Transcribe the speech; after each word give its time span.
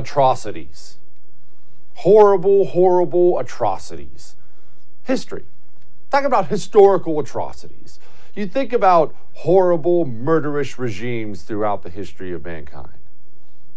atrocities. 0.00 0.98
Horrible, 1.96 2.66
horrible 2.66 3.38
atrocities. 3.38 4.34
History. 5.04 5.44
Talk 6.10 6.24
about 6.24 6.48
historical 6.48 7.20
atrocities. 7.20 8.00
You 8.34 8.46
think 8.46 8.72
about 8.72 9.14
horrible, 9.34 10.04
murderous 10.04 10.78
regimes 10.78 11.42
throughout 11.42 11.82
the 11.82 11.90
history 11.90 12.32
of 12.32 12.44
mankind. 12.44 12.98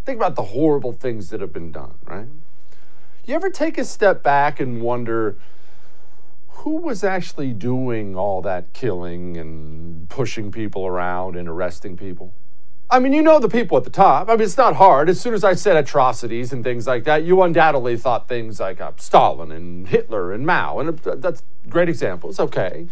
Think 0.06 0.18
about 0.18 0.36
the 0.36 0.44
horrible 0.44 0.94
things 0.94 1.30
that 1.30 1.42
have 1.42 1.54
been 1.54 1.72
done, 1.72 1.96
right? 2.06 2.28
You 3.26 3.36
ever 3.36 3.50
take 3.50 3.78
a 3.78 3.86
step 3.86 4.24
back 4.24 4.60
and 4.60 4.82
wonder 4.82 5.38
who 6.48 6.78
was 6.78 7.04
actually 7.04 7.54
doing 7.54 8.16
all 8.16 8.42
that 8.42 8.74
killing 8.74 9.38
and 9.38 10.08
pushing 10.10 10.52
people 10.52 10.86
around 10.86 11.36
and 11.36 11.48
arresting 11.48 11.98
people? 11.98 12.34
I 12.90 13.00
mean, 13.00 13.14
you 13.14 13.22
know 13.22 13.40
the 13.40 13.50
people 13.50 13.78
at 13.78 13.86
the 13.86 13.90
top. 13.90 14.30
I 14.30 14.34
mean, 14.34 14.42
it's 14.42 14.58
not 14.58 14.76
hard. 14.76 15.10
As 15.10 15.20
soon 15.20 15.34
as 15.34 15.44
I 15.44 15.54
said 15.54 15.76
atrocities 15.76 16.54
and 16.54 16.64
things 16.64 16.86
like 16.86 17.06
that, 17.06 17.24
you 17.24 17.42
undoubtedly 17.42 17.98
thought 17.98 18.28
things 18.28 18.60
like 18.60 18.80
uh, 18.80 18.92
Stalin 18.98 19.52
and 19.52 19.88
Hitler 19.88 20.32
and 20.32 20.46
Mao, 20.46 20.80
and 20.80 21.08
uh, 21.08 21.16
that's 21.16 21.42
great 21.70 21.90
examples. 21.90 22.40
Okay. 22.40 22.88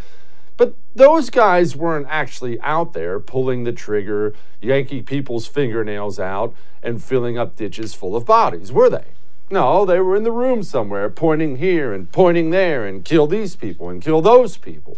But 0.57 0.75
those 0.95 1.29
guys 1.29 1.75
weren't 1.75 2.07
actually 2.09 2.59
out 2.61 2.93
there 2.93 3.19
pulling 3.19 3.63
the 3.63 3.71
trigger, 3.71 4.33
yanking 4.61 5.03
people's 5.05 5.47
fingernails 5.47 6.19
out, 6.19 6.53
and 6.83 7.03
filling 7.03 7.37
up 7.37 7.55
ditches 7.55 7.93
full 7.93 8.15
of 8.15 8.25
bodies, 8.25 8.71
were 8.71 8.89
they? 8.89 9.05
No, 9.49 9.85
they 9.85 9.99
were 9.99 10.15
in 10.15 10.23
the 10.23 10.31
room 10.31 10.63
somewhere, 10.63 11.09
pointing 11.09 11.57
here 11.57 11.93
and 11.93 12.11
pointing 12.11 12.51
there, 12.51 12.85
and 12.85 13.03
kill 13.03 13.27
these 13.27 13.55
people 13.55 13.89
and 13.89 14.01
kill 14.01 14.21
those 14.21 14.57
people. 14.57 14.97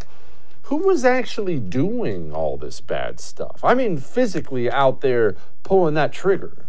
Who 0.63 0.77
was 0.77 1.03
actually 1.03 1.59
doing 1.59 2.31
all 2.31 2.57
this 2.57 2.79
bad 2.79 3.19
stuff? 3.19 3.59
I 3.63 3.73
mean, 3.73 3.97
physically 3.97 4.71
out 4.71 5.01
there 5.01 5.35
pulling 5.63 5.93
that 5.95 6.13
trigger. 6.13 6.65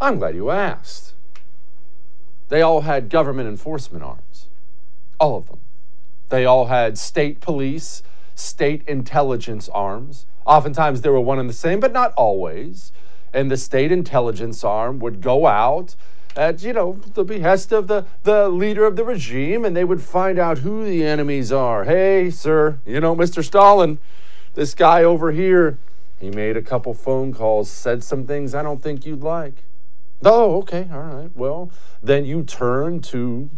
I'm 0.00 0.18
glad 0.18 0.34
you 0.34 0.50
asked. 0.50 1.14
They 2.48 2.60
all 2.60 2.80
had 2.80 3.08
government 3.08 3.48
enforcement 3.48 4.02
arms. 4.02 4.48
All 5.20 5.36
of 5.36 5.46
them. 5.46 5.60
They 6.28 6.44
all 6.44 6.66
had 6.66 6.98
state 6.98 7.40
police, 7.40 8.02
state 8.34 8.82
intelligence 8.88 9.68
arms. 9.68 10.26
Oftentimes 10.44 11.02
they 11.02 11.10
were 11.10 11.20
one 11.20 11.38
and 11.38 11.48
the 11.48 11.54
same, 11.54 11.78
but 11.78 11.92
not 11.92 12.12
always. 12.14 12.90
And 13.32 13.48
the 13.48 13.56
state 13.56 13.92
intelligence 13.92 14.64
arm 14.64 14.98
would 14.98 15.20
go 15.20 15.46
out 15.46 15.94
at 16.40 16.62
you 16.62 16.72
know 16.72 16.98
the 17.12 17.22
behest 17.22 17.70
of 17.70 17.86
the, 17.86 18.06
the 18.22 18.48
leader 18.48 18.86
of 18.86 18.96
the 18.96 19.04
regime 19.04 19.62
and 19.62 19.76
they 19.76 19.84
would 19.84 20.00
find 20.00 20.38
out 20.38 20.58
who 20.58 20.82
the 20.86 21.04
enemies 21.04 21.52
are. 21.52 21.84
Hey 21.84 22.30
sir 22.30 22.78
you 22.86 22.98
know 22.98 23.14
mr 23.14 23.44
stalin 23.44 23.98
this 24.54 24.74
guy 24.74 25.04
over 25.04 25.32
here 25.32 25.76
he 26.18 26.30
made 26.30 26.56
a 26.56 26.62
couple 26.62 26.94
phone 26.94 27.34
calls 27.34 27.70
said 27.70 28.02
some 28.02 28.26
things 28.26 28.54
i 28.54 28.62
don't 28.62 28.82
think 28.82 29.04
you'd 29.04 29.20
like. 29.20 29.64
Oh 30.24 30.56
okay 30.60 30.88
all 30.90 31.02
right 31.02 31.30
well 31.36 31.70
then 32.02 32.24
you 32.24 32.42
turn 32.42 33.00
to 33.02 33.50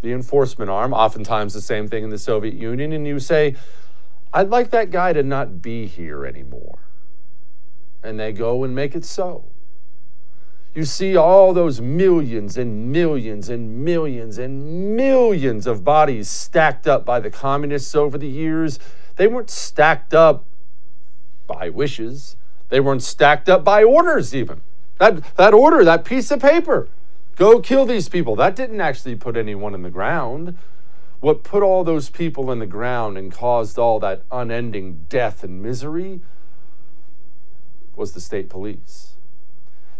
the 0.00 0.12
enforcement 0.12 0.70
arm 0.70 0.94
oftentimes 0.94 1.52
the 1.52 1.60
same 1.60 1.86
thing 1.86 2.02
in 2.02 2.08
the 2.08 2.18
soviet 2.18 2.54
union 2.54 2.94
and 2.94 3.06
you 3.06 3.20
say 3.20 3.54
i'd 4.32 4.48
like 4.48 4.70
that 4.70 4.90
guy 4.90 5.12
to 5.12 5.22
not 5.22 5.60
be 5.60 5.86
here 5.86 6.24
anymore. 6.24 6.78
And 8.02 8.18
they 8.18 8.32
go 8.32 8.64
and 8.64 8.74
make 8.74 8.94
it 8.96 9.04
so 9.04 9.51
you 10.74 10.84
see 10.84 11.16
all 11.16 11.52
those 11.52 11.80
millions 11.80 12.56
and 12.56 12.90
millions 12.90 13.48
and 13.50 13.84
millions 13.84 14.38
and 14.38 14.96
millions 14.96 15.66
of 15.66 15.84
bodies 15.84 16.30
stacked 16.30 16.86
up 16.86 17.04
by 17.04 17.20
the 17.20 17.30
communists 17.30 17.94
over 17.94 18.16
the 18.16 18.28
years. 18.28 18.78
They 19.16 19.26
weren't 19.26 19.50
stacked 19.50 20.14
up 20.14 20.46
by 21.46 21.68
wishes, 21.68 22.36
they 22.70 22.80
weren't 22.80 23.02
stacked 23.02 23.50
up 23.50 23.62
by 23.62 23.84
orders, 23.84 24.34
even. 24.34 24.62
That, 24.98 25.36
that 25.36 25.52
order, 25.52 25.84
that 25.84 26.04
piece 26.04 26.30
of 26.30 26.40
paper, 26.40 26.88
go 27.36 27.60
kill 27.60 27.84
these 27.84 28.08
people, 28.08 28.34
that 28.36 28.56
didn't 28.56 28.80
actually 28.80 29.16
put 29.16 29.36
anyone 29.36 29.74
in 29.74 29.82
the 29.82 29.90
ground. 29.90 30.56
What 31.20 31.44
put 31.44 31.62
all 31.62 31.84
those 31.84 32.08
people 32.08 32.50
in 32.50 32.58
the 32.58 32.66
ground 32.66 33.18
and 33.18 33.30
caused 33.30 33.78
all 33.78 34.00
that 34.00 34.22
unending 34.32 35.06
death 35.08 35.44
and 35.44 35.62
misery 35.62 36.20
was 37.94 38.12
the 38.12 38.20
state 38.20 38.48
police. 38.48 39.11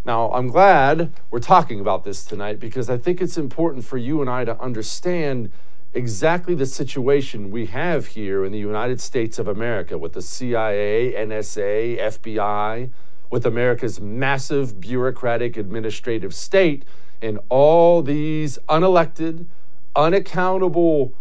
Now, 0.04 0.32
I'm 0.32 0.48
glad 0.48 1.12
we're 1.30 1.38
talking 1.38 1.78
about 1.78 2.02
this 2.02 2.24
tonight 2.24 2.58
because 2.58 2.90
I 2.90 2.98
think 2.98 3.20
it's 3.20 3.38
important 3.38 3.84
for 3.84 3.96
you 3.96 4.20
and 4.20 4.28
I 4.28 4.44
to 4.44 4.60
understand 4.60 5.52
exactly 5.94 6.56
the 6.56 6.66
situation 6.66 7.52
we 7.52 7.66
have 7.66 8.06
here 8.06 8.44
in 8.44 8.50
the 8.50 8.58
United 8.58 9.00
States 9.00 9.38
of 9.38 9.46
America 9.46 9.96
with 9.96 10.14
the 10.14 10.22
CIA, 10.22 11.12
NSA, 11.16 12.00
FBI, 12.00 12.90
with 13.30 13.46
America's 13.46 14.00
massive 14.00 14.80
bureaucratic 14.80 15.56
administrative 15.56 16.34
state, 16.34 16.84
and 17.20 17.38
all 17.48 18.02
these 18.02 18.58
unelected, 18.69 19.46
unaccountable 19.94 21.14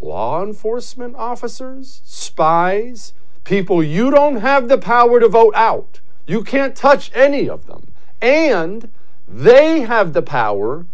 law 0.00 0.44
enforcement 0.44 1.16
officers, 1.16 2.02
spies, 2.04 3.14
people 3.42 3.82
you 3.82 4.12
don't 4.12 4.36
have 4.36 4.68
the 4.68 4.78
power 4.78 5.18
to 5.18 5.28
vote 5.28 5.54
out. 5.56 5.98
You 6.24 6.44
can't 6.44 6.76
touch 6.76 7.10
any 7.14 7.48
of 7.48 7.66
them 7.66 7.91
and 8.22 8.90
they 9.28 9.80
have 9.80 10.12
the 10.12 10.22
power 10.22 10.86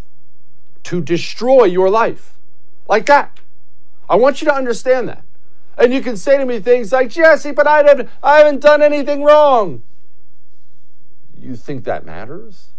to 0.84 1.00
destroy 1.00 1.64
your 1.64 1.90
life. 1.90 2.38
Like 2.88 3.06
that. 3.06 3.38
I 4.08 4.16
want 4.16 4.40
you 4.40 4.46
to 4.46 4.54
understand 4.54 5.08
that. 5.08 5.22
And 5.76 5.92
you 5.92 6.00
can 6.00 6.16
say 6.16 6.38
to 6.38 6.46
me 6.46 6.58
things 6.58 6.90
like, 6.90 7.10
Jesse, 7.10 7.52
but 7.52 7.66
I 7.66 7.84
haven't, 7.84 8.08
I 8.22 8.38
haven't 8.38 8.60
done 8.60 8.82
anything 8.82 9.22
wrong. 9.22 9.82
You 11.36 11.54
think 11.54 11.84
that 11.84 12.04
matters? 12.04 12.70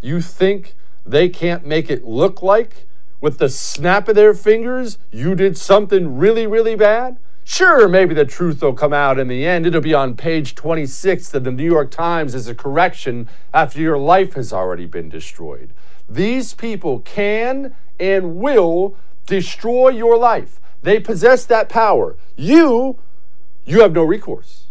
You 0.00 0.20
think 0.20 0.74
they 1.04 1.28
can't 1.28 1.64
make 1.64 1.90
it 1.90 2.04
look 2.04 2.42
like, 2.42 2.86
with 3.20 3.38
the 3.38 3.48
snap 3.48 4.08
of 4.08 4.14
their 4.14 4.34
fingers, 4.34 4.98
you 5.10 5.34
did 5.34 5.56
something 5.56 6.16
really, 6.16 6.46
really 6.46 6.74
bad? 6.74 7.18
Sure, 7.48 7.86
maybe 7.86 8.12
the 8.12 8.24
truth 8.24 8.60
will 8.60 8.72
come 8.72 8.92
out 8.92 9.20
in 9.20 9.28
the 9.28 9.46
end. 9.46 9.66
It'll 9.66 9.80
be 9.80 9.94
on 9.94 10.16
page 10.16 10.56
26 10.56 11.32
of 11.32 11.44
the 11.44 11.52
New 11.52 11.64
York 11.64 11.92
Times 11.92 12.34
as 12.34 12.48
a 12.48 12.56
correction 12.56 13.28
after 13.54 13.80
your 13.80 13.98
life 13.98 14.34
has 14.34 14.52
already 14.52 14.84
been 14.84 15.08
destroyed. 15.08 15.72
These 16.08 16.54
people 16.54 16.98
can 16.98 17.76
and 18.00 18.34
will 18.34 18.96
destroy 19.26 19.90
your 19.90 20.18
life. 20.18 20.60
They 20.82 20.98
possess 20.98 21.46
that 21.46 21.68
power. 21.68 22.16
You, 22.34 22.98
you 23.64 23.80
have 23.80 23.92
no 23.92 24.02
recourse. 24.02 24.64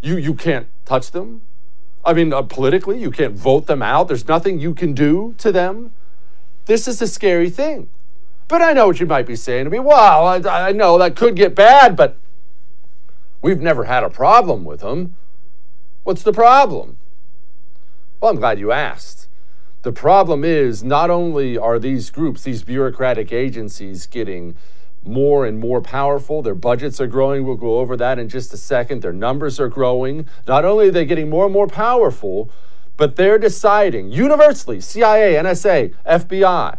You, 0.00 0.16
you 0.16 0.32
can't 0.32 0.68
touch 0.86 1.10
them. 1.10 1.42
I 2.02 2.14
mean, 2.14 2.32
uh, 2.32 2.40
politically, 2.42 2.98
you 2.98 3.10
can't 3.10 3.34
vote 3.34 3.66
them 3.66 3.82
out. 3.82 4.08
There's 4.08 4.26
nothing 4.26 4.58
you 4.58 4.72
can 4.72 4.94
do 4.94 5.34
to 5.36 5.52
them. 5.52 5.92
This 6.64 6.88
is 6.88 7.02
a 7.02 7.08
scary 7.08 7.50
thing. 7.50 7.90
But 8.48 8.62
I 8.62 8.72
know 8.72 8.86
what 8.86 9.00
you 9.00 9.06
might 9.06 9.26
be 9.26 9.36
saying 9.36 9.64
to 9.64 9.70
me. 9.70 9.78
Well, 9.78 10.26
I, 10.26 10.68
I 10.68 10.72
know 10.72 10.98
that 10.98 11.16
could 11.16 11.34
get 11.34 11.54
bad, 11.54 11.96
but 11.96 12.16
we've 13.42 13.60
never 13.60 13.84
had 13.84 14.04
a 14.04 14.10
problem 14.10 14.64
with 14.64 14.80
them. 14.80 15.16
What's 16.04 16.22
the 16.22 16.32
problem? 16.32 16.98
Well, 18.20 18.30
I'm 18.30 18.36
glad 18.36 18.60
you 18.60 18.70
asked. 18.70 19.28
The 19.82 19.92
problem 19.92 20.44
is 20.44 20.84
not 20.84 21.10
only 21.10 21.58
are 21.58 21.78
these 21.78 22.10
groups, 22.10 22.42
these 22.42 22.62
bureaucratic 22.62 23.32
agencies, 23.32 24.06
getting 24.06 24.56
more 25.04 25.44
and 25.46 25.58
more 25.58 25.80
powerful. 25.80 26.42
Their 26.42 26.54
budgets 26.54 27.00
are 27.00 27.06
growing. 27.06 27.44
We'll 27.44 27.56
go 27.56 27.78
over 27.78 27.96
that 27.96 28.18
in 28.18 28.28
just 28.28 28.52
a 28.52 28.56
second. 28.56 29.02
Their 29.02 29.12
numbers 29.12 29.58
are 29.60 29.68
growing. 29.68 30.26
Not 30.46 30.64
only 30.64 30.88
are 30.88 30.92
they 30.92 31.04
getting 31.04 31.30
more 31.30 31.44
and 31.44 31.52
more 31.52 31.68
powerful, 31.68 32.50
but 32.96 33.16
they're 33.16 33.38
deciding 33.38 34.10
universally 34.10 34.80
CIA, 34.80 35.34
NSA, 35.34 35.94
FBI 36.06 36.78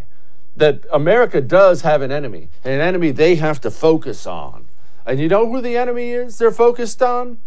that 0.58 0.86
America 0.92 1.40
does 1.40 1.82
have 1.82 2.02
an 2.02 2.12
enemy, 2.12 2.50
an 2.64 2.82
enemy 2.82 3.12
they 3.12 3.36
have 3.36 3.62
to 3.62 3.72
focus 3.72 4.26
on. 4.26 4.68
And 5.06 5.20
you 5.20 5.30
know 5.30 5.50
who 5.50 5.62
the 5.62 5.78
enemy 5.78 6.12
is 6.12 6.38
they're 6.38 6.52
focused 6.52 7.02
on? 7.02 7.38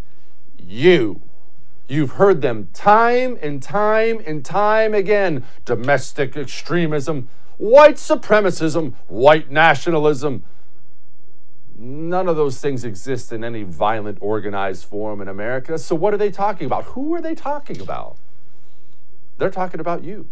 You. 0.57 1.21
You've 1.89 2.13
heard 2.13 2.41
them 2.41 2.69
time 2.73 3.37
and 3.43 3.61
time 3.61 4.23
and 4.25 4.45
time 4.45 4.95
again 4.95 5.45
domestic 5.65 6.37
extremism, 6.37 7.29
white 7.59 7.97
supremacism, 7.97 8.95
white 9.09 9.51
nationalism. 9.51 10.45
None 11.77 12.29
of 12.29 12.37
those 12.37 12.61
things 12.61 12.85
exist 12.85 13.33
in 13.33 13.43
any 13.43 13.65
violent, 13.65 14.19
organized 14.21 14.85
form 14.85 15.21
in 15.21 15.27
America. 15.27 15.79
So, 15.79 15.97
what 15.97 16.15
are 16.15 16.19
they 16.19 16.31
talking 16.31 16.67
about? 16.67 16.85
Who 16.85 17.15
are 17.15 17.21
they 17.21 17.35
talking 17.35 17.81
about? 17.81 18.19
They're 19.39 19.51
talking 19.51 19.81
about 19.81 20.05
you. 20.05 20.29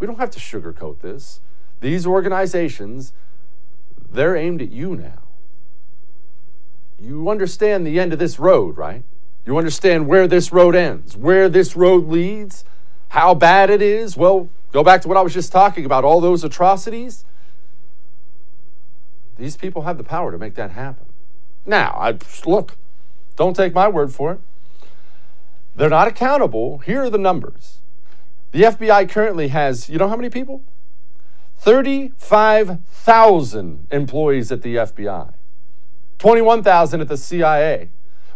We 0.00 0.06
don't 0.06 0.18
have 0.18 0.32
to 0.32 0.40
sugarcoat 0.40 1.00
this. 1.00 1.40
These 1.82 2.06
organizations, 2.06 3.12
they're 4.10 4.36
aimed 4.36 4.62
at 4.62 4.70
you 4.70 4.94
now. 4.94 5.22
You 6.98 7.28
understand 7.28 7.84
the 7.84 7.98
end 7.98 8.12
of 8.12 8.20
this 8.20 8.38
road, 8.38 8.76
right? 8.76 9.02
You 9.44 9.58
understand 9.58 10.06
where 10.06 10.28
this 10.28 10.52
road 10.52 10.76
ends, 10.76 11.16
where 11.16 11.48
this 11.48 11.74
road 11.74 12.06
leads, 12.06 12.64
how 13.08 13.34
bad 13.34 13.68
it 13.68 13.82
is. 13.82 14.16
Well, 14.16 14.48
go 14.70 14.84
back 14.84 15.02
to 15.02 15.08
what 15.08 15.16
I 15.16 15.22
was 15.22 15.34
just 15.34 15.50
talking 15.50 15.84
about 15.84 16.04
all 16.04 16.20
those 16.20 16.44
atrocities. 16.44 17.24
These 19.36 19.56
people 19.56 19.82
have 19.82 19.98
the 19.98 20.04
power 20.04 20.30
to 20.30 20.38
make 20.38 20.54
that 20.54 20.70
happen. 20.70 21.06
Now, 21.66 21.96
I 21.98 22.16
look, 22.46 22.76
don't 23.34 23.56
take 23.56 23.74
my 23.74 23.88
word 23.88 24.12
for 24.12 24.30
it. 24.32 24.40
They're 25.74 25.90
not 25.90 26.06
accountable. 26.06 26.78
Here 26.78 27.02
are 27.02 27.10
the 27.10 27.18
numbers. 27.18 27.78
The 28.52 28.62
FBI 28.62 29.08
currently 29.08 29.48
has, 29.48 29.88
you 29.88 29.98
know 29.98 30.08
how 30.08 30.16
many 30.16 30.30
people? 30.30 30.62
35,000 31.62 33.86
employees 33.92 34.50
at 34.50 34.62
the 34.62 34.74
FBI, 34.74 35.32
21,000 36.18 37.00
at 37.00 37.06
the 37.06 37.16
CIA. 37.16 37.90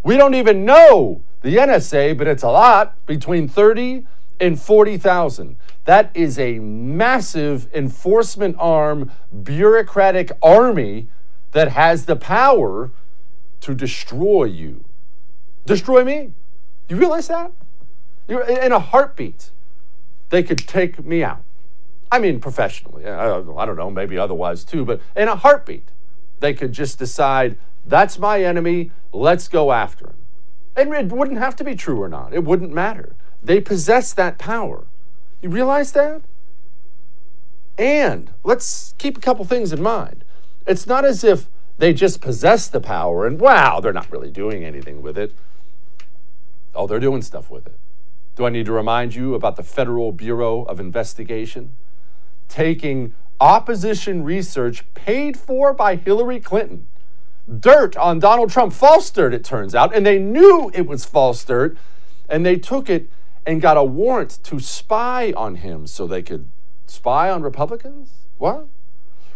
We 0.04 0.16
don't 0.16 0.34
even 0.34 0.64
know 0.64 1.22
the 1.42 1.56
NSA, 1.56 2.16
but 2.16 2.28
it's 2.28 2.44
a 2.44 2.50
lot, 2.50 3.04
between 3.04 3.48
30 3.48 4.06
and 4.38 4.62
40,000. 4.62 5.56
That 5.86 6.12
is 6.14 6.38
a 6.38 6.60
massive 6.60 7.66
enforcement 7.74 8.54
arm, 8.60 9.10
bureaucratic 9.42 10.30
army 10.40 11.08
that 11.50 11.72
has 11.72 12.06
the 12.06 12.14
power 12.14 12.92
to 13.60 13.74
destroy 13.74 14.44
you. 14.44 14.84
Destroy 15.64 16.04
me. 16.04 16.32
You 16.88 16.96
realize 16.96 17.26
that? 17.26 17.50
In 18.28 18.70
a 18.70 18.78
heartbeat. 18.78 19.50
They 20.30 20.44
could 20.44 20.58
take 20.58 21.04
me 21.04 21.24
out. 21.24 21.42
I 22.10 22.18
mean, 22.18 22.40
professionally. 22.40 23.06
I 23.06 23.26
don't 23.26 23.76
know, 23.76 23.90
maybe 23.90 24.16
otherwise 24.16 24.64
too, 24.64 24.84
but 24.84 25.00
in 25.14 25.28
a 25.28 25.36
heartbeat, 25.36 25.88
they 26.40 26.54
could 26.54 26.72
just 26.72 26.98
decide 26.98 27.58
that's 27.84 28.18
my 28.18 28.42
enemy, 28.42 28.90
let's 29.12 29.48
go 29.48 29.72
after 29.72 30.06
him. 30.06 30.16
And 30.76 30.92
it 30.92 31.08
wouldn't 31.08 31.38
have 31.38 31.56
to 31.56 31.64
be 31.64 31.74
true 31.74 32.00
or 32.00 32.08
not, 32.08 32.34
it 32.34 32.44
wouldn't 32.44 32.72
matter. 32.72 33.14
They 33.42 33.60
possess 33.60 34.12
that 34.14 34.38
power. 34.38 34.84
You 35.40 35.48
realize 35.50 35.92
that? 35.92 36.22
And 37.78 38.32
let's 38.42 38.94
keep 38.98 39.18
a 39.18 39.20
couple 39.20 39.44
things 39.44 39.72
in 39.72 39.82
mind. 39.82 40.24
It's 40.66 40.86
not 40.86 41.04
as 41.04 41.22
if 41.22 41.48
they 41.78 41.92
just 41.92 42.20
possess 42.20 42.68
the 42.68 42.80
power 42.80 43.26
and 43.26 43.40
wow, 43.40 43.80
they're 43.80 43.92
not 43.92 44.10
really 44.10 44.30
doing 44.30 44.64
anything 44.64 45.02
with 45.02 45.18
it. 45.18 45.34
Oh, 46.74 46.86
they're 46.86 47.00
doing 47.00 47.22
stuff 47.22 47.50
with 47.50 47.66
it. 47.66 47.78
Do 48.34 48.44
I 48.46 48.50
need 48.50 48.66
to 48.66 48.72
remind 48.72 49.14
you 49.14 49.34
about 49.34 49.56
the 49.56 49.62
Federal 49.62 50.12
Bureau 50.12 50.62
of 50.62 50.80
Investigation? 50.80 51.72
Taking 52.48 53.14
opposition 53.40 54.22
research 54.24 54.84
paid 54.94 55.36
for 55.38 55.72
by 55.72 55.96
Hillary 55.96 56.40
Clinton. 56.40 56.86
Dirt 57.60 57.96
on 57.96 58.18
Donald 58.18 58.50
Trump, 58.50 58.72
false 58.72 59.08
dirt, 59.10 59.32
it 59.32 59.44
turns 59.44 59.74
out, 59.74 59.94
and 59.94 60.04
they 60.04 60.18
knew 60.18 60.70
it 60.74 60.86
was 60.86 61.04
false 61.04 61.44
dirt, 61.44 61.76
and 62.28 62.44
they 62.44 62.56
took 62.56 62.90
it 62.90 63.08
and 63.46 63.60
got 63.60 63.76
a 63.76 63.84
warrant 63.84 64.38
to 64.42 64.58
spy 64.58 65.32
on 65.36 65.56
him 65.56 65.86
so 65.86 66.06
they 66.06 66.22
could 66.22 66.48
spy 66.86 67.30
on 67.30 67.42
Republicans? 67.42 68.10
What? 68.38 68.66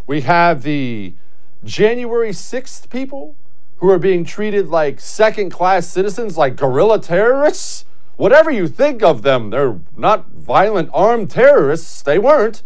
We 0.06 0.22
have 0.22 0.62
the 0.62 1.14
January 1.62 2.30
6th 2.30 2.90
people 2.90 3.36
who 3.76 3.88
are 3.88 3.98
being 3.98 4.24
treated 4.24 4.68
like 4.68 5.00
second 5.00 5.50
class 5.50 5.86
citizens, 5.86 6.36
like 6.36 6.56
guerrilla 6.56 7.00
terrorists. 7.00 7.84
Whatever 8.16 8.50
you 8.50 8.66
think 8.68 9.02
of 9.02 9.22
them, 9.22 9.50
they're 9.50 9.78
not 9.96 10.30
violent 10.30 10.90
armed 10.92 11.30
terrorists. 11.30 12.02
They 12.02 12.18
weren't. 12.18 12.62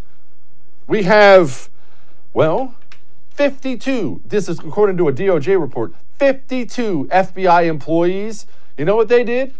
We 0.86 1.04
have, 1.04 1.70
well, 2.32 2.74
52, 3.30 4.22
this 4.26 4.48
is 4.48 4.58
according 4.58 4.96
to 4.98 5.08
a 5.08 5.12
DOJ 5.12 5.60
report, 5.60 5.94
52 6.18 7.08
FBI 7.10 7.66
employees. 7.66 8.46
You 8.76 8.84
know 8.84 8.96
what 8.96 9.08
they 9.08 9.24
did? 9.24 9.54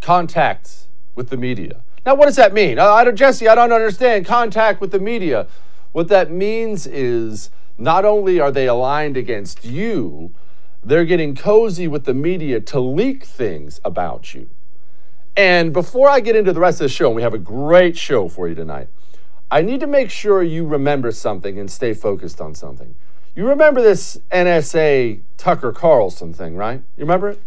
Contact 0.00 0.86
with 1.14 1.28
the 1.30 1.36
media. 1.36 1.82
Now, 2.04 2.14
what 2.14 2.26
does 2.26 2.36
that 2.36 2.54
mean? 2.54 2.78
I 2.78 3.04
don't, 3.04 3.16
Jesse, 3.16 3.48
I 3.48 3.54
don't 3.54 3.72
understand. 3.72 4.26
Contact 4.26 4.80
with 4.80 4.92
the 4.92 5.00
media. 5.00 5.48
What 5.92 6.08
that 6.08 6.30
means 6.30 6.86
is 6.86 7.50
not 7.76 8.04
only 8.04 8.40
are 8.40 8.52
they 8.52 8.66
aligned 8.66 9.16
against 9.16 9.64
you, 9.64 10.32
they're 10.84 11.04
getting 11.04 11.34
cozy 11.34 11.88
with 11.88 12.04
the 12.04 12.14
media 12.14 12.60
to 12.60 12.80
leak 12.80 13.24
things 13.24 13.80
about 13.84 14.34
you. 14.34 14.48
And 15.36 15.72
before 15.72 16.08
I 16.08 16.20
get 16.20 16.36
into 16.36 16.52
the 16.52 16.60
rest 16.60 16.80
of 16.80 16.84
the 16.84 16.88
show, 16.88 17.08
and 17.08 17.16
we 17.16 17.22
have 17.22 17.34
a 17.34 17.38
great 17.38 17.96
show 17.96 18.28
for 18.28 18.48
you 18.48 18.54
tonight, 18.54 18.88
I 19.50 19.62
need 19.62 19.80
to 19.80 19.86
make 19.86 20.10
sure 20.10 20.42
you 20.42 20.66
remember 20.66 21.12
something 21.12 21.58
and 21.58 21.70
stay 21.70 21.94
focused 21.94 22.40
on 22.40 22.54
something. 22.54 22.96
You 23.36 23.48
remember 23.48 23.80
this 23.80 24.18
NSA 24.32 25.20
Tucker 25.36 25.72
Carlson 25.72 26.32
thing, 26.32 26.56
right? 26.56 26.82
You 26.96 27.04
remember 27.04 27.28
it? 27.28 27.40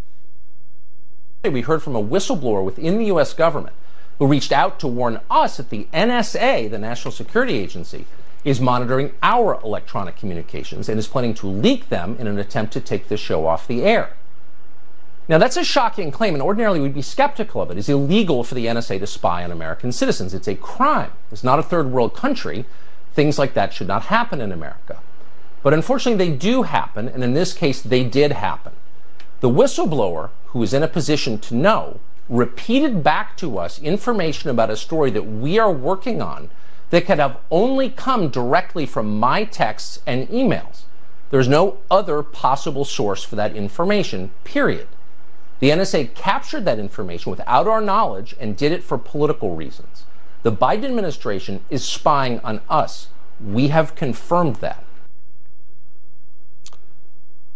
We 1.51 1.61
heard 1.61 1.83
from 1.83 1.95
a 1.95 2.03
whistleblower 2.03 2.63
within 2.63 2.97
the 2.97 3.05
U.S. 3.05 3.33
government 3.33 3.75
who 4.17 4.27
reached 4.27 4.51
out 4.51 4.79
to 4.79 4.87
warn 4.87 5.19
us 5.29 5.57
that 5.57 5.69
the 5.69 5.87
NSA, 5.93 6.69
the 6.69 6.77
National 6.77 7.11
Security 7.11 7.57
Agency, 7.57 8.05
is 8.45 8.61
monitoring 8.61 9.13
our 9.21 9.59
electronic 9.61 10.15
communications 10.15 10.87
and 10.87 10.99
is 10.99 11.07
planning 11.07 11.33
to 11.33 11.47
leak 11.47 11.89
them 11.89 12.15
in 12.19 12.27
an 12.27 12.39
attempt 12.39 12.71
to 12.73 12.81
take 12.81 13.07
the 13.07 13.17
show 13.17 13.45
off 13.45 13.67
the 13.67 13.83
air. 13.83 14.13
Now, 15.29 15.37
that's 15.37 15.57
a 15.57 15.63
shocking 15.63 16.11
claim, 16.11 16.33
and 16.33 16.41
ordinarily 16.41 16.79
we'd 16.79 16.95
be 16.95 17.03
skeptical 17.03 17.61
of 17.61 17.69
it. 17.69 17.77
It's 17.77 17.87
illegal 17.87 18.43
for 18.43 18.55
the 18.55 18.65
NSA 18.65 18.97
to 18.99 19.05
spy 19.05 19.43
on 19.43 19.51
American 19.51 19.91
citizens. 19.91 20.33
It's 20.33 20.47
a 20.47 20.55
crime. 20.55 21.11
It's 21.31 21.43
not 21.43 21.59
a 21.59 21.63
third 21.63 21.91
world 21.91 22.15
country. 22.15 22.65
Things 23.13 23.37
like 23.37 23.53
that 23.53 23.71
should 23.71 23.87
not 23.87 24.05
happen 24.05 24.41
in 24.41 24.51
America. 24.51 24.97
But 25.61 25.75
unfortunately, 25.75 26.25
they 26.31 26.35
do 26.35 26.63
happen, 26.63 27.07
and 27.07 27.23
in 27.23 27.35
this 27.35 27.53
case, 27.53 27.79
they 27.79 28.03
did 28.03 28.31
happen. 28.31 28.71
The 29.41 29.51
whistleblower, 29.51 30.31
who 30.47 30.63
is 30.63 30.73
in 30.73 30.81
a 30.81 30.87
position 30.87 31.37
to 31.41 31.53
know, 31.53 31.99
repeated 32.27 33.03
back 33.03 33.37
to 33.37 33.59
us 33.59 33.79
information 33.79 34.49
about 34.49 34.71
a 34.71 34.75
story 34.75 35.11
that 35.11 35.27
we 35.27 35.59
are 35.59 35.71
working 35.71 36.23
on 36.23 36.49
that 36.89 37.05
could 37.05 37.19
have 37.19 37.37
only 37.51 37.91
come 37.91 38.29
directly 38.29 38.87
from 38.87 39.19
my 39.19 39.43
texts 39.43 40.01
and 40.07 40.27
emails. 40.29 40.81
There's 41.29 41.47
no 41.47 41.77
other 41.91 42.23
possible 42.23 42.83
source 42.83 43.23
for 43.23 43.35
that 43.35 43.55
information, 43.55 44.31
period. 44.43 44.87
The 45.59 45.69
NSA 45.71 46.13
captured 46.15 46.65
that 46.65 46.79
information 46.79 47.31
without 47.31 47.67
our 47.67 47.81
knowledge 47.81 48.35
and 48.39 48.56
did 48.56 48.71
it 48.71 48.83
for 48.83 48.97
political 48.97 49.56
reasons. 49.56 50.06
The 50.44 50.51
Biden 50.51 50.85
administration 50.85 51.61
is 51.69 51.83
spying 51.83 52.39
on 52.41 52.61
us. 52.69 53.09
We 53.44 53.67
have 53.67 53.95
confirmed 53.95 54.57
that. 54.57 54.83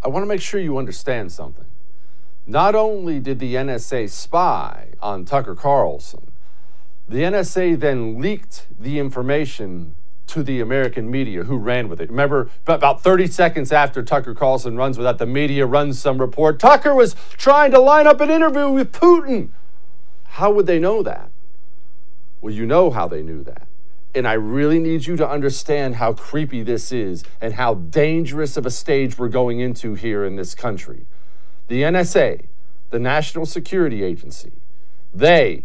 I 0.02 0.08
want 0.08 0.22
to 0.22 0.28
make 0.28 0.42
sure 0.42 0.60
you 0.60 0.76
understand 0.76 1.32
something. 1.32 1.64
Not 2.46 2.74
only 2.74 3.20
did 3.20 3.38
the 3.38 3.54
NSA 3.54 4.10
spy 4.10 4.88
on 5.00 5.24
Tucker 5.24 5.54
Carlson, 5.54 6.30
the 7.08 7.20
NSA 7.20 7.80
then 7.80 8.20
leaked 8.20 8.66
the 8.78 8.98
information 8.98 9.94
to 10.28 10.42
the 10.42 10.60
American 10.60 11.10
media 11.10 11.44
who 11.44 11.56
ran 11.56 11.88
with 11.88 12.00
it. 12.00 12.10
Remember, 12.10 12.50
about 12.66 13.02
30 13.02 13.26
seconds 13.26 13.72
after 13.72 14.02
Tucker 14.02 14.34
Carlson 14.34 14.76
runs 14.76 14.96
with 14.96 15.04
that, 15.04 15.18
the 15.18 15.26
media 15.26 15.66
runs 15.66 15.98
some 15.98 16.18
report. 16.18 16.58
Tucker 16.58 16.94
was 16.94 17.14
trying 17.36 17.70
to 17.72 17.80
line 17.80 18.06
up 18.06 18.20
an 18.20 18.30
interview 18.30 18.68
with 18.70 18.92
Putin. 18.92 19.50
How 20.24 20.50
would 20.50 20.66
they 20.66 20.78
know 20.78 21.02
that? 21.02 21.30
Well, 22.40 22.52
you 22.52 22.66
know 22.66 22.90
how 22.90 23.06
they 23.06 23.22
knew 23.22 23.42
that. 23.44 23.66
And 24.14 24.28
I 24.28 24.34
really 24.34 24.78
need 24.78 25.06
you 25.06 25.16
to 25.16 25.28
understand 25.28 25.96
how 25.96 26.12
creepy 26.12 26.62
this 26.62 26.92
is 26.92 27.24
and 27.40 27.54
how 27.54 27.74
dangerous 27.74 28.56
of 28.56 28.64
a 28.64 28.70
stage 28.70 29.18
we're 29.18 29.28
going 29.28 29.60
into 29.60 29.94
here 29.94 30.24
in 30.24 30.36
this 30.36 30.54
country. 30.54 31.06
The 31.68 31.82
NSA, 31.82 32.46
the 32.90 32.98
National 32.98 33.46
Security 33.46 34.04
Agency, 34.04 34.52
they 35.12 35.64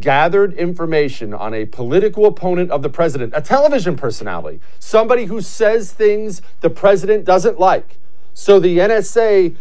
gathered 0.00 0.52
information 0.54 1.32
on 1.32 1.54
a 1.54 1.64
political 1.64 2.26
opponent 2.26 2.70
of 2.70 2.82
the 2.82 2.90
president, 2.90 3.32
a 3.34 3.40
television 3.40 3.96
personality, 3.96 4.60
somebody 4.78 5.24
who 5.24 5.40
says 5.40 5.92
things 5.92 6.42
the 6.60 6.70
president 6.70 7.24
doesn't 7.24 7.58
like. 7.58 7.96
So 8.34 8.60
the 8.60 8.78
NSA 8.78 9.56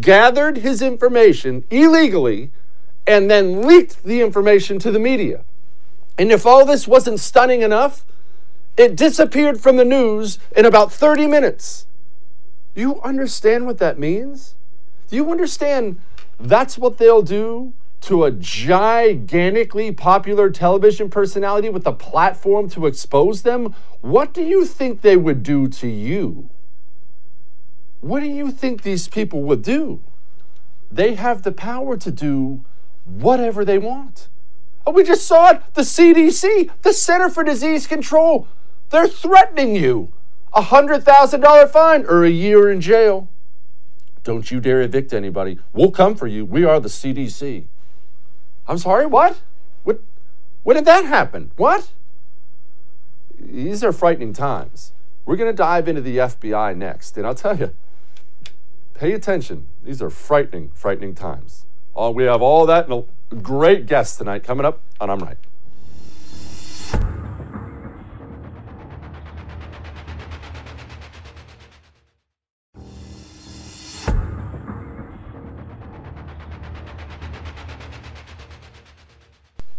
gathered 0.00 0.58
his 0.58 0.82
information 0.82 1.64
illegally 1.70 2.50
and 3.06 3.30
then 3.30 3.62
leaked 3.66 4.02
the 4.04 4.20
information 4.20 4.78
to 4.80 4.90
the 4.90 4.98
media. 4.98 5.44
And 6.18 6.30
if 6.30 6.44
all 6.44 6.66
this 6.66 6.86
wasn't 6.86 7.20
stunning 7.20 7.62
enough, 7.62 8.04
it 8.76 8.96
disappeared 8.96 9.60
from 9.60 9.76
the 9.76 9.84
news 9.84 10.38
in 10.56 10.64
about 10.64 10.92
30 10.92 11.26
minutes. 11.26 11.86
Do 12.74 12.80
you 12.80 13.00
understand 13.02 13.66
what 13.66 13.78
that 13.78 13.98
means? 13.98 14.54
Do 15.08 15.16
you 15.16 15.30
understand 15.30 16.00
that's 16.38 16.78
what 16.78 16.98
they'll 16.98 17.22
do 17.22 17.72
to 18.02 18.24
a 18.24 18.30
gigantically 18.30 19.92
popular 19.92 20.50
television 20.50 21.10
personality 21.10 21.68
with 21.68 21.86
a 21.86 21.92
platform 21.92 22.68
to 22.70 22.86
expose 22.86 23.42
them, 23.42 23.74
what 24.00 24.32
do 24.32 24.42
you 24.42 24.64
think 24.64 25.02
they 25.02 25.16
would 25.16 25.42
do 25.42 25.68
to 25.68 25.86
you? 25.86 26.50
What 28.00 28.20
do 28.20 28.26
you 28.26 28.50
think 28.50 28.82
these 28.82 29.08
people 29.08 29.42
would 29.42 29.62
do? 29.62 30.00
They 30.90 31.14
have 31.14 31.42
the 31.42 31.52
power 31.52 31.96
to 31.98 32.10
do 32.10 32.64
whatever 33.04 33.64
they 33.64 33.78
want. 33.78 34.28
Oh, 34.86 34.92
we 34.92 35.04
just 35.04 35.26
saw 35.26 35.50
it. 35.50 35.62
The 35.74 35.82
CDC, 35.82 36.70
the 36.82 36.92
Center 36.94 37.28
for 37.28 37.44
Disease 37.44 37.86
Control, 37.86 38.48
they're 38.88 39.06
threatening 39.06 39.76
you 39.76 40.12
a 40.52 40.62
$100,000 40.62 41.70
fine 41.70 42.04
or 42.06 42.24
a 42.24 42.30
year 42.30 42.70
in 42.70 42.80
jail. 42.80 43.28
Don't 44.24 44.50
you 44.50 44.60
dare 44.60 44.82
evict 44.82 45.12
anybody. 45.12 45.58
We'll 45.72 45.90
come 45.90 46.14
for 46.14 46.26
you. 46.26 46.44
We 46.44 46.64
are 46.64 46.80
the 46.80 46.88
CDC. 46.88 47.66
I'm 48.70 48.78
sorry, 48.78 49.04
what? 49.04 49.40
What 49.82 50.00
when 50.62 50.76
did 50.76 50.84
that 50.84 51.04
happen? 51.04 51.50
What? 51.56 51.90
These 53.36 53.82
are 53.82 53.92
frightening 53.92 54.32
times. 54.32 54.92
We're 55.26 55.34
going 55.34 55.50
to 55.50 55.56
dive 55.56 55.88
into 55.88 56.00
the 56.00 56.18
FBI 56.18 56.76
next, 56.76 57.16
and 57.16 57.26
I'll 57.26 57.34
tell 57.34 57.58
you, 57.58 57.74
pay 58.94 59.12
attention. 59.12 59.66
These 59.82 60.00
are 60.00 60.08
frightening, 60.08 60.70
frightening 60.72 61.16
times. 61.16 61.66
Uh, 61.96 62.12
we 62.14 62.22
have 62.24 62.42
all 62.42 62.64
that 62.66 62.88
and 62.88 63.04
a 63.32 63.34
great 63.34 63.86
guest 63.86 64.18
tonight 64.18 64.44
coming 64.44 64.64
up 64.64 64.80
on 65.00 65.10
I'm 65.10 65.18
Right. 65.18 65.36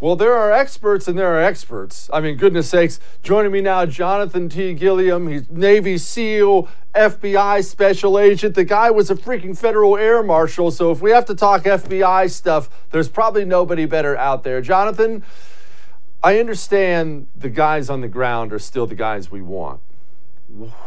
Well, 0.02 0.16
there 0.16 0.34
are 0.34 0.52
experts 0.52 1.08
and 1.08 1.16
there 1.16 1.32
are 1.32 1.40
experts. 1.40 2.10
I 2.12 2.22
mean, 2.22 2.36
goodness 2.36 2.68
sakes. 2.68 3.00
Joining 3.22 3.52
me 3.52 3.62
now, 3.62 3.86
Jonathan 3.86 4.50
T. 4.50 4.74
Gilliam. 4.74 5.28
He's 5.28 5.48
Navy 5.48 6.00
SEAL, 6.00 6.68
FBI 6.96 7.64
special 7.64 8.18
agent. 8.18 8.56
The 8.56 8.64
guy 8.64 8.90
was 8.90 9.12
a 9.12 9.16
freaking 9.16 9.56
federal 9.56 9.96
air 9.96 10.24
marshal. 10.24 10.72
So 10.72 10.90
if 10.90 11.04
we 11.04 11.12
have 11.12 11.26
to 11.26 11.36
talk 11.36 11.66
FBI 11.66 12.32
stuff, 12.32 12.68
there's 12.90 13.10
probably 13.10 13.46
nobody 13.46 13.86
better 13.86 14.18
out 14.18 14.44
there. 14.44 14.60
Jonathan, 14.60 15.24
I 16.24 16.40
understand 16.40 17.28
the 17.36 17.50
guys 17.50 17.88
on 17.88 18.02
the 18.02 18.08
ground 18.08 18.54
are 18.54 18.60
still 18.60 18.88
the 18.88 18.96
guys 18.96 19.30
we 19.30 19.44
want. 19.44 19.82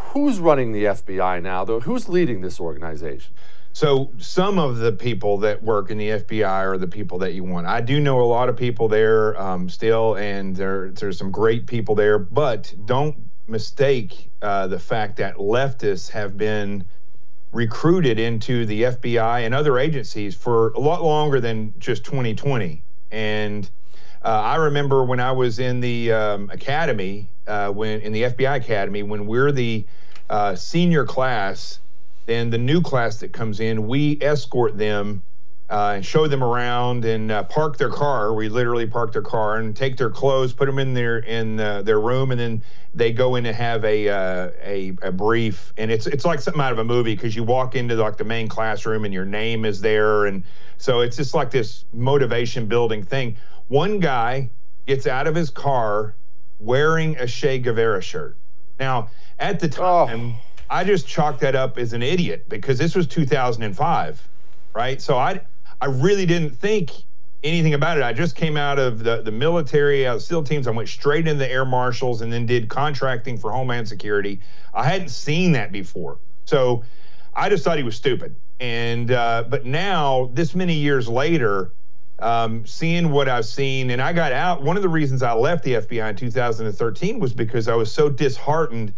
Who's 0.09 0.40
running 0.40 0.73
the 0.73 0.87
FBI 0.87 1.40
now, 1.40 1.64
though? 1.64 1.78
Who's 1.78 2.09
leading 2.09 2.40
this 2.40 2.59
organization? 2.59 3.33
So 3.74 4.12
some 4.18 4.60
of 4.60 4.78
the 4.78 4.92
people 4.92 5.38
that 5.38 5.60
work 5.60 5.90
in 5.90 5.98
the 5.98 6.10
FBI 6.10 6.46
are 6.46 6.78
the 6.78 6.86
people 6.86 7.18
that 7.18 7.34
you 7.34 7.42
want. 7.42 7.66
I 7.66 7.80
do 7.80 7.98
know 7.98 8.20
a 8.20 8.22
lot 8.22 8.48
of 8.48 8.56
people 8.56 8.86
there 8.86 9.36
um, 9.38 9.68
still, 9.68 10.14
and 10.14 10.54
there, 10.54 10.90
there's 10.90 11.18
some 11.18 11.32
great 11.32 11.66
people 11.66 11.96
there. 11.96 12.20
But 12.20 12.72
don't 12.84 13.16
mistake 13.48 14.30
uh, 14.42 14.68
the 14.68 14.78
fact 14.78 15.16
that 15.16 15.38
leftists 15.38 16.08
have 16.10 16.38
been 16.38 16.84
recruited 17.50 18.20
into 18.20 18.64
the 18.64 18.84
FBI 18.84 19.44
and 19.44 19.52
other 19.52 19.76
agencies 19.76 20.36
for 20.36 20.68
a 20.74 20.80
lot 20.80 21.02
longer 21.02 21.40
than 21.40 21.74
just 21.80 22.04
2020. 22.04 22.80
And 23.10 23.68
uh, 24.24 24.28
I 24.28 24.54
remember 24.54 25.02
when 25.02 25.18
I 25.18 25.32
was 25.32 25.58
in 25.58 25.80
the 25.80 26.12
um, 26.12 26.48
academy, 26.50 27.28
uh, 27.48 27.70
when 27.70 28.00
in 28.02 28.12
the 28.12 28.22
FBI 28.22 28.54
academy, 28.54 29.02
when 29.02 29.26
we're 29.26 29.50
the 29.50 29.84
uh, 30.30 30.54
senior 30.54 31.04
class 31.04 31.80
then 32.26 32.50
the 32.50 32.58
new 32.58 32.80
class 32.80 33.18
that 33.18 33.32
comes 33.32 33.60
in, 33.60 33.86
we 33.86 34.18
escort 34.20 34.78
them 34.78 35.22
uh, 35.70 35.94
and 35.96 36.04
show 36.04 36.26
them 36.26 36.44
around 36.44 37.04
and 37.04 37.30
uh, 37.30 37.42
park 37.44 37.78
their 37.78 37.90
car. 37.90 38.34
We 38.34 38.48
literally 38.48 38.86
park 38.86 39.12
their 39.12 39.22
car 39.22 39.56
and 39.56 39.74
take 39.74 39.96
their 39.96 40.10
clothes, 40.10 40.52
put 40.52 40.66
them 40.66 40.78
in 40.78 40.94
their 40.94 41.18
in 41.18 41.58
uh, 41.58 41.82
their 41.82 42.00
room, 42.00 42.30
and 42.30 42.40
then 42.40 42.62
they 42.94 43.12
go 43.12 43.36
in 43.36 43.46
and 43.46 43.56
have 43.56 43.84
a 43.84 44.08
uh, 44.08 44.50
a, 44.62 44.92
a 45.02 45.12
brief. 45.12 45.72
And 45.76 45.90
it's 45.90 46.06
it's 46.06 46.24
like 46.24 46.40
something 46.40 46.62
out 46.62 46.72
of 46.72 46.78
a 46.78 46.84
movie 46.84 47.14
because 47.14 47.34
you 47.34 47.44
walk 47.44 47.74
into 47.74 47.94
like 47.96 48.16
the 48.16 48.24
main 48.24 48.48
classroom 48.48 49.04
and 49.04 49.14
your 49.14 49.24
name 49.24 49.64
is 49.64 49.80
there, 49.80 50.26
and 50.26 50.44
so 50.76 51.00
it's 51.00 51.16
just 51.16 51.34
like 51.34 51.50
this 51.50 51.84
motivation 51.92 52.66
building 52.66 53.02
thing. 53.02 53.36
One 53.68 54.00
guy 54.00 54.50
gets 54.86 55.06
out 55.06 55.26
of 55.26 55.34
his 55.34 55.48
car 55.48 56.14
wearing 56.60 57.16
a 57.16 57.26
Che 57.26 57.58
Guevara 57.58 58.02
shirt. 58.02 58.36
Now 58.78 59.08
at 59.38 59.60
the 59.60 59.68
oh. 59.80 60.06
time. 60.06 60.34
Oh 60.34 60.40
I 60.71 60.85
just 60.85 61.06
chalked 61.06 61.40
that 61.40 61.54
up 61.54 61.78
as 61.78 61.92
an 61.92 62.02
idiot 62.02 62.49
because 62.49 62.78
this 62.78 62.94
was 62.94 63.06
2005, 63.06 64.28
right? 64.75 65.00
So 65.00 65.18
I 65.18 65.40
I 65.80 65.87
really 65.87 66.26
didn't 66.26 66.50
think 66.50 66.90
anything 67.44 67.75
about 67.75 67.99
it. 67.99 68.02
I 68.02 68.12
just 68.12 68.37
came 68.37 68.56
out 68.56 68.78
of 68.78 69.04
the, 69.04 69.21
the 69.23 69.30
military, 69.30 70.06
out 70.06 70.16
of 70.16 70.23
SEAL 70.23 70.44
teams. 70.44 70.66
I 70.66 70.71
went 70.71 70.88
straight 70.88 71.28
into 71.28 71.38
the 71.38 71.50
air 71.50 71.64
marshals 71.64 72.23
and 72.23 72.33
then 72.33 72.47
did 72.47 72.68
contracting 72.68 73.37
for 73.37 73.52
Homeland 73.52 73.87
Security. 73.87 74.40
I 74.73 74.85
hadn't 74.85 75.11
seen 75.11 75.52
that 75.52 75.71
before. 75.71 76.18
So 76.47 76.85
I 77.35 77.50
just 77.50 77.62
thought 77.62 77.76
he 77.76 77.85
was 77.85 77.97
stupid. 77.97 78.35
And, 78.61 79.11
uh, 79.11 79.44
but 79.49 79.66
now, 79.66 80.30
this 80.33 80.54
many 80.54 80.75
years 80.75 81.06
later, 81.06 81.73
um, 82.18 82.64
seeing 82.66 83.11
what 83.11 83.28
I've 83.28 83.44
seen, 83.44 83.90
and 83.90 84.00
I 84.00 84.12
got 84.12 84.33
out. 84.33 84.62
One 84.62 84.76
of 84.76 84.83
the 84.83 84.88
reasons 84.88 85.23
I 85.23 85.33
left 85.33 85.64
the 85.64 85.75
FBI 85.75 86.11
in 86.11 86.16
2013 86.16 87.18
was 87.18 87.35
because 87.35 87.68
I 87.68 87.75
was 87.75 87.92
so 87.92 88.09
disheartened 88.09 88.94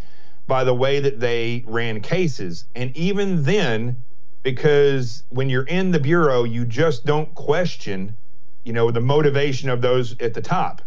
by 0.46 0.64
the 0.64 0.74
way 0.74 1.00
that 1.00 1.20
they 1.20 1.64
ran 1.66 2.00
cases. 2.00 2.64
And 2.74 2.96
even 2.96 3.42
then, 3.42 3.96
because 4.42 5.24
when 5.30 5.50
you're 5.50 5.64
in 5.64 5.90
the 5.90 5.98
bureau, 5.98 6.44
you 6.44 6.64
just 6.64 7.04
don't 7.04 7.34
question, 7.34 8.16
you 8.64 8.72
know, 8.72 8.90
the 8.90 9.00
motivation 9.00 9.68
of 9.68 9.82
those 9.82 10.18
at 10.20 10.34
the 10.34 10.42
top. 10.42 10.82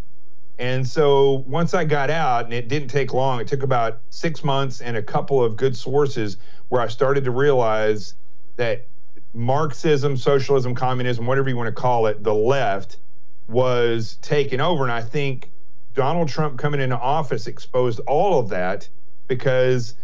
And 0.58 0.86
so 0.88 1.44
once 1.48 1.74
I 1.74 1.86
got 1.86 2.10
out, 2.10 2.46
and 2.46 2.54
it 2.54 2.68
didn't 2.68 2.90
take 2.90 3.14
long, 3.14 3.40
it 3.40 3.48
took 3.48 3.64
about 3.64 4.00
six 4.10 4.44
months 4.44 4.82
and 4.82 4.98
a 4.98 5.04
couple 5.04 5.44
of 5.44 5.56
good 5.56 5.76
sources 5.76 6.38
where 6.68 6.82
I 6.82 6.88
started 6.88 7.24
to 7.26 7.32
realize 7.32 8.14
that 8.58 8.88
Marxism, 9.34 10.18
socialism, 10.18 10.76
communism, 10.76 11.26
whatever 11.26 11.50
you 11.50 11.56
want 11.56 11.68
to 11.68 11.82
call 11.82 12.08
it, 12.08 12.24
the 12.24 12.34
left 12.34 12.98
was 13.48 14.18
taken 14.22 14.60
over. 14.60 14.84
And 14.84 14.92
I 14.92 15.02
think 15.02 15.52
Donald 15.94 16.30
Trump 16.30 16.58
coming 16.58 16.82
into 16.82 16.98
office 16.98 17.48
exposed 17.48 18.00
all 18.02 18.40
of 18.40 18.50
that 18.50 18.90
because 19.30 19.96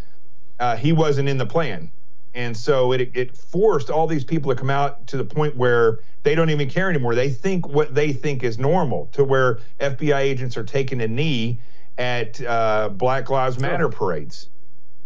uh, 0.62 0.78
he 0.78 0.94
wasn't 0.94 1.28
in 1.28 1.38
the 1.38 1.46
plan. 1.46 1.92
And 2.34 2.56
so 2.56 2.94
it, 2.94 3.12
it 3.14 3.36
forced 3.36 3.90
all 3.90 4.08
these 4.08 4.24
people 4.24 4.54
to 4.54 4.58
come 4.58 4.70
out 4.70 5.08
to 5.08 5.18
the 5.18 5.26
point 5.26 5.58
where 5.58 6.00
they 6.24 6.36
don't 6.36 6.50
even 6.50 6.70
care 6.70 6.90
anymore. 6.90 7.16
They 7.16 7.30
think 7.30 7.68
what 7.68 7.94
they 7.94 8.14
think 8.14 8.44
is 8.44 8.58
normal, 8.58 9.08
to 9.14 9.24
where 9.24 9.60
FBI 9.80 10.20
agents 10.20 10.58
are 10.58 10.64
taking 10.64 11.02
a 11.02 11.08
knee 11.08 11.60
at 11.98 12.42
uh, 12.42 12.90
Black 12.90 13.30
Lives 13.30 13.60
Matter 13.60 13.90
parades. 13.90 14.50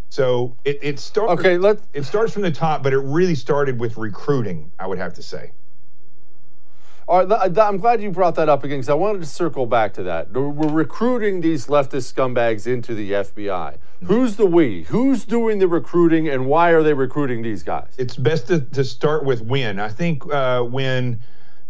So 0.10 0.56
it, 0.66 0.80
it 0.82 1.00
starts. 1.00 1.40
Okay, 1.40 1.58
let 1.58 1.80
it 1.94 2.04
starts 2.04 2.34
from 2.34 2.42
the 2.42 2.52
top, 2.52 2.82
but 2.82 2.94
it 2.94 3.00
really 3.00 3.36
started 3.36 3.80
with 3.80 3.96
recruiting. 3.98 4.72
I 4.80 4.88
would 4.88 4.98
have 4.98 5.14
to 5.16 5.24
say. 5.24 5.52
All 7.10 7.26
right, 7.26 7.58
I'm 7.58 7.78
glad 7.80 8.04
you 8.04 8.12
brought 8.12 8.36
that 8.36 8.50
up 8.50 8.64
again 8.64 8.78
because 8.78 8.90
I 8.90 8.94
wanted 8.94 9.22
to 9.22 9.26
circle 9.26 9.66
back 9.66 9.96
to 9.96 10.04
that. 10.04 10.32
We're 10.32 10.70
recruiting 10.70 11.42
these 11.42 11.66
leftist 11.66 12.14
scumbags 12.14 12.68
into 12.68 12.94
the 12.94 13.14
FBI. 13.14 13.78
Who's 14.04 14.36
the 14.36 14.46
we? 14.46 14.84
Who's 14.84 15.26
doing 15.26 15.58
the 15.58 15.68
recruiting 15.68 16.30
and 16.30 16.46
why 16.46 16.70
are 16.70 16.84
they 16.84 16.94
recruiting 16.94 17.42
these 17.42 17.64
guys? 17.64 17.88
It's 17.98 18.16
best 18.16 18.46
to, 18.50 18.62
to 18.62 18.84
start 18.84 19.26
with 19.26 19.42
when. 19.42 19.80
I 19.80 19.90
think 19.90 20.32
uh, 20.32 20.62
when, 20.62 21.20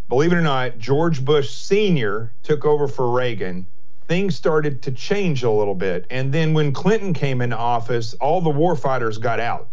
believe 0.09 0.33
it 0.33 0.35
or 0.35 0.41
not, 0.41 0.77
George 0.77 1.23
Bush 1.23 1.49
Sr. 1.51 2.33
took 2.43 2.65
over 2.65 2.89
for 2.89 3.09
Reagan, 3.09 3.65
things 4.09 4.35
started 4.35 4.81
to 4.81 4.91
change 4.91 5.43
a 5.43 5.51
little 5.51 5.73
bit. 5.73 6.05
And 6.09 6.33
then 6.33 6.53
when 6.53 6.73
Clinton 6.73 7.13
came 7.13 7.39
into 7.39 7.55
office, 7.55 8.13
all 8.15 8.41
the 8.41 8.51
warfighters 8.51 9.17
got 9.17 9.39
out, 9.39 9.69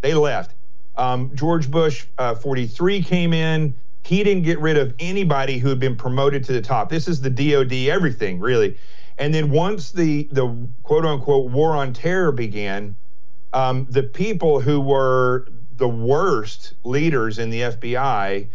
they 0.00 0.14
left. 0.14 0.54
Um, 0.96 1.32
George 1.34 1.68
Bush 1.68 2.06
uh, 2.18 2.36
43 2.36 3.02
came 3.02 3.32
in 3.32 3.74
he 4.08 4.24
didn't 4.24 4.44
get 4.44 4.58
rid 4.58 4.78
of 4.78 4.94
anybody 4.98 5.58
who 5.58 5.68
had 5.68 5.78
been 5.78 5.94
promoted 5.94 6.42
to 6.42 6.54
the 6.54 6.62
top. 6.62 6.88
This 6.88 7.08
is 7.08 7.20
the 7.20 7.28
DOD, 7.28 7.74
everything 7.90 8.40
really. 8.40 8.78
And 9.18 9.34
then 9.34 9.50
once 9.50 9.92
the 9.92 10.26
the 10.32 10.66
quote 10.82 11.04
unquote 11.04 11.50
war 11.50 11.76
on 11.76 11.92
terror 11.92 12.32
began, 12.32 12.96
um, 13.52 13.86
the 13.90 14.02
people 14.02 14.60
who 14.60 14.80
were 14.80 15.46
the 15.76 15.88
worst 15.88 16.72
leaders 16.84 17.38
in 17.38 17.50
the 17.50 17.60
FBI 17.60 18.46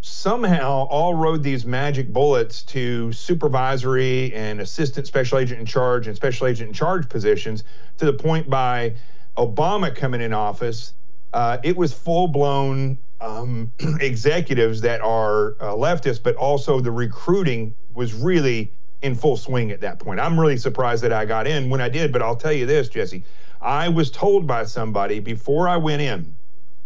somehow 0.00 0.88
all 0.90 1.14
rode 1.14 1.44
these 1.44 1.64
magic 1.64 2.12
bullets 2.12 2.64
to 2.64 3.12
supervisory 3.12 4.34
and 4.34 4.60
assistant 4.60 5.06
special 5.06 5.38
agent 5.38 5.60
in 5.60 5.66
charge 5.66 6.08
and 6.08 6.16
special 6.16 6.48
agent 6.48 6.68
in 6.70 6.74
charge 6.74 7.08
positions 7.08 7.62
to 7.98 8.04
the 8.04 8.12
point 8.12 8.50
by 8.50 8.96
Obama 9.36 9.94
coming 9.94 10.20
in 10.20 10.32
office, 10.32 10.92
uh, 11.32 11.58
it 11.62 11.76
was 11.76 11.92
full 11.92 12.26
blown 12.26 12.98
um, 13.20 13.72
executives 14.00 14.80
that 14.82 15.00
are 15.00 15.56
uh, 15.60 15.74
leftists, 15.74 16.22
but 16.22 16.36
also 16.36 16.80
the 16.80 16.90
recruiting 16.90 17.74
was 17.94 18.14
really 18.14 18.72
in 19.02 19.14
full 19.14 19.36
swing 19.36 19.70
at 19.70 19.80
that 19.80 19.98
point. 19.98 20.20
I'm 20.20 20.38
really 20.38 20.56
surprised 20.56 21.02
that 21.04 21.12
I 21.12 21.24
got 21.24 21.46
in 21.46 21.70
when 21.70 21.80
I 21.80 21.88
did, 21.88 22.12
but 22.12 22.22
I'll 22.22 22.36
tell 22.36 22.52
you 22.52 22.66
this, 22.66 22.88
Jesse. 22.88 23.24
I 23.60 23.88
was 23.88 24.10
told 24.10 24.46
by 24.46 24.64
somebody 24.64 25.20
before 25.20 25.68
I 25.68 25.76
went 25.76 26.02
in, 26.02 26.36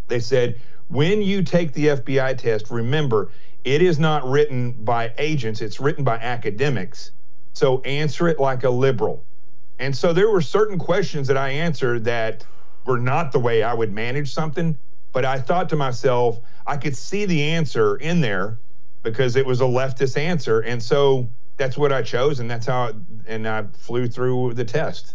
they 0.09 0.21
said, 0.21 0.61
when 0.89 1.23
you 1.23 1.43
take 1.43 1.73
the 1.73 1.89
FBI 1.89 2.37
test, 2.37 2.71
remember, 2.71 3.31
it 3.65 3.81
is 3.81 3.99
not 3.99 4.29
written 4.29 4.73
by 4.73 5.13
agents, 5.19 5.61
it's 5.61 5.81
written 5.81 6.05
by 6.05 6.17
academics. 6.17 7.13
So 7.55 7.81
answer 7.83 8.29
it 8.29 8.39
like 8.39 8.65
a 8.65 8.71
liberal. 8.71 9.25
And 9.79 9.97
so 9.97 10.13
there 10.13 10.31
were 10.31 10.41
certain 10.41 10.79
questions 10.79 11.29
that 11.29 11.37
I 11.37 11.51
answered 11.51 12.05
that 12.05 12.45
were 12.87 12.99
not 12.99 13.33
the 13.33 13.39
way 13.39 13.63
I 13.63 13.75
would 13.75 13.93
manage 13.93 14.33
something. 14.33 14.79
But 15.13 15.25
I 15.25 15.39
thought 15.39 15.69
to 15.71 15.77
myself, 15.77 16.41
I 16.67 16.77
could 16.77 16.97
see 16.97 17.27
the 17.27 17.43
answer 17.43 17.97
in 17.97 18.21
there 18.21 18.59
because 19.03 19.37
it 19.37 19.45
was 19.45 19.61
a 19.61 19.65
leftist 19.65 20.17
answer. 20.17 20.61
And 20.61 20.83
so 20.83 21.29
that's 21.57 21.77
what 21.77 21.93
I 21.93 22.03
chose. 22.03 22.41
And 22.41 22.51
that's 22.51 22.67
how, 22.67 22.93
and 23.27 23.47
I 23.47 23.65
flew 23.75 24.09
through 24.09 24.55
the 24.55 24.65
test. 24.65 25.15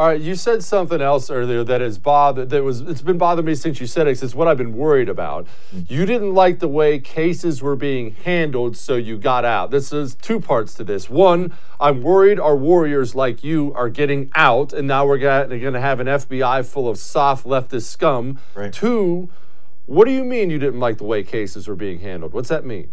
All 0.00 0.06
right, 0.06 0.18
you 0.18 0.34
said 0.34 0.64
something 0.64 1.02
else 1.02 1.30
earlier 1.30 1.62
that 1.62 1.82
is 1.82 1.98
bothered 1.98 2.48
that 2.48 2.64
was 2.64 2.80
it's 2.80 3.02
been 3.02 3.18
bothering 3.18 3.44
me 3.44 3.54
since 3.54 3.82
you 3.82 3.86
said 3.86 4.06
it. 4.06 4.22
It's 4.22 4.34
what 4.34 4.48
I've 4.48 4.56
been 4.56 4.72
worried 4.72 5.10
about. 5.10 5.44
Mm-hmm. 5.74 5.92
You 5.92 6.06
didn't 6.06 6.32
like 6.32 6.58
the 6.58 6.68
way 6.68 6.98
cases 6.98 7.60
were 7.60 7.76
being 7.76 8.12
handled, 8.12 8.78
so 8.78 8.96
you 8.96 9.18
got 9.18 9.44
out. 9.44 9.70
This 9.70 9.92
is 9.92 10.14
two 10.14 10.40
parts 10.40 10.72
to 10.76 10.84
this. 10.84 11.10
One, 11.10 11.52
I'm 11.78 12.00
worried 12.00 12.40
our 12.40 12.56
warriors 12.56 13.14
like 13.14 13.44
you 13.44 13.74
are 13.74 13.90
getting 13.90 14.30
out, 14.34 14.72
and 14.72 14.88
now 14.88 15.04
we're 15.04 15.18
going 15.18 15.50
to 15.50 15.80
have 15.80 16.00
an 16.00 16.06
FBI 16.06 16.64
full 16.64 16.88
of 16.88 16.96
soft 16.96 17.44
leftist 17.44 17.84
scum. 17.84 18.40
Right. 18.54 18.72
Two, 18.72 19.28
what 19.84 20.06
do 20.06 20.12
you 20.12 20.24
mean 20.24 20.48
you 20.48 20.58
didn't 20.58 20.80
like 20.80 20.96
the 20.96 21.04
way 21.04 21.22
cases 21.22 21.68
were 21.68 21.76
being 21.76 22.00
handled? 22.00 22.32
What's 22.32 22.48
that 22.48 22.64
mean? 22.64 22.90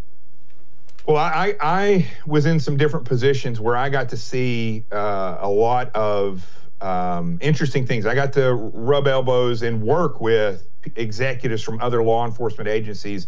Well, 1.06 1.16
I, 1.16 1.56
I 1.62 2.08
was 2.26 2.46
in 2.46 2.60
some 2.60 2.76
different 2.76 3.06
positions 3.06 3.62
where 3.62 3.78
I 3.78 3.88
got 3.88 4.10
to 4.10 4.18
see 4.18 4.84
uh, 4.92 5.38
a 5.40 5.48
lot 5.48 5.96
of 5.96 6.46
um, 6.82 7.40
interesting 7.42 7.86
things. 7.86 8.06
I 8.06 8.16
got 8.16 8.34
to 8.34 8.54
rub 8.54 9.08
elbows 9.08 9.64
and 9.64 9.82
work 9.82 10.22
with 10.22 10.68
executives 10.96 11.62
from 11.64 11.82
other 11.82 12.04
law 12.04 12.26
enforcement 12.26 12.68
agencies. 12.68 13.28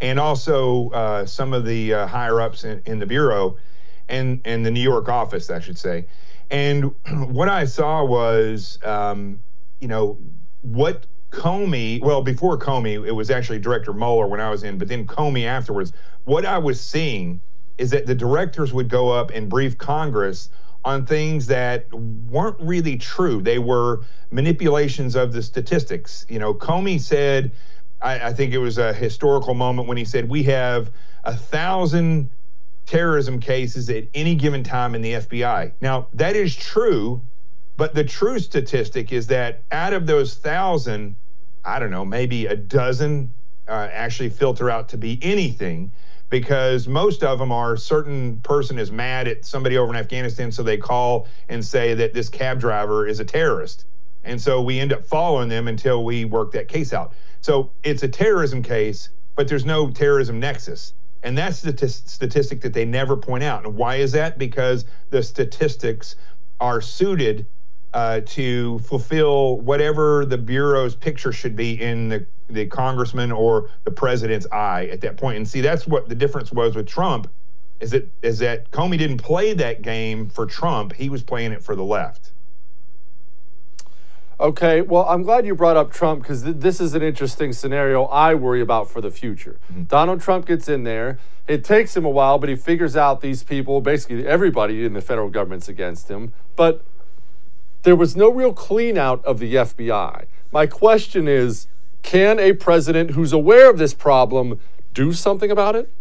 and 0.00 0.18
also 0.18 0.88
uh, 0.90 1.26
some 1.26 1.52
of 1.52 1.64
the 1.66 1.92
uh, 1.92 2.06
higher 2.06 2.40
ups 2.40 2.64
in, 2.64 2.80
in 2.86 2.98
the 2.98 3.06
bureau 3.06 3.56
and 4.08 4.40
and 4.44 4.64
the 4.64 4.70
New 4.70 4.80
York 4.80 5.08
office, 5.08 5.50
I 5.50 5.60
should 5.60 5.78
say. 5.78 6.06
And 6.50 6.92
what 7.28 7.48
I 7.48 7.64
saw 7.64 8.04
was, 8.04 8.78
um, 8.84 9.40
you 9.80 9.88
know, 9.88 10.18
what 10.62 11.06
Comey, 11.30 12.00
well, 12.02 12.22
before 12.22 12.58
Comey, 12.58 13.06
it 13.06 13.12
was 13.12 13.30
actually 13.30 13.60
Director 13.60 13.92
Mueller 13.92 14.26
when 14.26 14.40
I 14.40 14.50
was 14.50 14.64
in, 14.64 14.78
but 14.78 14.88
then 14.88 15.06
Comey 15.06 15.46
afterwards. 15.46 15.92
What 16.24 16.44
I 16.44 16.58
was 16.58 16.80
seeing 16.80 17.40
is 17.78 17.90
that 17.90 18.06
the 18.06 18.14
directors 18.14 18.72
would 18.72 18.88
go 18.88 19.10
up 19.10 19.30
and 19.30 19.48
brief 19.48 19.78
Congress 19.78 20.50
on 20.84 21.04
things 21.04 21.46
that 21.48 21.92
weren't 21.92 22.56
really 22.58 22.96
true. 22.96 23.42
They 23.42 23.58
were 23.58 24.02
manipulations 24.30 25.14
of 25.14 25.32
the 25.32 25.42
statistics. 25.42 26.24
You 26.28 26.38
know, 26.38 26.54
Comey 26.54 27.00
said, 27.00 27.52
I, 28.00 28.28
I 28.28 28.32
think 28.32 28.54
it 28.54 28.58
was 28.58 28.78
a 28.78 28.92
historical 28.92 29.54
moment 29.54 29.88
when 29.88 29.96
he 29.96 30.04
said, 30.04 30.28
We 30.28 30.42
have 30.44 30.90
a 31.24 31.36
thousand 31.36 32.30
terrorism 32.86 33.40
cases 33.40 33.88
at 33.90 34.04
any 34.14 34.34
given 34.34 34.64
time 34.64 34.94
in 34.94 35.02
the 35.02 35.12
FBI. 35.12 35.72
Now, 35.80 36.08
that 36.14 36.34
is 36.34 36.56
true, 36.56 37.20
but 37.76 37.94
the 37.94 38.04
true 38.04 38.38
statistic 38.38 39.12
is 39.12 39.26
that 39.28 39.62
out 39.70 39.92
of 39.92 40.06
those 40.06 40.34
thousand, 40.34 41.14
I 41.64 41.78
don't 41.78 41.90
know, 41.90 42.04
maybe 42.04 42.46
a 42.46 42.56
dozen 42.56 43.32
uh, 43.68 43.88
actually 43.92 44.30
filter 44.30 44.70
out 44.70 44.88
to 44.88 44.96
be 44.96 45.18
anything 45.22 45.92
because 46.30 46.86
most 46.88 47.22
of 47.22 47.38
them 47.38 47.52
are 47.52 47.76
certain 47.76 48.38
person 48.38 48.78
is 48.78 48.90
mad 48.90 49.28
at 49.28 49.44
somebody 49.44 49.76
over 49.76 49.92
in 49.92 49.98
Afghanistan, 49.98 50.50
so 50.50 50.62
they 50.62 50.78
call 50.78 51.26
and 51.48 51.64
say 51.64 51.92
that 51.94 52.14
this 52.14 52.28
cab 52.28 52.60
driver 52.60 53.06
is 53.06 53.20
a 53.20 53.24
terrorist. 53.24 53.84
And 54.22 54.40
so 54.40 54.62
we 54.62 54.78
end 54.78 54.92
up 54.92 55.04
following 55.04 55.48
them 55.48 55.66
until 55.66 56.04
we 56.04 56.24
work 56.24 56.52
that 56.52 56.68
case 56.68 56.92
out. 56.92 57.12
So 57.40 57.70
it's 57.82 58.02
a 58.02 58.08
terrorism 58.08 58.62
case, 58.62 59.08
but 59.34 59.48
there's 59.48 59.64
no 59.64 59.90
terrorism 59.90 60.38
nexus. 60.38 60.94
And 61.22 61.36
that's 61.36 61.60
the 61.60 61.72
t- 61.72 61.88
statistic 61.88 62.60
that 62.62 62.72
they 62.72 62.84
never 62.84 63.16
point 63.16 63.44
out. 63.44 63.64
And 63.64 63.74
why 63.74 63.96
is 63.96 64.12
that? 64.12 64.38
Because 64.38 64.84
the 65.10 65.22
statistics 65.22 66.16
are 66.60 66.80
suited 66.80 67.46
uh, 67.92 68.20
to 68.24 68.78
fulfill 68.80 69.60
whatever 69.60 70.24
the 70.24 70.38
bureau's 70.38 70.94
picture 70.94 71.32
should 71.32 71.56
be 71.56 71.80
in 71.80 72.08
the 72.08 72.26
the 72.52 72.66
congressman 72.66 73.32
or 73.32 73.70
the 73.84 73.90
president's 73.90 74.46
eye 74.52 74.86
at 74.86 75.00
that 75.02 75.16
point. 75.16 75.36
And 75.36 75.48
see, 75.48 75.60
that's 75.60 75.86
what 75.86 76.08
the 76.08 76.14
difference 76.14 76.52
was 76.52 76.74
with 76.74 76.86
Trump. 76.86 77.30
Is 77.80 77.90
that 77.92 78.08
is 78.22 78.38
that 78.40 78.70
Comey 78.70 78.98
didn't 78.98 79.18
play 79.18 79.54
that 79.54 79.82
game 79.82 80.28
for 80.28 80.44
Trump? 80.44 80.92
He 80.92 81.08
was 81.08 81.22
playing 81.22 81.52
it 81.52 81.62
for 81.62 81.74
the 81.74 81.84
left. 81.84 82.32
Okay, 84.38 84.80
well, 84.80 85.04
I'm 85.06 85.22
glad 85.22 85.44
you 85.44 85.54
brought 85.54 85.76
up 85.76 85.92
Trump 85.92 86.22
because 86.22 86.42
th- 86.44 86.56
this 86.58 86.80
is 86.80 86.94
an 86.94 87.02
interesting 87.02 87.52
scenario 87.52 88.04
I 88.04 88.34
worry 88.34 88.62
about 88.62 88.90
for 88.90 89.02
the 89.02 89.10
future. 89.10 89.58
Mm-hmm. 89.70 89.82
Donald 89.84 90.22
Trump 90.22 90.46
gets 90.46 90.66
in 90.66 90.84
there. 90.84 91.18
It 91.46 91.62
takes 91.62 91.94
him 91.94 92.06
a 92.06 92.10
while, 92.10 92.38
but 92.38 92.48
he 92.48 92.56
figures 92.56 92.96
out 92.96 93.20
these 93.20 93.42
people, 93.42 93.82
basically 93.82 94.26
everybody 94.26 94.84
in 94.84 94.94
the 94.94 95.02
federal 95.02 95.28
government's 95.28 95.68
against 95.68 96.08
him. 96.08 96.32
But 96.56 96.82
there 97.82 97.96
was 97.96 98.16
no 98.16 98.30
real 98.30 98.54
clean 98.54 98.96
out 98.96 99.22
of 99.26 99.40
the 99.40 99.56
FBI. 99.56 100.24
My 100.52 100.66
question 100.66 101.28
is 101.28 101.66
can 102.02 102.38
a 102.38 102.52
president 102.52 103.12
who's 103.12 103.32
aware 103.32 103.70
of 103.70 103.78
this 103.78 103.94
problem 103.94 104.60
do 104.92 105.12
something 105.12 105.50
about 105.50 105.76
it? 105.76 105.92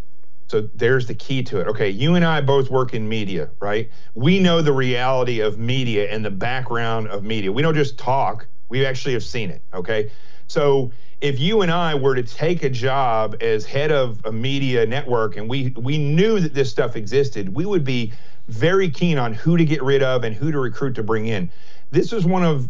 So 0.47 0.61
there's 0.73 1.05
the 1.05 1.13
key 1.13 1.43
to 1.43 1.59
it. 1.59 1.67
Okay, 1.67 1.89
you 1.89 2.15
and 2.15 2.25
I 2.25 2.41
both 2.41 2.71
work 2.71 2.95
in 2.95 3.07
media, 3.07 3.51
right? 3.59 3.89
We 4.15 4.39
know 4.39 4.63
the 4.63 4.73
reality 4.73 5.41
of 5.41 5.59
media 5.59 6.11
and 6.11 6.25
the 6.25 6.31
background 6.31 7.07
of 7.09 7.23
media. 7.23 7.51
We 7.51 7.61
don't 7.61 7.75
just 7.75 7.99
talk, 7.99 8.47
we 8.67 8.85
actually 8.85 9.13
have 9.13 9.23
seen 9.23 9.51
it, 9.51 9.61
okay? 9.73 10.11
So 10.47 10.91
if 11.21 11.39
you 11.39 11.61
and 11.61 11.71
I 11.71 11.93
were 11.93 12.15
to 12.15 12.23
take 12.23 12.63
a 12.63 12.69
job 12.69 13.35
as 13.41 13.65
head 13.65 13.91
of 13.91 14.25
a 14.25 14.31
media 14.31 14.85
network 14.85 15.37
and 15.37 15.47
we 15.47 15.73
we 15.77 15.97
knew 15.97 16.39
that 16.39 16.55
this 16.55 16.71
stuff 16.71 16.95
existed, 16.95 17.53
we 17.53 17.65
would 17.65 17.83
be 17.83 18.13
very 18.47 18.89
keen 18.89 19.19
on 19.19 19.33
who 19.33 19.57
to 19.57 19.65
get 19.65 19.83
rid 19.83 20.01
of 20.01 20.23
and 20.23 20.35
who 20.35 20.51
to 20.51 20.59
recruit 20.59 20.95
to 20.95 21.03
bring 21.03 21.27
in. 21.27 21.51
This 21.91 22.11
is 22.11 22.25
one 22.25 22.43
of 22.43 22.69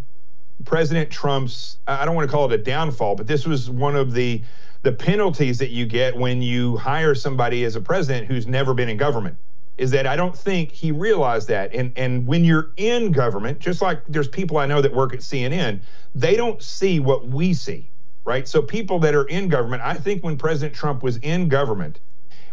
President 0.65 1.10
Trump's, 1.10 1.78
I 1.88 2.06
don't 2.06 2.15
want 2.15 2.30
to 2.30 2.32
call 2.32 2.52
it 2.52 2.60
a 2.60 2.63
downfall, 2.63 3.15
but 3.15 3.28
this 3.28 3.45
was 3.45 3.69
one 3.69 3.95
of 3.95 4.13
the 4.13 4.43
the 4.82 4.91
penalties 4.93 5.58
that 5.58 5.72
you 5.72 5.86
get 5.86 6.15
when 6.15 6.41
you 6.41 6.78
hire 6.78 7.13
somebody 7.13 7.65
as 7.65 7.76
a 7.76 7.82
president 7.82 8.28
who's 8.28 8.48
never 8.48 8.74
been 8.74 8.88
in 8.88 8.95
government 8.95 9.38
is 9.80 9.91
that 9.91 10.06
I 10.06 10.15
don't 10.17 10.38
think 10.38 10.72
he 10.72 10.91
realized 10.91 11.48
that. 11.48 11.74
And 11.74 11.93
and 11.95 12.28
when 12.28 12.43
you're 12.43 12.72
in 12.78 13.12
government, 13.12 13.60
just 13.60 13.82
like 13.82 14.02
there's 14.08 14.28
people 14.28 14.58
I 14.58 14.65
know 14.65 14.82
that 14.82 14.93
work 14.93 15.13
at 15.13 15.22
CNN, 15.22 15.80
they 16.13 16.36
don't 16.36 16.62
see 16.62 17.00
what 17.00 17.28
we 17.28 17.54
see, 17.54 17.89
right? 18.26 18.48
So 18.48 18.62
people 18.62 19.00
that 19.00 19.15
are 19.15 19.24
in 19.24 19.48
government, 19.48 19.82
I 19.82 19.93
think 19.93 20.24
when 20.24 20.38
President 20.38 20.76
Trump 20.76 21.02
was 21.02 21.17
in 21.17 21.48
government, 21.48 22.02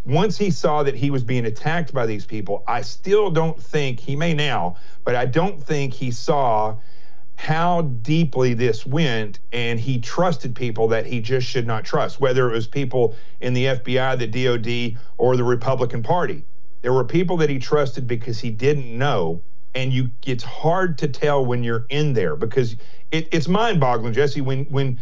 once 0.04 0.38
he 0.38 0.50
saw 0.52 0.84
that 0.84 0.94
he 0.94 1.10
was 1.10 1.24
being 1.24 1.46
attacked 1.46 1.92
by 1.92 2.06
these 2.06 2.24
people, 2.24 2.62
I 2.68 2.82
still 2.82 3.30
don't 3.30 3.60
think 3.60 3.98
he 3.98 4.14
may 4.14 4.32
now, 4.32 4.76
but 5.04 5.16
I 5.16 5.26
don't 5.26 5.60
think 5.60 5.94
he 5.94 6.12
saw 6.12 6.76
how 7.36 7.82
deeply 7.82 8.54
this 8.54 8.84
went, 8.86 9.38
and 9.52 9.78
he 9.78 10.00
trusted 10.00 10.54
people 10.56 10.88
that 10.88 11.06
he 11.06 11.20
just 11.20 11.46
should 11.46 11.66
not 11.66 11.84
trust, 11.84 12.18
whether 12.18 12.50
it 12.50 12.52
was 12.52 12.66
people 12.66 13.14
in 13.40 13.52
the 13.52 13.66
FBI, 13.66 14.18
the 14.18 14.26
DOD, 14.26 15.00
or 15.18 15.36
the 15.36 15.44
Republican 15.44 16.02
Party. 16.02 16.44
There 16.82 16.92
were 16.92 17.04
people 17.04 17.36
that 17.38 17.50
he 17.50 17.58
trusted 17.58 18.06
because 18.06 18.40
he 18.40 18.50
didn't 18.50 18.96
know, 18.96 19.42
and 19.74 19.92
you 19.92 20.10
it's 20.24 20.44
hard 20.44 20.98
to 20.98 21.08
tell 21.08 21.44
when 21.44 21.62
you're 21.62 21.86
in 21.90 22.14
there 22.14 22.36
because 22.36 22.76
it, 23.12 23.28
it's 23.32 23.48
mind-boggling, 23.48 24.14
Jesse, 24.14 24.40
when 24.40 24.64
when 24.66 24.98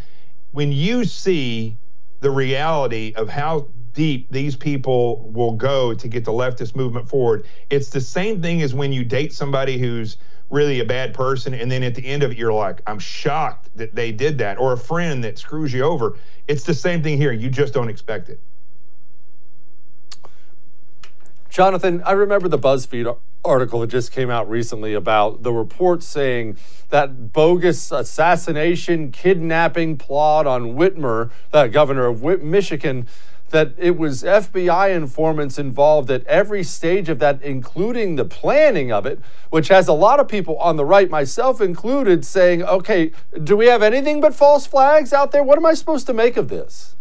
when 0.53 0.73
you 0.73 1.05
see 1.05 1.77
the 2.21 2.31
reality 2.31 3.13
of 3.17 3.29
how 3.29 3.69
deep 3.95 4.31
these 4.31 4.57
people 4.57 5.31
will 5.31 5.53
go 5.53 5.95
to 5.95 6.09
get 6.09 6.25
the 6.25 6.33
leftist 6.33 6.77
movement 6.77 7.09
forward. 7.09 7.47
It's 7.71 7.89
the 7.89 8.01
same 8.01 8.43
thing 8.43 8.61
as 8.61 8.75
when 8.75 8.93
you 8.93 9.05
date 9.05 9.33
somebody 9.33 9.79
who's 9.79 10.19
really 10.51 10.81
a 10.81 10.85
bad 10.85 11.15
person 11.15 11.55
and 11.55 11.71
then 11.71 11.83
at 11.83 11.95
the 11.95 12.05
end 12.05 12.23
of 12.23 12.31
it 12.31 12.37
you're 12.37 12.53
like 12.53 12.81
i'm 12.87 12.99
shocked 12.99 13.71
that 13.75 13.95
they 13.95 14.13
did 14.13 14.39
that 14.39 14.59
or 14.59 14.75
a 14.75 14.79
friend 14.79 15.25
that 15.25 15.39
screws 15.39 15.73
you 15.73 15.83
over. 15.83 16.19
It's 16.47 16.65
the 16.65 16.75
same 16.75 17.03
thing 17.03 17.17
here. 17.17 17.33
You 17.33 17.49
just 17.49 17.73
don't 17.73 17.89
expect 17.89 18.29
it. 18.29 18.41
Jonathan 21.49 22.03
i 22.05 22.13
remember 22.13 22.49
the 22.49 22.59
buzzfeed 22.59 23.17
article 23.45 23.81
that 23.81 23.89
just 23.89 24.11
came 24.11 24.31
out 24.31 24.49
recently 24.49 24.95
about 24.95 25.43
the 25.43 25.53
report 25.53 26.03
saying 26.03 26.57
that 26.89 27.33
bogus 27.33 27.93
assassination 27.93 29.13
kidnapping 29.13 29.97
plot 29.97 30.47
on 30.47 30.75
whitmer 30.75 31.31
the 31.53 31.67
governor 31.67 32.07
of 32.07 32.23
michigan 32.43 33.07
that 33.55 33.73
it 33.79 33.97
was 33.97 34.25
FBI 34.25 34.93
informants 34.97 35.61
involved 35.61 36.11
at 36.11 36.27
every 36.27 36.65
stage 36.65 37.09
of 37.09 37.21
that, 37.21 37.41
including 37.41 38.17
the 38.17 38.25
planning 38.25 38.91
of 38.91 39.07
it, 39.07 39.21
which 39.51 39.69
has 39.69 39.87
a 39.87 39.93
lot 39.93 40.19
of 40.19 40.27
people 40.27 40.59
on 40.59 40.75
the 40.75 40.85
right, 40.85 41.09
myself 41.09 41.61
included, 41.61 42.25
saying, 42.25 42.65
okay, 42.65 43.13
do 43.45 43.57
we 43.57 43.67
have 43.67 43.81
anything 43.81 44.21
but 44.21 44.35
false 44.35 44.67
flags 44.67 45.13
out 45.13 45.31
there? 45.31 45.45
What 45.45 45.57
am 45.57 45.65
I 45.67 45.75
supposed 45.75 46.05
to 46.09 46.13
make 46.13 46.37
of 46.37 46.49
this? 46.49 46.97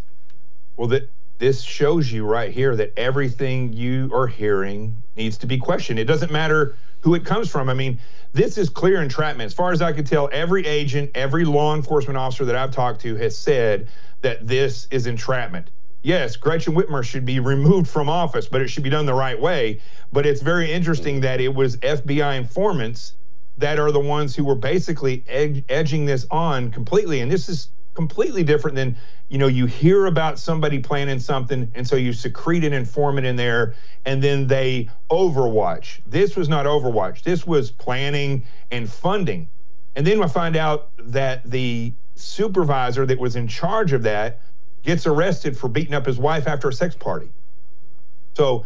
Well, 0.77 0.87
that 0.89 1.09
this 1.39 1.63
shows 1.63 2.11
you 2.11 2.23
right 2.23 2.51
here 2.51 2.75
that 2.75 2.93
everything 2.95 3.73
you 3.73 4.11
are 4.13 4.27
hearing 4.27 4.95
needs 5.17 5.39
to 5.39 5.47
be 5.47 5.57
questioned. 5.57 5.97
It 5.97 6.05
doesn't 6.05 6.31
matter 6.31 6.75
who 6.99 7.15
it 7.15 7.25
comes 7.25 7.49
from. 7.49 7.67
I 7.67 7.73
mean, 7.73 7.99
this 8.33 8.59
is 8.59 8.69
clear 8.69 9.01
entrapment. 9.01 9.47
As 9.47 9.55
far 9.55 9.71
as 9.71 9.81
I 9.81 9.91
can 9.91 10.05
tell, 10.05 10.29
every 10.31 10.67
agent, 10.67 11.09
every 11.15 11.45
law 11.45 11.73
enforcement 11.73 12.15
officer 12.15 12.45
that 12.45 12.55
I've 12.55 12.71
talked 12.71 13.01
to 13.01 13.15
has 13.15 13.35
said 13.35 13.87
that 14.21 14.47
this 14.47 14.87
is 14.91 15.07
entrapment 15.07 15.71
yes, 16.03 16.35
Gretchen 16.35 16.75
Whitmer 16.75 17.03
should 17.03 17.25
be 17.25 17.39
removed 17.39 17.89
from 17.89 18.09
office, 18.09 18.47
but 18.47 18.61
it 18.61 18.67
should 18.67 18.83
be 18.83 18.89
done 18.89 19.05
the 19.07 19.13
right 19.13 19.39
way. 19.39 19.81
But 20.11 20.25
it's 20.25 20.41
very 20.41 20.71
interesting 20.71 21.21
that 21.21 21.41
it 21.41 21.55
was 21.55 21.77
FBI 21.77 22.37
informants 22.37 23.13
that 23.57 23.79
are 23.79 23.91
the 23.91 23.99
ones 23.99 24.35
who 24.35 24.43
were 24.43 24.55
basically 24.55 25.23
ed- 25.27 25.63
edging 25.69 26.05
this 26.05 26.27
on 26.29 26.71
completely. 26.71 27.21
And 27.21 27.31
this 27.31 27.49
is 27.49 27.69
completely 27.93 28.43
different 28.43 28.75
than, 28.75 28.97
you 29.29 29.37
know, 29.37 29.47
you 29.47 29.65
hear 29.65 30.05
about 30.05 30.39
somebody 30.39 30.79
planning 30.79 31.19
something, 31.19 31.71
and 31.75 31.87
so 31.87 31.95
you 31.95 32.13
secrete 32.13 32.63
an 32.63 32.73
informant 32.73 33.25
in 33.27 33.35
there, 33.35 33.75
and 34.05 34.21
then 34.21 34.47
they 34.47 34.89
overwatch. 35.09 35.99
This 36.05 36.35
was 36.35 36.49
not 36.49 36.65
overwatch. 36.65 37.23
This 37.23 37.45
was 37.45 37.71
planning 37.71 38.45
and 38.71 38.89
funding. 38.91 39.47
And 39.95 40.07
then 40.07 40.21
I 40.23 40.27
find 40.27 40.55
out 40.55 40.89
that 40.97 41.49
the 41.49 41.93
supervisor 42.15 43.05
that 43.05 43.19
was 43.19 43.35
in 43.35 43.47
charge 43.47 43.93
of 43.93 44.03
that 44.03 44.39
gets 44.83 45.07
arrested 45.07 45.57
for 45.57 45.67
beating 45.67 45.93
up 45.93 46.05
his 46.05 46.17
wife 46.17 46.47
after 46.47 46.69
a 46.69 46.73
sex 46.73 46.95
party. 46.95 47.29
So, 48.35 48.65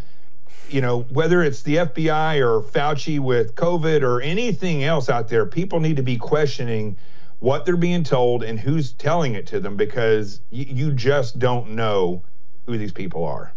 you 0.69 0.81
know, 0.81 1.01
whether 1.03 1.43
it's 1.43 1.61
the 1.61 1.77
FBI 1.77 2.39
or 2.41 2.61
Fauci 2.61 3.19
with 3.19 3.55
COVID 3.55 4.01
or 4.01 4.21
anything 4.21 4.83
else 4.83 5.09
out 5.09 5.29
there, 5.29 5.45
people 5.45 5.79
need 5.79 5.95
to 5.97 6.03
be 6.03 6.17
questioning 6.17 6.97
what 7.39 7.65
they're 7.65 7.77
being 7.77 8.03
told 8.03 8.43
and 8.43 8.59
who's 8.59 8.93
telling 8.93 9.35
it 9.35 9.47
to 9.47 9.59
them 9.59 9.77
because 9.77 10.41
y- 10.51 10.65
you 10.67 10.91
just 10.91 11.37
don't 11.37 11.71
know 11.71 12.23
who 12.65 12.77
these 12.77 12.91
people 12.91 13.23
are. 13.23 13.53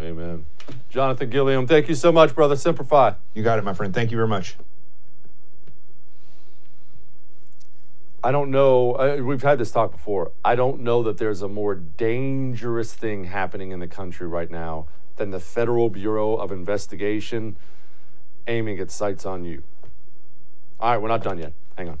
Amen. 0.00 0.44
Jonathan 0.90 1.30
Gilliam, 1.30 1.66
thank 1.66 1.88
you 1.88 1.94
so 1.94 2.10
much, 2.12 2.34
brother. 2.34 2.56
Simplify. 2.56 3.12
You 3.34 3.42
got 3.42 3.58
it, 3.58 3.64
my 3.64 3.72
friend. 3.72 3.94
Thank 3.94 4.10
you 4.10 4.16
very 4.16 4.28
much. 4.28 4.56
I 8.26 8.32
don't 8.32 8.50
know. 8.50 9.22
We've 9.22 9.40
had 9.40 9.58
this 9.58 9.70
talk 9.70 9.92
before. 9.92 10.32
I 10.44 10.56
don't 10.56 10.80
know 10.80 11.04
that 11.04 11.16
there's 11.16 11.42
a 11.42 11.48
more 11.48 11.76
dangerous 11.76 12.92
thing 12.92 13.26
happening 13.26 13.70
in 13.70 13.78
the 13.78 13.86
country 13.86 14.26
right 14.26 14.50
now 14.50 14.88
than 15.14 15.30
the 15.30 15.38
Federal 15.38 15.90
Bureau 15.90 16.34
of 16.34 16.50
Investigation 16.50 17.56
aiming 18.48 18.80
its 18.80 18.96
sights 18.96 19.24
on 19.24 19.44
you. 19.44 19.62
All 20.80 20.90
right, 20.90 21.00
we're 21.00 21.06
not 21.06 21.22
done 21.22 21.38
yet. 21.38 21.52
Hang 21.78 21.88
on. 21.88 22.00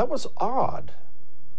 That 0.00 0.08
was 0.08 0.26
odd. 0.38 0.92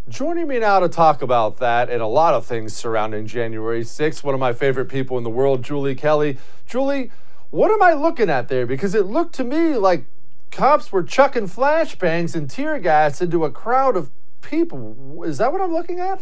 Joining 0.09 0.47
me 0.47 0.50
now 0.61 0.79
to 0.79 0.87
talk 0.87 1.21
about 1.21 1.57
that 1.57 1.89
and 1.89 2.01
a 2.01 2.07
lot 2.07 2.35
of 2.35 2.45
things 2.45 2.73
surrounding 2.73 3.25
January 3.25 3.81
6th, 3.81 4.23
one 4.23 4.35
of 4.35 4.39
my 4.39 4.53
favorite 4.53 4.85
people 4.85 5.17
in 5.17 5.23
the 5.23 5.29
world, 5.29 5.63
Julie 5.63 5.95
Kelly. 5.95 6.37
Julie, 6.67 7.11
what 7.49 7.71
am 7.71 7.81
I 7.81 7.93
looking 7.93 8.29
at 8.29 8.47
there? 8.47 8.67
Because 8.67 8.95
it 8.95 9.07
looked 9.07 9.33
to 9.35 9.43
me 9.43 9.75
like 9.75 10.05
cops 10.51 10.91
were 10.91 11.01
chucking 11.01 11.47
flashbangs 11.47 12.35
and 12.35 12.49
tear 12.49 12.77
gas 12.79 13.21
into 13.21 13.43
a 13.43 13.51
crowd 13.51 13.97
of 13.97 14.11
people. 14.41 15.23
Is 15.23 15.39
that 15.39 15.51
what 15.51 15.61
I'm 15.61 15.73
looking 15.73 15.99
at? 15.99 16.21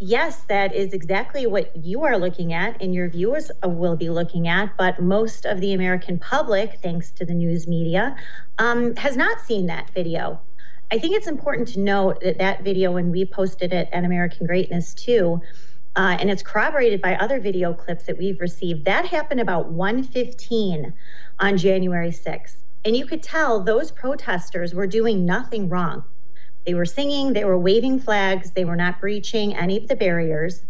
Yes, 0.00 0.42
that 0.48 0.74
is 0.74 0.92
exactly 0.92 1.46
what 1.46 1.74
you 1.76 2.02
are 2.02 2.18
looking 2.18 2.52
at 2.52 2.82
and 2.82 2.92
your 2.92 3.08
viewers 3.08 3.50
will 3.64 3.96
be 3.96 4.10
looking 4.10 4.48
at. 4.48 4.76
But 4.76 5.00
most 5.00 5.44
of 5.44 5.60
the 5.60 5.72
American 5.72 6.18
public, 6.18 6.80
thanks 6.82 7.12
to 7.12 7.24
the 7.24 7.34
news 7.34 7.68
media, 7.68 8.16
um, 8.58 8.96
has 8.96 9.16
not 9.16 9.40
seen 9.40 9.66
that 9.66 9.90
video. 9.90 10.40
I 10.90 10.98
think 10.98 11.14
it's 11.16 11.26
important 11.26 11.68
to 11.68 11.80
note 11.80 12.20
that 12.22 12.38
that 12.38 12.64
video, 12.64 12.92
when 12.92 13.10
we 13.10 13.26
posted 13.26 13.72
it 13.74 13.88
at 13.92 14.04
American 14.04 14.46
Greatness 14.46 14.94
too, 14.94 15.42
uh, 15.96 16.16
and 16.18 16.30
it's 16.30 16.42
corroborated 16.42 17.02
by 17.02 17.14
other 17.16 17.40
video 17.40 17.74
clips 17.74 18.04
that 18.04 18.16
we've 18.16 18.40
received. 18.40 18.86
That 18.86 19.04
happened 19.04 19.40
about 19.40 19.70
1:15 19.70 20.94
on 21.40 21.58
January 21.58 22.10
6th, 22.10 22.56
and 22.84 22.96
you 22.96 23.04
could 23.04 23.22
tell 23.22 23.60
those 23.60 23.90
protesters 23.90 24.74
were 24.74 24.86
doing 24.86 25.26
nothing 25.26 25.68
wrong. 25.68 26.04
They 26.64 26.74
were 26.74 26.86
singing, 26.86 27.34
they 27.34 27.44
were 27.44 27.58
waving 27.58 27.98
flags, 27.98 28.52
they 28.52 28.64
were 28.64 28.76
not 28.76 29.00
breaching 29.00 29.54
any 29.54 29.76
of 29.76 29.88
the 29.88 29.96
barriers. 29.96 30.62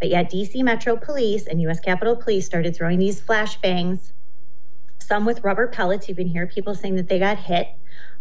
But 0.00 0.08
yet, 0.10 0.30
DC 0.30 0.62
Metro 0.62 0.96
Police 0.96 1.46
and 1.46 1.60
US 1.62 1.80
Capitol 1.80 2.16
Police 2.16 2.46
started 2.46 2.74
throwing 2.74 2.98
these 2.98 3.20
flashbangs, 3.20 4.12
some 5.00 5.26
with 5.26 5.44
rubber 5.44 5.66
pellets. 5.66 6.08
You 6.08 6.14
can 6.14 6.28
hear 6.28 6.46
people 6.46 6.74
saying 6.74 6.96
that 6.96 7.08
they 7.08 7.18
got 7.18 7.38
hit. 7.38 7.68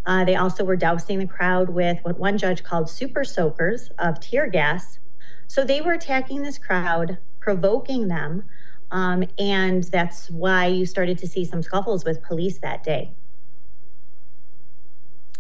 Uh, 0.06 0.24
they 0.24 0.36
also 0.36 0.64
were 0.64 0.76
dousing 0.76 1.20
the 1.20 1.28
crowd 1.28 1.70
with 1.70 2.00
what 2.04 2.20
one 2.20 2.38
judge 2.38 2.64
called 2.64 2.90
super 2.90 3.24
soakers 3.24 3.90
of 4.00 4.20
tear 4.20 4.48
gas. 4.48 5.00
So 5.48 5.64
they 5.64 5.82
were 5.82 5.94
attacking 5.94 6.44
this 6.44 6.58
crowd, 6.58 7.18
provoking 7.40 8.08
them, 8.08 8.44
um, 8.92 9.24
and 9.40 9.84
that's 9.86 10.30
why 10.30 10.68
you 10.68 10.86
started 10.86 11.18
to 11.20 11.28
see 11.28 11.46
some 11.46 11.62
scuffles 11.62 12.06
with 12.06 12.24
police 12.24 12.60
that 12.60 12.84
day. 12.84 13.14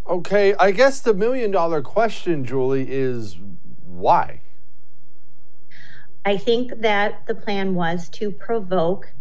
Okay, 0.08 0.54
I 0.56 0.71
guess 0.71 0.99
the 0.99 1.13
million 1.13 1.51
dollar 1.51 1.82
question, 1.82 2.45
Julie, 2.45 2.88
is 2.89 3.38
why? 3.86 4.41
I 6.23 6.38
think 6.38 6.82
that 6.82 7.25
the 7.28 7.36
plan 7.36 7.75
was 7.75 8.10
to 8.10 8.32
provoke 8.32 9.12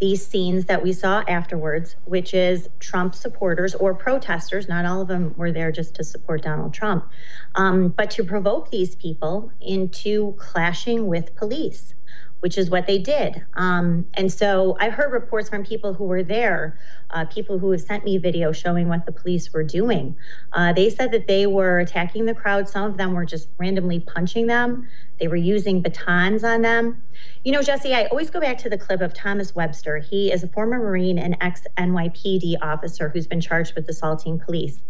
these 0.00 0.26
scenes 0.26 0.64
that 0.64 0.82
we 0.82 0.92
saw 0.92 1.22
afterwards, 1.28 1.94
which 2.06 2.32
is 2.32 2.68
Trump 2.78 3.14
supporters 3.14 3.74
or 3.74 3.94
protesters, 3.94 4.68
not 4.68 4.86
all 4.86 5.02
of 5.02 5.08
them 5.08 5.34
were 5.36 5.52
there 5.52 5.70
just 5.70 5.94
to 5.96 6.04
support 6.04 6.42
Donald 6.42 6.72
Trump, 6.72 7.08
um, 7.54 7.88
but 7.88 8.10
to 8.12 8.24
provoke 8.24 8.70
these 8.70 8.94
people 8.96 9.52
into 9.60 10.34
clashing 10.38 11.06
with 11.06 11.34
police 11.36 11.94
which 12.40 12.58
is 12.58 12.70
what 12.70 12.86
they 12.86 12.98
did. 12.98 13.44
Um, 13.54 14.06
and 14.14 14.32
so 14.32 14.76
I've 14.80 14.92
heard 14.92 15.12
reports 15.12 15.48
from 15.48 15.64
people 15.64 15.94
who 15.94 16.04
were 16.04 16.22
there, 16.22 16.78
uh, 17.10 17.26
people 17.26 17.58
who 17.58 17.70
have 17.70 17.80
sent 17.80 18.04
me 18.04 18.18
video 18.18 18.52
showing 18.52 18.88
what 18.88 19.06
the 19.06 19.12
police 19.12 19.52
were 19.52 19.62
doing. 19.62 20.16
Uh, 20.52 20.72
they 20.72 20.90
said 20.90 21.12
that 21.12 21.26
they 21.26 21.46
were 21.46 21.78
attacking 21.78 22.24
the 22.24 22.34
crowd. 22.34 22.68
Some 22.68 22.90
of 22.90 22.96
them 22.96 23.12
were 23.12 23.26
just 23.26 23.48
randomly 23.58 24.00
punching 24.00 24.46
them. 24.46 24.88
They 25.18 25.28
were 25.28 25.36
using 25.36 25.82
batons 25.82 26.44
on 26.44 26.62
them. 26.62 27.02
You 27.44 27.52
know, 27.52 27.62
Jesse, 27.62 27.94
I 27.94 28.06
always 28.06 28.30
go 28.30 28.40
back 28.40 28.56
to 28.58 28.70
the 28.70 28.78
clip 28.78 29.02
of 29.02 29.12
Thomas 29.12 29.54
Webster. 29.54 29.98
He 29.98 30.32
is 30.32 30.42
a 30.42 30.48
former 30.48 30.78
Marine 30.78 31.18
and 31.18 31.36
ex 31.42 31.62
NYPD 31.76 32.56
officer 32.62 33.10
who's 33.10 33.26
been 33.26 33.40
charged 33.40 33.74
with 33.74 33.86
assaulting 33.88 34.38
police. 34.38 34.80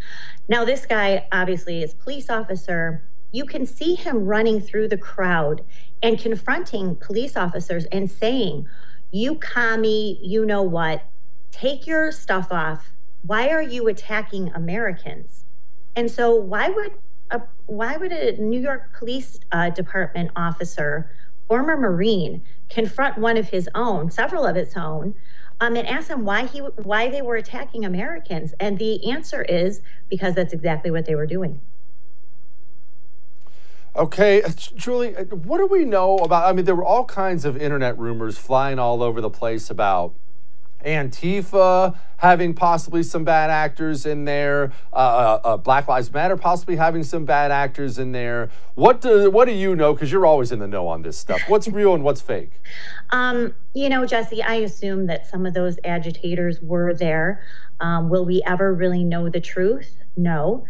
Now, 0.48 0.64
this 0.64 0.86
guy 0.86 1.26
obviously 1.32 1.82
is 1.82 1.94
police 1.94 2.30
officer 2.30 3.02
you 3.32 3.44
can 3.44 3.66
see 3.66 3.94
him 3.94 4.24
running 4.26 4.60
through 4.60 4.88
the 4.88 4.96
crowd 4.98 5.62
and 6.02 6.18
confronting 6.18 6.96
police 6.96 7.36
officers 7.36 7.84
and 7.86 8.10
saying, 8.10 8.66
You 9.10 9.36
commie, 9.36 10.18
you 10.22 10.44
know 10.44 10.62
what, 10.62 11.02
take 11.50 11.86
your 11.86 12.10
stuff 12.12 12.48
off. 12.50 12.90
Why 13.22 13.48
are 13.48 13.62
you 13.62 13.88
attacking 13.88 14.50
Americans? 14.54 15.44
And 15.96 16.10
so, 16.10 16.34
why 16.34 16.70
would 16.70 16.92
a, 17.30 17.42
why 17.66 17.96
would 17.96 18.12
a 18.12 18.40
New 18.40 18.60
York 18.60 18.96
Police 18.98 19.38
uh, 19.52 19.70
Department 19.70 20.30
officer, 20.36 21.12
former 21.48 21.76
Marine, 21.76 22.42
confront 22.68 23.18
one 23.18 23.36
of 23.36 23.48
his 23.48 23.68
own, 23.74 24.10
several 24.10 24.46
of 24.46 24.56
his 24.56 24.76
own, 24.76 25.14
um, 25.60 25.76
and 25.76 25.86
ask 25.86 26.08
them 26.08 26.24
why 26.24 26.46
he 26.46 26.58
why 26.58 27.08
they 27.08 27.22
were 27.22 27.36
attacking 27.36 27.84
Americans? 27.84 28.54
And 28.58 28.78
the 28.78 29.10
answer 29.10 29.42
is 29.42 29.82
because 30.08 30.34
that's 30.34 30.52
exactly 30.52 30.90
what 30.90 31.04
they 31.04 31.14
were 31.14 31.26
doing. 31.26 31.60
Okay, 33.96 34.42
uh, 34.42 34.50
Julie, 34.76 35.16
uh, 35.16 35.24
what 35.24 35.58
do 35.58 35.66
we 35.66 35.84
know 35.84 36.18
about? 36.18 36.48
I 36.48 36.52
mean, 36.52 36.64
there 36.64 36.76
were 36.76 36.84
all 36.84 37.04
kinds 37.04 37.44
of 37.44 37.56
internet 37.56 37.98
rumors 37.98 38.38
flying 38.38 38.78
all 38.78 39.02
over 39.02 39.20
the 39.20 39.30
place 39.30 39.68
about 39.68 40.14
Antifa 40.84 41.96
having 42.18 42.54
possibly 42.54 43.02
some 43.02 43.24
bad 43.24 43.50
actors 43.50 44.06
in 44.06 44.24
there, 44.24 44.72
uh, 44.92 44.96
uh, 44.96 45.40
uh 45.44 45.56
Black 45.56 45.88
Lives 45.88 46.12
Matter 46.12 46.36
possibly 46.36 46.76
having 46.76 47.02
some 47.02 47.24
bad 47.24 47.50
actors 47.50 47.98
in 47.98 48.12
there. 48.12 48.48
What 48.74 49.00
do 49.00 49.30
what 49.30 49.46
do 49.46 49.52
you 49.52 49.74
know? 49.74 49.92
Because 49.92 50.12
you're 50.12 50.26
always 50.26 50.52
in 50.52 50.60
the 50.60 50.68
know 50.68 50.86
on 50.86 51.02
this 51.02 51.18
stuff. 51.18 51.42
What's 51.48 51.66
real 51.68 51.94
and 51.94 52.04
what's 52.04 52.20
fake? 52.20 52.52
Um, 53.10 53.54
you 53.74 53.88
know, 53.88 54.06
Jesse, 54.06 54.42
I 54.42 54.54
assume 54.54 55.06
that 55.06 55.26
some 55.26 55.46
of 55.46 55.54
those 55.54 55.78
agitators 55.84 56.60
were 56.60 56.94
there. 56.94 57.44
Um, 57.80 58.08
will 58.08 58.24
we 58.24 58.42
ever 58.46 58.72
really 58.72 59.04
know 59.04 59.28
the 59.28 59.40
truth? 59.40 59.96
No. 60.16 60.64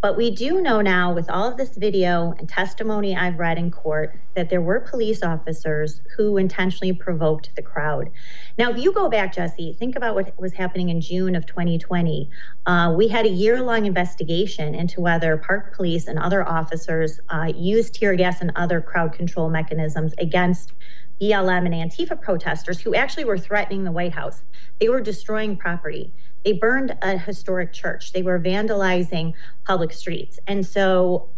But 0.00 0.16
we 0.16 0.30
do 0.30 0.62
know 0.62 0.80
now, 0.80 1.12
with 1.12 1.28
all 1.28 1.46
of 1.46 1.58
this 1.58 1.76
video 1.76 2.34
and 2.38 2.48
testimony 2.48 3.14
I've 3.14 3.38
read 3.38 3.58
in 3.58 3.70
court, 3.70 4.18
that 4.34 4.48
there 4.48 4.62
were 4.62 4.80
police 4.80 5.22
officers 5.22 6.00
who 6.16 6.38
intentionally 6.38 6.94
provoked 6.94 7.50
the 7.54 7.60
crowd. 7.60 8.10
Now, 8.56 8.70
if 8.70 8.78
you 8.78 8.94
go 8.94 9.10
back, 9.10 9.34
Jesse, 9.34 9.76
think 9.78 9.96
about 9.96 10.14
what 10.14 10.38
was 10.40 10.54
happening 10.54 10.88
in 10.88 11.02
June 11.02 11.36
of 11.36 11.44
2020. 11.44 12.30
Uh, 12.64 12.94
we 12.96 13.08
had 13.08 13.26
a 13.26 13.30
year 13.30 13.60
long 13.60 13.84
investigation 13.84 14.74
into 14.74 15.02
whether 15.02 15.36
Park 15.36 15.76
Police 15.76 16.06
and 16.06 16.18
other 16.18 16.48
officers 16.48 17.20
uh, 17.28 17.52
used 17.54 17.92
tear 17.92 18.14
gas 18.14 18.40
and 18.40 18.52
other 18.56 18.80
crowd 18.80 19.12
control 19.12 19.50
mechanisms 19.50 20.14
against 20.16 20.72
BLM 21.20 21.66
and 21.66 21.74
Antifa 21.74 22.18
protesters 22.18 22.80
who 22.80 22.94
actually 22.94 23.24
were 23.24 23.36
threatening 23.36 23.84
the 23.84 23.92
White 23.92 24.14
House. 24.14 24.42
They 24.80 24.88
were 24.88 25.02
destroying 25.02 25.58
property. 25.58 26.14
They 26.44 26.52
burned 26.52 26.96
a 27.02 27.18
historic 27.18 27.72
church. 27.72 28.12
They 28.12 28.22
were 28.22 28.38
vandalizing 28.38 29.34
public 29.66 29.92
streets. 29.92 30.38
And 30.46 30.64
so 30.64 31.28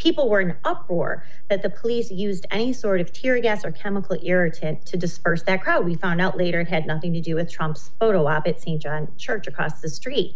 people 0.00 0.30
were 0.30 0.40
in 0.40 0.56
uproar 0.64 1.24
that 1.50 1.62
the 1.62 1.68
police 1.68 2.10
used 2.10 2.46
any 2.50 2.72
sort 2.72 3.00
of 3.02 3.12
tear 3.12 3.38
gas 3.38 3.64
or 3.64 3.70
chemical 3.70 4.16
irritant 4.22 4.84
to 4.86 4.96
disperse 4.96 5.42
that 5.42 5.62
crowd. 5.62 5.84
We 5.84 5.94
found 5.94 6.22
out 6.22 6.38
later 6.38 6.60
it 6.60 6.68
had 6.68 6.86
nothing 6.86 7.12
to 7.12 7.20
do 7.20 7.34
with 7.34 7.50
Trump's 7.50 7.90
photo 8.00 8.26
op 8.26 8.46
at 8.46 8.60
St. 8.60 8.80
John 8.80 9.08
Church 9.18 9.46
across 9.46 9.82
the 9.82 9.90
street. 9.90 10.34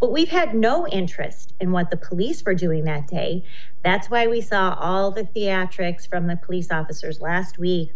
But 0.00 0.10
we've 0.10 0.28
had 0.28 0.54
no 0.54 0.86
interest 0.88 1.54
in 1.60 1.70
what 1.70 1.90
the 1.90 1.96
police 1.96 2.44
were 2.44 2.54
doing 2.54 2.84
that 2.84 3.06
day. 3.06 3.44
That's 3.84 4.10
why 4.10 4.26
we 4.26 4.40
saw 4.40 4.76
all 4.80 5.12
the 5.12 5.24
theatrics 5.24 6.08
from 6.08 6.26
the 6.26 6.36
police 6.36 6.72
officers 6.72 7.20
last 7.20 7.56
week 7.58 7.92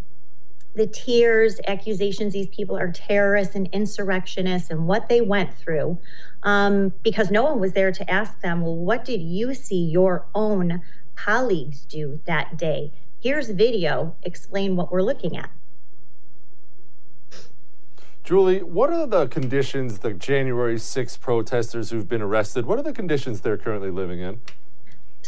the 0.74 0.86
tears, 0.86 1.60
accusations 1.66 2.32
these 2.32 2.48
people 2.48 2.76
are 2.76 2.92
terrorists 2.92 3.54
and 3.54 3.68
insurrectionists 3.72 4.70
and 4.70 4.86
what 4.86 5.08
they 5.08 5.20
went 5.20 5.52
through. 5.54 5.98
um, 6.44 6.92
because 7.02 7.30
no 7.32 7.42
one 7.42 7.58
was 7.58 7.72
there 7.72 7.90
to 7.90 8.08
ask 8.08 8.40
them, 8.40 8.60
well, 8.60 8.76
what 8.76 9.04
did 9.04 9.20
you 9.20 9.54
see 9.54 9.84
your 9.90 10.24
own 10.34 10.80
colleagues 11.16 11.84
do 11.84 12.20
that 12.26 12.56
day? 12.56 12.92
Here's 13.20 13.50
video, 13.50 14.14
explain 14.22 14.76
what 14.76 14.92
we're 14.92 15.02
looking 15.02 15.36
at. 15.36 15.50
Julie, 18.22 18.62
what 18.62 18.90
are 18.90 19.06
the 19.06 19.26
conditions 19.26 20.00
the 20.00 20.12
January 20.12 20.78
6 20.78 21.16
protesters 21.16 21.90
who've 21.90 22.08
been 22.08 22.22
arrested, 22.22 22.66
what 22.66 22.78
are 22.78 22.82
the 22.82 22.92
conditions 22.92 23.40
they're 23.40 23.56
currently 23.56 23.90
living 23.90 24.20
in? 24.20 24.40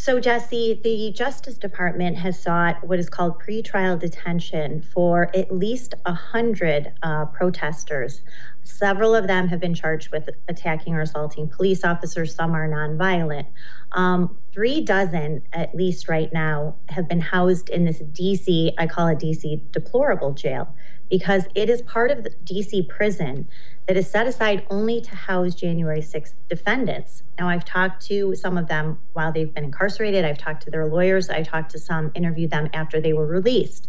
So, 0.03 0.19
Jesse, 0.19 0.81
the 0.83 1.13
Justice 1.13 1.59
Department 1.59 2.17
has 2.17 2.41
sought 2.41 2.83
what 2.83 2.99
is 2.99 3.11
called 3.11 3.39
pretrial 3.39 3.99
detention 4.01 4.81
for 4.81 5.31
at 5.37 5.55
least 5.55 5.95
100 6.07 6.91
uh, 7.03 7.27
protesters. 7.27 8.23
Several 8.65 9.15
of 9.15 9.27
them 9.27 9.47
have 9.49 9.61
been 9.61 9.75
charged 9.75 10.11
with 10.11 10.31
attacking 10.49 10.95
or 10.95 11.03
assaulting 11.03 11.49
police 11.49 11.85
officers. 11.85 12.35
Some 12.35 12.55
are 12.55 12.67
nonviolent. 12.67 13.45
Um, 13.93 14.39
three 14.55 14.81
dozen, 14.81 15.43
at 15.53 15.75
least 15.75 16.09
right 16.09 16.33
now, 16.33 16.77
have 16.89 17.07
been 17.07 17.21
housed 17.21 17.69
in 17.69 17.85
this 17.85 17.99
DC, 17.99 18.73
I 18.79 18.87
call 18.87 19.09
it 19.09 19.19
DC 19.19 19.61
deplorable 19.71 20.33
jail, 20.33 20.75
because 21.11 21.45
it 21.55 21.69
is 21.69 21.83
part 21.83 22.11
of 22.11 22.25
the 22.25 22.31
DC 22.47 22.89
prison 22.89 23.47
that 23.91 23.97
is 23.97 24.09
set 24.09 24.29
aside 24.29 24.65
only 24.71 25.01
to 25.01 25.17
house 25.17 25.53
January 25.53 26.01
6th 26.01 26.35
defendants. 26.49 27.25
Now, 27.41 27.49
I've 27.49 27.65
talked 27.65 28.07
to 28.07 28.37
some 28.37 28.57
of 28.57 28.69
them 28.69 29.01
while 29.15 29.33
they've 29.33 29.53
been 29.53 29.65
incarcerated. 29.65 30.25
I've 30.25 30.39
talked 30.39 30.63
to 30.63 30.71
their 30.71 30.87
lawyers. 30.87 31.29
I 31.29 31.43
talked 31.43 31.73
to 31.73 31.81
some, 31.81 32.13
interviewed 32.15 32.53
them 32.53 32.69
after 32.73 33.01
they 33.01 33.15
were 33.15 33.27
released. 33.27 33.89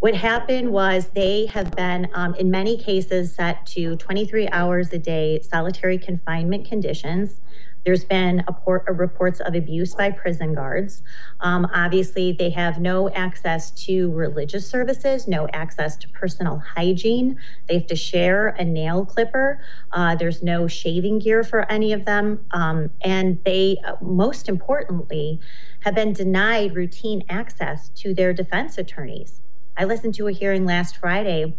What 0.00 0.14
happened 0.14 0.70
was 0.70 1.08
they 1.14 1.46
have 1.46 1.74
been, 1.74 2.08
um, 2.12 2.34
in 2.34 2.50
many 2.50 2.76
cases, 2.76 3.34
set 3.34 3.64
to 3.68 3.96
23 3.96 4.48
hours 4.48 4.92
a 4.92 4.98
day 4.98 5.40
solitary 5.40 5.96
confinement 5.96 6.68
conditions. 6.68 7.40
There's 7.84 8.04
been 8.04 8.44
port, 8.64 8.84
reports 8.88 9.40
of 9.40 9.54
abuse 9.54 9.94
by 9.94 10.10
prison 10.10 10.54
guards. 10.54 11.02
Um, 11.40 11.66
obviously, 11.74 12.32
they 12.32 12.50
have 12.50 12.80
no 12.80 13.08
access 13.10 13.70
to 13.86 14.12
religious 14.12 14.68
services, 14.68 15.26
no 15.26 15.48
access 15.52 15.96
to 15.98 16.08
personal 16.10 16.58
hygiene. 16.58 17.38
They 17.68 17.74
have 17.74 17.86
to 17.88 17.96
share 17.96 18.48
a 18.48 18.64
nail 18.64 19.04
clipper. 19.04 19.60
Uh, 19.90 20.14
there's 20.14 20.42
no 20.42 20.68
shaving 20.68 21.18
gear 21.18 21.42
for 21.42 21.70
any 21.70 21.92
of 21.92 22.04
them. 22.04 22.44
Um, 22.52 22.90
and 23.02 23.42
they, 23.44 23.78
uh, 23.84 23.96
most 24.00 24.48
importantly, 24.48 25.40
have 25.80 25.94
been 25.94 26.12
denied 26.12 26.76
routine 26.76 27.24
access 27.28 27.88
to 27.96 28.14
their 28.14 28.32
defense 28.32 28.78
attorneys. 28.78 29.40
I 29.76 29.84
listened 29.84 30.14
to 30.16 30.28
a 30.28 30.32
hearing 30.32 30.64
last 30.66 30.98
Friday. 30.98 31.56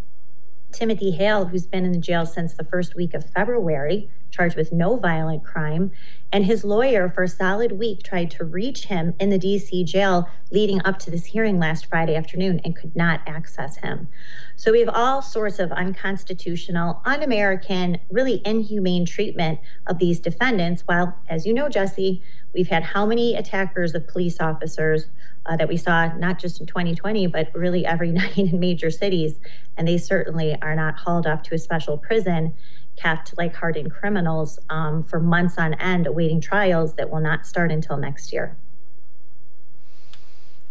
Timothy 0.71 1.11
Hale, 1.11 1.45
who's 1.45 1.67
been 1.67 1.85
in 1.85 1.91
the 1.91 1.99
jail 1.99 2.25
since 2.25 2.53
the 2.53 2.63
first 2.63 2.95
week 2.95 3.13
of 3.13 3.29
February, 3.29 4.09
charged 4.33 4.57
with 4.57 4.71
no 4.71 4.97
violent 4.97 5.43
crime. 5.43 5.91
And 6.31 6.43
his 6.43 6.65
lawyer, 6.65 7.09
for 7.09 7.23
a 7.23 7.27
solid 7.27 7.73
week, 7.73 8.01
tried 8.01 8.31
to 8.31 8.43
reach 8.43 8.85
him 8.85 9.13
in 9.19 9.29
the 9.29 9.37
DC 9.37 9.85
jail 9.85 10.27
leading 10.49 10.81
up 10.85 10.97
to 10.99 11.11
this 11.11 11.25
hearing 11.25 11.59
last 11.59 11.85
Friday 11.85 12.15
afternoon 12.15 12.59
and 12.65 12.75
could 12.75 12.95
not 12.95 13.21
access 13.27 13.77
him. 13.77 14.07
So 14.55 14.71
we 14.71 14.79
have 14.79 14.89
all 14.89 15.21
sorts 15.21 15.59
of 15.59 15.71
unconstitutional, 15.71 17.01
un 17.05 17.21
American, 17.21 17.99
really 18.09 18.41
inhumane 18.43 19.05
treatment 19.05 19.59
of 19.85 19.99
these 19.99 20.19
defendants. 20.19 20.81
While, 20.85 21.15
as 21.29 21.45
you 21.45 21.53
know, 21.53 21.69
Jesse, 21.69 22.23
we've 22.53 22.67
had 22.67 22.81
how 22.81 23.05
many 23.05 23.35
attackers 23.35 23.93
of 23.93 24.07
police 24.07 24.39
officers 24.39 25.05
uh, 25.45 25.57
that 25.57 25.67
we 25.67 25.77
saw 25.77 26.07
not 26.17 26.39
just 26.39 26.59
in 26.59 26.65
2020, 26.65 27.27
but 27.27 27.53
really 27.53 27.85
every 27.85 28.11
night 28.11 28.39
in 28.39 28.59
major 28.59 28.89
cities. 28.89 29.35
And 29.77 29.87
they 29.87 29.99
certainly 29.99 30.57
are 30.63 30.75
not 30.75 30.95
hauled 30.95 31.27
off 31.27 31.43
to 31.43 31.55
a 31.55 31.59
special 31.59 31.97
prison 31.99 32.53
kept 33.03 33.37
like 33.37 33.53
hardened 33.53 33.91
criminals 33.91 34.59
um, 34.69 35.03
for 35.03 35.19
months 35.19 35.57
on 35.57 35.73
end 35.75 36.07
awaiting 36.07 36.39
trials 36.39 36.95
that 36.95 37.09
will 37.09 37.19
not 37.19 37.45
start 37.45 37.71
until 37.71 37.97
next 37.97 38.31
year. 38.31 38.55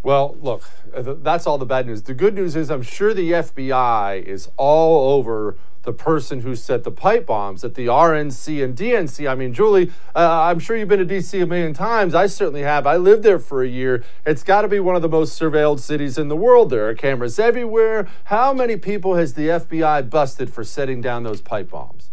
Well, 0.03 0.37
look, 0.41 0.65
that's 0.97 1.47
all 1.47 1.59
the 1.59 1.67
bad 1.67 1.87
news. 1.87 2.03
The 2.03 2.15
good 2.15 2.35
news 2.35 2.57
is 2.57 2.71
I'm 2.71 2.83
sure 2.83 3.15
the 3.15 3.31
FBI 3.33 4.23
is 4.25 4.49
all 4.57 5.15
over 5.15 5.57
the 5.83 5.93
person 5.93 6.41
who 6.41 6.55
set 6.57 6.85
the 6.85 6.91
pipe 6.91 7.27
bombs 7.27 7.65
at 7.65 7.75
the 7.75 7.87
RNC 7.87 8.65
and 8.65 8.77
DNC. 8.77 9.29
I 9.29 9.35
mean, 9.35 9.53
Julie, 9.53 9.93
uh, 10.15 10.43
I'm 10.43 10.59
sure 10.59 10.77
you've 10.77 10.89
been 10.89 11.07
to 11.07 11.15
DC 11.15 11.41
a 11.43 11.47
million 11.47 11.75
times. 11.75 12.15
I 12.15 12.27
certainly 12.27 12.63
have. 12.63 12.87
I 12.87 12.97
lived 12.97 13.23
there 13.23 13.39
for 13.39 13.63
a 13.63 13.69
year. 13.69 14.05
It's 14.25 14.43
got 14.43 14.63
to 14.63 14.69
be 14.69 14.81
one 14.81 14.97
of 14.97 15.03
the 15.03 15.09
most 15.09 15.39
surveilled 15.39 15.81
cities 15.81 16.19
in 16.19 16.29
the 16.29 16.37
world. 16.37 16.71
There 16.71 16.89
are 16.89 16.95
cameras 16.95 17.39
everywhere. 17.39 18.09
How 18.25 18.53
many 18.53 18.77
people 18.77 19.17
has 19.17 19.35
the 19.35 19.49
FBI 19.49 20.09
busted 20.09 20.53
for 20.53 20.65
setting 20.65 21.01
down 21.01 21.25
those 21.25 21.41
pipe 21.41 21.71
bombs? 21.71 22.12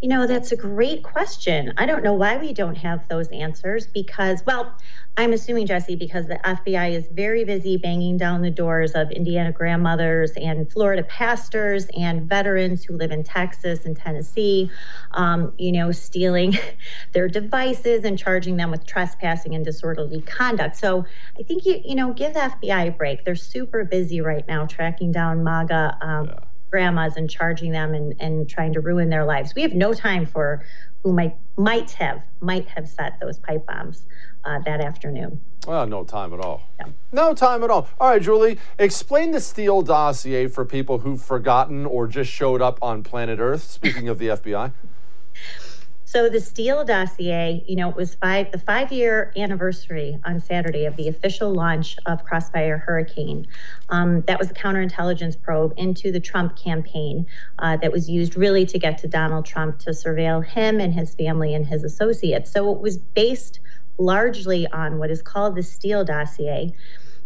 You 0.00 0.08
know, 0.08 0.28
that's 0.28 0.52
a 0.52 0.56
great 0.56 1.02
question. 1.02 1.72
I 1.76 1.84
don't 1.84 2.04
know 2.04 2.14
why 2.14 2.36
we 2.36 2.52
don't 2.52 2.76
have 2.76 3.08
those 3.08 3.26
answers 3.28 3.88
because, 3.88 4.44
well, 4.46 4.76
I'm 5.16 5.32
assuming, 5.32 5.66
Jesse, 5.66 5.96
because 5.96 6.28
the 6.28 6.38
FBI 6.44 6.92
is 6.92 7.08
very 7.08 7.42
busy 7.42 7.76
banging 7.76 8.16
down 8.16 8.40
the 8.40 8.50
doors 8.50 8.92
of 8.92 9.10
Indiana 9.10 9.50
grandmothers 9.50 10.30
and 10.36 10.70
Florida 10.70 11.02
pastors 11.02 11.86
and 11.96 12.28
veterans 12.28 12.84
who 12.84 12.96
live 12.96 13.10
in 13.10 13.24
Texas 13.24 13.84
and 13.84 13.96
Tennessee, 13.96 14.70
um, 15.10 15.52
you 15.58 15.72
know, 15.72 15.90
stealing 15.90 16.56
their 17.12 17.26
devices 17.26 18.04
and 18.04 18.16
charging 18.16 18.56
them 18.56 18.70
with 18.70 18.86
trespassing 18.86 19.56
and 19.56 19.64
disorderly 19.64 20.20
conduct. 20.20 20.76
So 20.76 21.04
I 21.36 21.42
think, 21.42 21.66
you, 21.66 21.80
you 21.84 21.96
know, 21.96 22.12
give 22.12 22.34
the 22.34 22.40
FBI 22.40 22.86
a 22.86 22.90
break. 22.92 23.24
They're 23.24 23.34
super 23.34 23.84
busy 23.84 24.20
right 24.20 24.46
now 24.46 24.66
tracking 24.66 25.10
down 25.10 25.42
MAGA. 25.42 25.98
Um, 26.00 26.26
yeah 26.26 26.38
grandmas 26.70 27.16
and 27.16 27.28
charging 27.28 27.72
them 27.72 27.94
and, 27.94 28.14
and 28.20 28.48
trying 28.48 28.72
to 28.74 28.80
ruin 28.80 29.08
their 29.08 29.24
lives. 29.24 29.54
We 29.54 29.62
have 29.62 29.74
no 29.74 29.94
time 29.94 30.26
for 30.26 30.64
who 31.02 31.12
might 31.12 31.36
might 31.56 31.90
have 31.92 32.22
might 32.40 32.66
have 32.68 32.88
set 32.88 33.18
those 33.20 33.38
pipe 33.38 33.66
bombs 33.66 34.04
uh, 34.44 34.58
that 34.60 34.80
afternoon. 34.80 35.40
Well, 35.66 35.86
no 35.86 36.04
time 36.04 36.32
at 36.32 36.40
all. 36.40 36.62
No. 36.80 36.92
no 37.12 37.34
time 37.34 37.62
at 37.62 37.70
all. 37.70 37.88
All 38.00 38.10
right, 38.10 38.22
Julie, 38.22 38.58
explain 38.78 39.32
the 39.32 39.40
Steele 39.40 39.82
dossier 39.82 40.46
for 40.46 40.64
people 40.64 40.98
who've 40.98 41.20
forgotten 41.20 41.84
or 41.84 42.06
just 42.06 42.30
showed 42.30 42.62
up 42.62 42.78
on 42.80 43.02
planet 43.02 43.38
Earth. 43.38 43.64
Speaking 43.64 44.08
of 44.08 44.18
the 44.18 44.28
FBI. 44.28 44.72
So 46.08 46.30
the 46.30 46.40
Steele 46.40 46.86
dossier, 46.86 47.62
you 47.68 47.76
know, 47.76 47.90
it 47.90 47.94
was 47.94 48.14
five 48.14 48.50
the 48.50 48.58
five 48.58 48.90
year 48.90 49.30
anniversary 49.36 50.18
on 50.24 50.40
Saturday 50.40 50.86
of 50.86 50.96
the 50.96 51.06
official 51.08 51.52
launch 51.52 51.98
of 52.06 52.24
Crossfire 52.24 52.78
Hurricane. 52.78 53.46
Um, 53.90 54.22
that 54.22 54.38
was 54.38 54.50
a 54.50 54.54
counterintelligence 54.54 55.38
probe 55.38 55.74
into 55.76 56.10
the 56.10 56.18
Trump 56.18 56.56
campaign 56.56 57.26
uh, 57.58 57.76
that 57.82 57.92
was 57.92 58.08
used 58.08 58.38
really 58.38 58.64
to 58.64 58.78
get 58.78 58.96
to 58.98 59.06
Donald 59.06 59.44
Trump 59.44 59.80
to 59.80 59.90
surveil 59.90 60.42
him 60.42 60.80
and 60.80 60.94
his 60.94 61.14
family 61.14 61.52
and 61.52 61.66
his 61.66 61.84
associates. 61.84 62.50
So 62.50 62.72
it 62.72 62.80
was 62.80 62.96
based 62.96 63.60
largely 63.98 64.66
on 64.68 64.98
what 64.98 65.10
is 65.10 65.20
called 65.20 65.56
the 65.56 65.62
Steele 65.62 66.06
dossier 66.06 66.72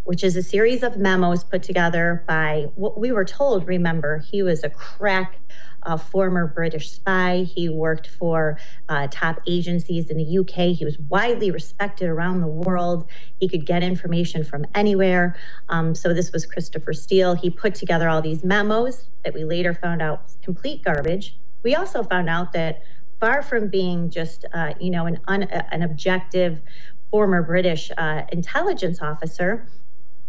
which 0.05 0.25
is 0.25 0.37
a 0.37 0.43
series 0.43 0.83
of 0.83 0.97
memos 0.97 1.45
put 1.45 1.62
together 1.62 2.25
by 2.27 2.67
what 2.75 2.99
we 2.99 3.12
were 3.12 3.25
told. 3.25 3.67
Remember, 3.67 4.19
he 4.19 4.43
was 4.43 4.65
a 4.65 4.71
crack 4.71 5.38
a 5.85 5.99
former 5.99 6.47
British 6.47 6.91
spy. 6.91 7.43
He 7.43 7.69
worked 7.69 8.09
for 8.09 8.59
uh, 8.88 9.09
top 9.11 9.41
agencies 9.47 10.11
in 10.11 10.17
the 10.17 10.38
UK. 10.38 10.77
He 10.77 10.85
was 10.85 10.99
widely 10.99 11.51
respected 11.51 12.09
around 12.09 12.41
the 12.41 12.47
world. 12.47 13.09
He 13.41 13.49
could 13.49 13.67
get 13.67 13.83
information 13.83 14.45
from 14.45 14.65
anywhere. 14.75 15.37
Um, 15.69 15.95
so 15.95 16.15
this 16.15 16.33
was 16.33 16.47
Christopher 16.47 16.93
Steele. 16.93 17.35
He 17.35 17.51
put 17.51 17.75
together 17.75 18.09
all 18.09 18.23
these 18.23 18.45
memos 18.45 19.09
that 19.25 19.35
we 19.35 19.45
later 19.45 19.75
found 19.75 20.03
out 20.03 20.25
was 20.25 20.38
complete 20.43 20.85
garbage. 20.85 21.37
We 21.62 21.75
also 21.75 22.03
found 22.03 22.29
out 22.29 22.53
that 22.53 22.83
far 23.21 23.43
from 23.43 23.69
being 23.69 24.11
just, 24.11 24.45
uh, 24.53 24.75
you 24.81 24.91
know, 24.91 25.07
an, 25.07 25.19
un- 25.29 25.45
an 25.45 25.83
objective 25.83 26.61
former 27.11 27.43
British 27.43 27.91
uh, 27.97 28.23
intelligence 28.33 29.01
officer, 29.03 29.67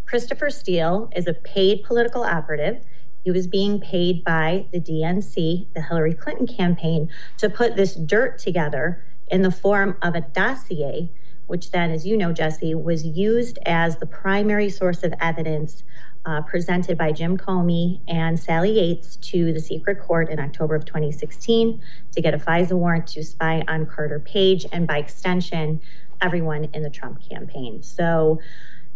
Christopher 0.06 0.50
Steele 0.50 1.10
is 1.16 1.28
a 1.28 1.34
paid 1.34 1.84
political 1.84 2.24
operative. 2.24 2.84
He 3.24 3.32
was 3.32 3.48
being 3.48 3.80
paid 3.80 4.24
by 4.24 4.66
the 4.72 4.80
DNC, 4.80 5.74
the 5.74 5.82
Hillary 5.82 6.14
Clinton 6.14 6.48
campaign, 6.48 7.10
to 7.38 7.50
put 7.50 7.76
this 7.76 7.96
dirt 7.96 8.38
together 8.38 9.04
in 9.30 9.42
the 9.42 9.52
form 9.52 9.98
of 10.02 10.16
a 10.16 10.22
dossier, 10.22 11.10
which 11.48 11.72
then, 11.72 11.92
as 11.92 12.06
you 12.06 12.18
know, 12.18 12.32
Jesse, 12.34 12.76
was 12.76 13.06
used 13.06 13.60
as 13.66 13.98
the 13.98 14.06
primary 14.06 14.70
source 14.70 15.04
of 15.04 15.14
evidence 15.22 15.84
uh, 16.26 16.42
presented 16.42 16.98
by 16.98 17.12
Jim 17.12 17.38
Comey 17.38 18.00
and 18.08 18.40
Sally 18.40 18.72
Yates 18.80 19.18
to 19.18 19.52
the 19.52 19.60
secret 19.60 20.00
court 20.00 20.30
in 20.30 20.40
October 20.40 20.76
of 20.76 20.86
2016 20.86 21.82
to 22.12 22.22
get 22.22 22.34
a 22.34 22.38
FISA 22.38 22.74
warrant 22.74 23.08
to 23.08 23.24
spy 23.24 23.64
on 23.68 23.86
Carter 23.86 24.20
Page 24.20 24.66
and, 24.72 24.88
by 24.88 24.98
extension, 24.98 25.82
everyone 26.22 26.66
in 26.74 26.82
the 26.82 26.90
Trump 26.90 27.22
campaign. 27.28 27.84
So, 27.84 28.40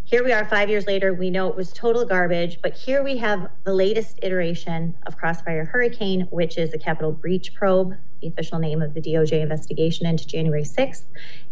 here 0.07 0.23
we 0.23 0.31
are 0.31 0.45
five 0.45 0.69
years 0.69 0.87
later. 0.87 1.13
We 1.13 1.29
know 1.29 1.49
it 1.49 1.55
was 1.57 1.73
total 1.73 2.05
garbage, 2.05 2.59
but 2.61 2.73
here 2.73 3.03
we 3.03 3.17
have 3.17 3.49
the 3.65 3.73
latest 3.73 4.19
iteration 4.23 4.95
of 5.05 5.17
Crossfire 5.17 5.65
Hurricane, 5.65 6.29
which 6.29 6.57
is 6.57 6.73
a 6.73 6.77
Capitol 6.77 7.11
breach 7.11 7.53
probe, 7.53 7.93
the 8.21 8.29
official 8.29 8.57
name 8.57 8.81
of 8.81 8.93
the 8.93 9.01
DOJ 9.01 9.41
investigation 9.41 10.05
into 10.05 10.25
January 10.25 10.63
6th, 10.63 11.03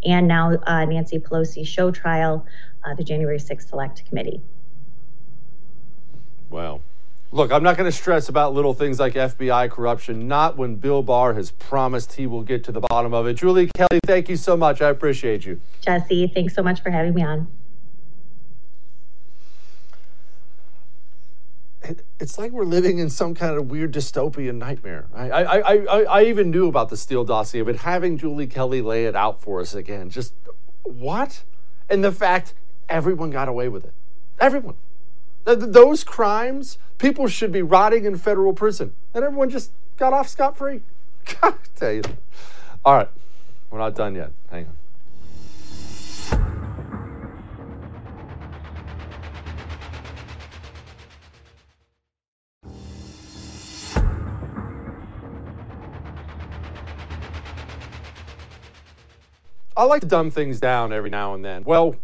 and 0.05 0.25
now 0.25 0.53
uh, 0.67 0.85
Nancy 0.85 1.19
Pelosi 1.19 1.67
show 1.67 1.91
trial, 1.91 2.45
uh, 2.85 2.95
the 2.95 3.03
January 3.03 3.39
6th 3.39 3.67
Select 3.67 4.05
Committee. 4.07 4.39
Wow. 6.49 6.79
Look, 7.33 7.51
I'm 7.51 7.61
not 7.61 7.75
going 7.75 7.91
to 7.91 7.97
stress 7.97 8.29
about 8.29 8.53
little 8.53 8.73
things 8.73 9.01
like 9.01 9.15
FBI 9.15 9.69
corruption, 9.69 10.29
not 10.29 10.55
when 10.55 10.77
Bill 10.77 11.03
Barr 11.03 11.33
has 11.33 11.51
promised 11.51 12.13
he 12.13 12.25
will 12.25 12.43
get 12.43 12.63
to 12.63 12.71
the 12.71 12.79
bottom 12.79 13.13
of 13.13 13.27
it. 13.27 13.33
Julie 13.33 13.69
Kelly, 13.75 13.99
thank 14.05 14.29
you 14.29 14.37
so 14.37 14.55
much. 14.55 14.81
I 14.81 14.87
appreciate 14.87 15.45
you. 15.45 15.59
Jesse, 15.81 16.27
thanks 16.33 16.55
so 16.55 16.63
much 16.63 16.81
for 16.81 16.89
having 16.89 17.13
me 17.13 17.21
on. 17.21 17.49
It's 22.19 22.37
like 22.37 22.51
we're 22.51 22.65
living 22.65 22.99
in 22.99 23.09
some 23.09 23.35
kind 23.35 23.57
of 23.57 23.69
weird 23.69 23.93
dystopian 23.93 24.55
nightmare. 24.55 25.07
I, 25.13 25.29
I, 25.29 25.57
I, 25.57 26.03
I, 26.03 26.23
even 26.23 26.51
knew 26.51 26.67
about 26.67 26.89
the 26.89 26.97
Steele 26.97 27.23
dossier, 27.23 27.61
but 27.61 27.77
having 27.77 28.17
Julie 28.17 28.47
Kelly 28.47 28.81
lay 28.81 29.05
it 29.05 29.15
out 29.15 29.41
for 29.41 29.61
us 29.61 29.73
again, 29.73 30.09
just 30.09 30.33
what? 30.83 31.43
And 31.89 32.03
the 32.03 32.11
fact 32.11 32.53
everyone 32.89 33.29
got 33.29 33.47
away 33.47 33.69
with 33.69 33.85
it. 33.85 33.93
Everyone. 34.39 34.75
Those 35.45 36.03
crimes, 36.03 36.77
people 36.97 37.27
should 37.27 37.51
be 37.51 37.61
rotting 37.61 38.05
in 38.05 38.17
federal 38.17 38.53
prison, 38.53 38.93
and 39.13 39.23
everyone 39.23 39.49
just 39.49 39.71
got 39.97 40.11
off 40.11 40.27
scot 40.27 40.57
free. 40.57 40.81
I 41.43 41.53
tell 41.75 41.91
you. 41.91 42.01
All 42.83 42.95
right, 42.95 43.09
we're 43.69 43.79
not 43.79 43.95
done 43.95 44.15
yet. 44.15 44.31
Hang 44.49 44.65
on. 44.65 44.84
I 59.77 59.83
like 59.83 60.01
to 60.01 60.07
dumb 60.07 60.31
things 60.31 60.61
down 60.61 60.93
every 60.93 61.09
now 61.09 61.33
and 61.33 61.43
then. 61.43 61.63
Well, 61.65 61.97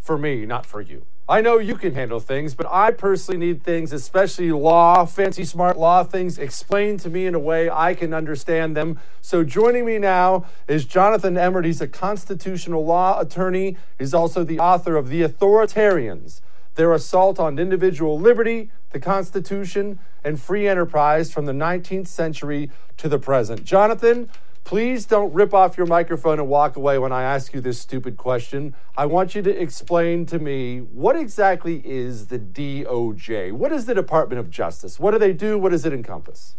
for 0.00 0.18
me, 0.18 0.46
not 0.46 0.66
for 0.66 0.80
you. 0.80 1.06
I 1.28 1.40
know 1.40 1.58
you 1.58 1.76
can 1.76 1.94
handle 1.94 2.20
things, 2.20 2.54
but 2.54 2.66
I 2.68 2.90
personally 2.90 3.38
need 3.38 3.62
things, 3.62 3.92
especially 3.92 4.50
law, 4.50 5.06
fancy 5.06 5.44
smart 5.44 5.78
law 5.78 6.02
things, 6.02 6.38
explained 6.38 7.00
to 7.00 7.08
me 7.08 7.24
in 7.24 7.34
a 7.34 7.38
way 7.38 7.70
I 7.70 7.94
can 7.94 8.12
understand 8.12 8.76
them. 8.76 8.98
So 9.22 9.44
joining 9.44 9.86
me 9.86 9.98
now 9.98 10.44
is 10.68 10.84
Jonathan 10.84 11.36
Emord. 11.36 11.64
He's 11.64 11.80
a 11.80 11.88
constitutional 11.88 12.84
law 12.84 13.20
attorney. 13.20 13.78
He's 13.98 14.12
also 14.12 14.44
the 14.44 14.58
author 14.58 14.96
of 14.96 15.08
The 15.08 15.22
Authoritarians 15.22 16.42
Their 16.74 16.92
Assault 16.92 17.38
on 17.38 17.58
Individual 17.58 18.18
Liberty, 18.18 18.70
the 18.90 19.00
Constitution, 19.00 20.00
and 20.24 20.38
Free 20.38 20.68
Enterprise 20.68 21.32
from 21.32 21.46
the 21.46 21.52
19th 21.52 22.08
century 22.08 22.70
to 22.98 23.08
the 23.08 23.18
present. 23.18 23.64
Jonathan, 23.64 24.28
Please 24.64 25.04
don't 25.04 25.30
rip 25.34 25.52
off 25.52 25.76
your 25.76 25.86
microphone 25.86 26.38
and 26.38 26.48
walk 26.48 26.74
away 26.74 26.98
when 26.98 27.12
I 27.12 27.22
ask 27.22 27.52
you 27.52 27.60
this 27.60 27.78
stupid 27.78 28.16
question. 28.16 28.74
I 28.96 29.04
want 29.04 29.34
you 29.34 29.42
to 29.42 29.50
explain 29.50 30.24
to 30.26 30.38
me 30.38 30.78
what 30.78 31.16
exactly 31.16 31.82
is 31.84 32.28
the 32.28 32.38
DOJ? 32.38 33.52
What 33.52 33.72
is 33.72 33.84
the 33.84 33.94
Department 33.94 34.40
of 34.40 34.48
Justice? 34.48 34.98
What 34.98 35.10
do 35.10 35.18
they 35.18 35.34
do? 35.34 35.58
What 35.58 35.72
does 35.72 35.84
it 35.84 35.92
encompass? 35.92 36.56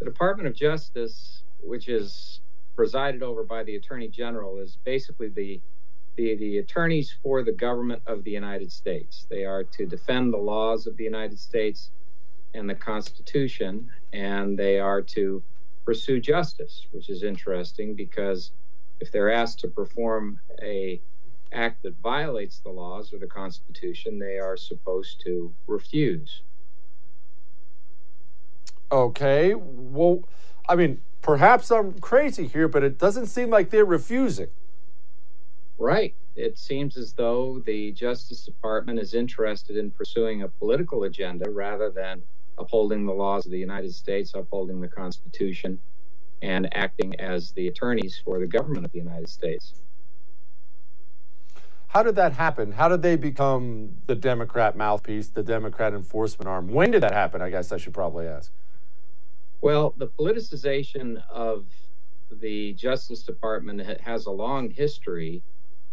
The 0.00 0.04
Department 0.04 0.48
of 0.48 0.56
Justice, 0.56 1.42
which 1.62 1.88
is 1.88 2.40
presided 2.74 3.22
over 3.22 3.44
by 3.44 3.62
the 3.62 3.76
Attorney 3.76 4.08
General, 4.08 4.58
is 4.58 4.76
basically 4.84 5.28
the 5.28 5.60
the, 6.16 6.34
the 6.34 6.58
attorneys 6.58 7.14
for 7.22 7.42
the 7.42 7.52
government 7.52 8.02
of 8.06 8.22
the 8.24 8.30
United 8.30 8.70
States. 8.70 9.26
They 9.30 9.46
are 9.46 9.64
to 9.64 9.86
defend 9.86 10.30
the 10.30 10.38
laws 10.38 10.86
of 10.86 10.98
the 10.98 11.04
United 11.04 11.38
States 11.38 11.90
and 12.52 12.68
the 12.68 12.74
Constitution, 12.74 13.90
and 14.12 14.58
they 14.58 14.78
are 14.78 15.00
to 15.00 15.42
pursue 15.84 16.20
justice, 16.20 16.86
which 16.92 17.08
is 17.08 17.22
interesting 17.22 17.94
because 17.94 18.52
if 19.00 19.10
they're 19.10 19.32
asked 19.32 19.60
to 19.60 19.68
perform 19.68 20.40
a 20.60 21.00
act 21.52 21.82
that 21.82 21.94
violates 22.02 22.60
the 22.60 22.70
laws 22.70 23.12
or 23.12 23.18
the 23.18 23.26
Constitution, 23.26 24.18
they 24.18 24.38
are 24.38 24.56
supposed 24.56 25.20
to 25.24 25.52
refuse. 25.66 26.42
Okay. 28.90 29.54
Well, 29.54 30.24
I 30.68 30.76
mean, 30.76 31.00
perhaps 31.20 31.70
I'm 31.70 31.94
crazy 31.94 32.46
here, 32.46 32.68
but 32.68 32.82
it 32.82 32.98
doesn't 32.98 33.26
seem 33.26 33.50
like 33.50 33.70
they're 33.70 33.84
refusing. 33.84 34.48
Right. 35.78 36.14
It 36.36 36.58
seems 36.58 36.96
as 36.96 37.12
though 37.12 37.62
the 37.64 37.92
Justice 37.92 38.44
Department 38.44 38.98
is 38.98 39.14
interested 39.14 39.76
in 39.76 39.90
pursuing 39.90 40.42
a 40.42 40.48
political 40.48 41.04
agenda 41.04 41.50
rather 41.50 41.90
than 41.90 42.22
upholding 42.58 43.06
the 43.06 43.12
laws 43.12 43.46
of 43.46 43.52
the 43.52 43.58
United 43.58 43.94
States, 43.94 44.32
upholding 44.34 44.80
the 44.80 44.88
Constitution, 44.88 45.78
and 46.42 46.68
acting 46.74 47.18
as 47.20 47.52
the 47.52 47.68
attorneys 47.68 48.20
for 48.24 48.38
the 48.38 48.46
government 48.46 48.84
of 48.84 48.92
the 48.92 48.98
United 48.98 49.28
States. 49.28 49.74
How 51.88 52.02
did 52.02 52.16
that 52.16 52.32
happen? 52.32 52.72
How 52.72 52.88
did 52.88 53.02
they 53.02 53.16
become 53.16 53.90
the 54.06 54.14
Democrat 54.14 54.76
mouthpiece, 54.76 55.28
the 55.28 55.42
Democrat 55.42 55.92
enforcement 55.92 56.48
arm? 56.48 56.68
When 56.68 56.90
did 56.90 57.02
that 57.02 57.12
happen? 57.12 57.42
I 57.42 57.50
guess 57.50 57.70
I 57.70 57.76
should 57.76 57.92
probably 57.92 58.26
ask. 58.26 58.50
Well, 59.60 59.94
the 59.98 60.08
politicization 60.08 61.22
of 61.30 61.66
the 62.40 62.72
Justice 62.72 63.22
Department 63.22 64.00
has 64.00 64.24
a 64.24 64.30
long 64.30 64.70
history, 64.70 65.42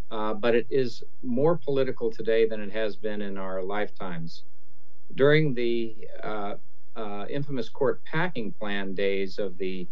uh, 0.09 0.33
but 0.33 0.55
it 0.55 0.65
is 0.69 1.03
more 1.21 1.57
political 1.57 2.09
today 2.09 2.47
than 2.47 2.61
it 2.61 2.71
has 2.71 2.95
been 2.95 3.21
in 3.21 3.37
our 3.37 3.61
lifetimes 3.61 4.43
during 5.15 5.53
the 5.53 5.95
uh, 6.23 6.55
uh, 6.95 7.25
infamous 7.29 7.69
court 7.69 8.03
packing 8.05 8.51
plan 8.51 8.93
days 8.93 9.39
of 9.39 9.57
the 9.57 9.87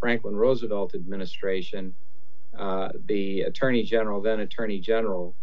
Franklin 0.00 0.36
Roosevelt 0.36 0.94
administration, 0.94 1.94
uh, 2.58 2.90
the 3.06 3.42
Attorney 3.42 3.82
General, 3.82 4.20
then 4.20 4.40
Attorney 4.40 4.78
General, 4.78 5.34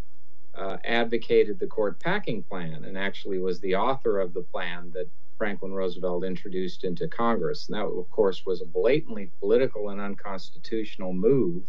advocated 0.85 1.59
the 1.59 1.67
court 1.67 1.99
packing 1.99 2.41
plan 2.41 2.85
and 2.85 2.97
actually 2.97 3.39
was 3.39 3.59
the 3.59 3.75
author 3.75 4.19
of 4.19 4.33
the 4.33 4.41
plan 4.41 4.89
that 4.93 5.05
Franklin 5.38 5.73
Roosevelt 5.73 6.23
introduced 6.23 6.83
into 6.85 7.07
Congress. 7.07 7.67
And 7.67 7.77
that, 7.77 7.85
of 7.85 8.09
course, 8.09 8.45
was 8.45 8.61
a 8.61 8.65
blatantly 8.65 9.31
political 9.39 9.89
and 9.89 9.99
unconstitutional 9.99 11.13
move 11.13 11.63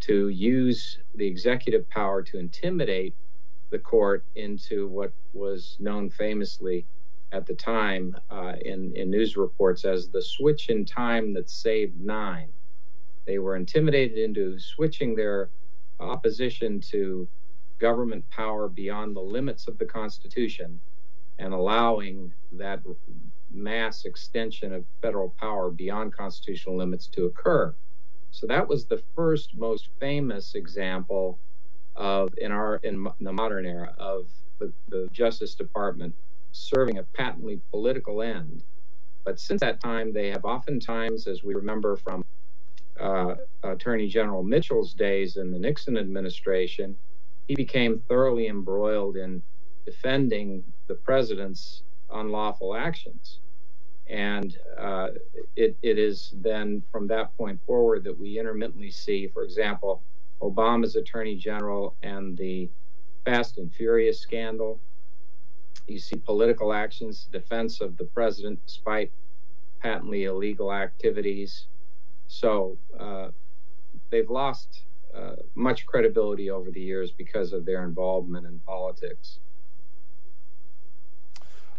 to 0.00 0.28
use 0.28 0.98
the 1.14 1.26
executive 1.26 1.88
power 1.88 2.22
to 2.22 2.38
intimidate 2.38 3.14
the 3.70 3.78
court 3.78 4.24
into 4.34 4.88
what 4.88 5.12
was 5.32 5.76
known 5.80 6.10
famously 6.10 6.86
at 7.32 7.46
the 7.46 7.54
time 7.54 8.16
uh, 8.30 8.54
in, 8.64 8.92
in 8.96 9.10
news 9.10 9.36
reports 9.36 9.84
as 9.84 10.08
the 10.08 10.22
switch 10.22 10.68
in 10.68 10.84
time 10.84 11.32
that 11.34 11.48
saved 11.48 12.00
nine. 12.00 12.48
They 13.26 13.38
were 13.38 13.56
intimidated 13.56 14.18
into 14.18 14.58
switching 14.58 15.14
their 15.14 15.50
opposition 16.00 16.80
to 16.80 17.28
government 17.78 18.28
power 18.30 18.68
beyond 18.68 19.14
the 19.14 19.20
limits 19.20 19.68
of 19.68 19.78
the 19.78 19.84
Constitution 19.84 20.80
and 21.38 21.54
allowing 21.54 22.32
that 22.52 22.80
mass 23.50 24.04
extension 24.04 24.72
of 24.72 24.84
federal 25.00 25.34
power 25.40 25.70
beyond 25.70 26.12
constitutional 26.12 26.76
limits 26.76 27.06
to 27.08 27.24
occur. 27.26 27.74
So 28.30 28.46
that 28.46 28.68
was 28.68 28.86
the 28.86 29.02
first 29.14 29.56
most 29.56 29.88
famous 29.98 30.54
example 30.54 31.38
of 32.00 32.32
in 32.38 32.50
our 32.50 32.76
in 32.76 33.06
the 33.20 33.32
modern 33.32 33.66
era 33.66 33.94
of 33.98 34.26
the, 34.58 34.72
the 34.88 35.06
Justice 35.12 35.54
Department 35.54 36.14
serving 36.52 36.98
a 36.98 37.02
patently 37.02 37.60
political 37.70 38.22
end. 38.22 38.62
But 39.24 39.38
since 39.38 39.60
that 39.60 39.80
time, 39.80 40.12
they 40.12 40.28
have 40.28 40.44
oftentimes, 40.44 41.26
as 41.26 41.44
we 41.44 41.54
remember 41.54 41.96
from 41.96 42.24
uh, 42.98 43.34
Attorney 43.62 44.08
General 44.08 44.42
Mitchell's 44.42 44.94
days 44.94 45.36
in 45.36 45.52
the 45.52 45.58
Nixon 45.58 45.98
administration, 45.98 46.96
he 47.46 47.54
became 47.54 48.02
thoroughly 48.08 48.48
embroiled 48.48 49.16
in 49.16 49.42
defending 49.84 50.64
the 50.88 50.94
president's 50.94 51.82
unlawful 52.12 52.74
actions. 52.74 53.40
And 54.08 54.56
uh, 54.78 55.08
it, 55.54 55.76
it 55.82 55.98
is 55.98 56.34
then 56.40 56.82
from 56.90 57.06
that 57.08 57.36
point 57.36 57.60
forward 57.66 58.04
that 58.04 58.18
we 58.18 58.38
intermittently 58.38 58.90
see, 58.90 59.28
for 59.28 59.42
example, 59.42 60.02
Obama's 60.42 60.96
attorney 60.96 61.36
general 61.36 61.96
and 62.02 62.36
the 62.36 62.70
Fast 63.24 63.58
and 63.58 63.72
Furious 63.72 64.20
scandal. 64.20 64.80
You 65.86 65.98
see 65.98 66.16
political 66.16 66.72
actions, 66.72 67.28
defense 67.30 67.80
of 67.80 67.96
the 67.96 68.04
president 68.04 68.60
despite 68.64 69.12
patently 69.80 70.24
illegal 70.24 70.72
activities. 70.72 71.66
So 72.28 72.78
uh, 72.98 73.28
they've 74.10 74.30
lost 74.30 74.82
uh, 75.14 75.36
much 75.54 75.86
credibility 75.86 76.50
over 76.50 76.70
the 76.70 76.80
years 76.80 77.10
because 77.10 77.52
of 77.52 77.66
their 77.66 77.84
involvement 77.84 78.46
in 78.46 78.60
politics. 78.60 79.40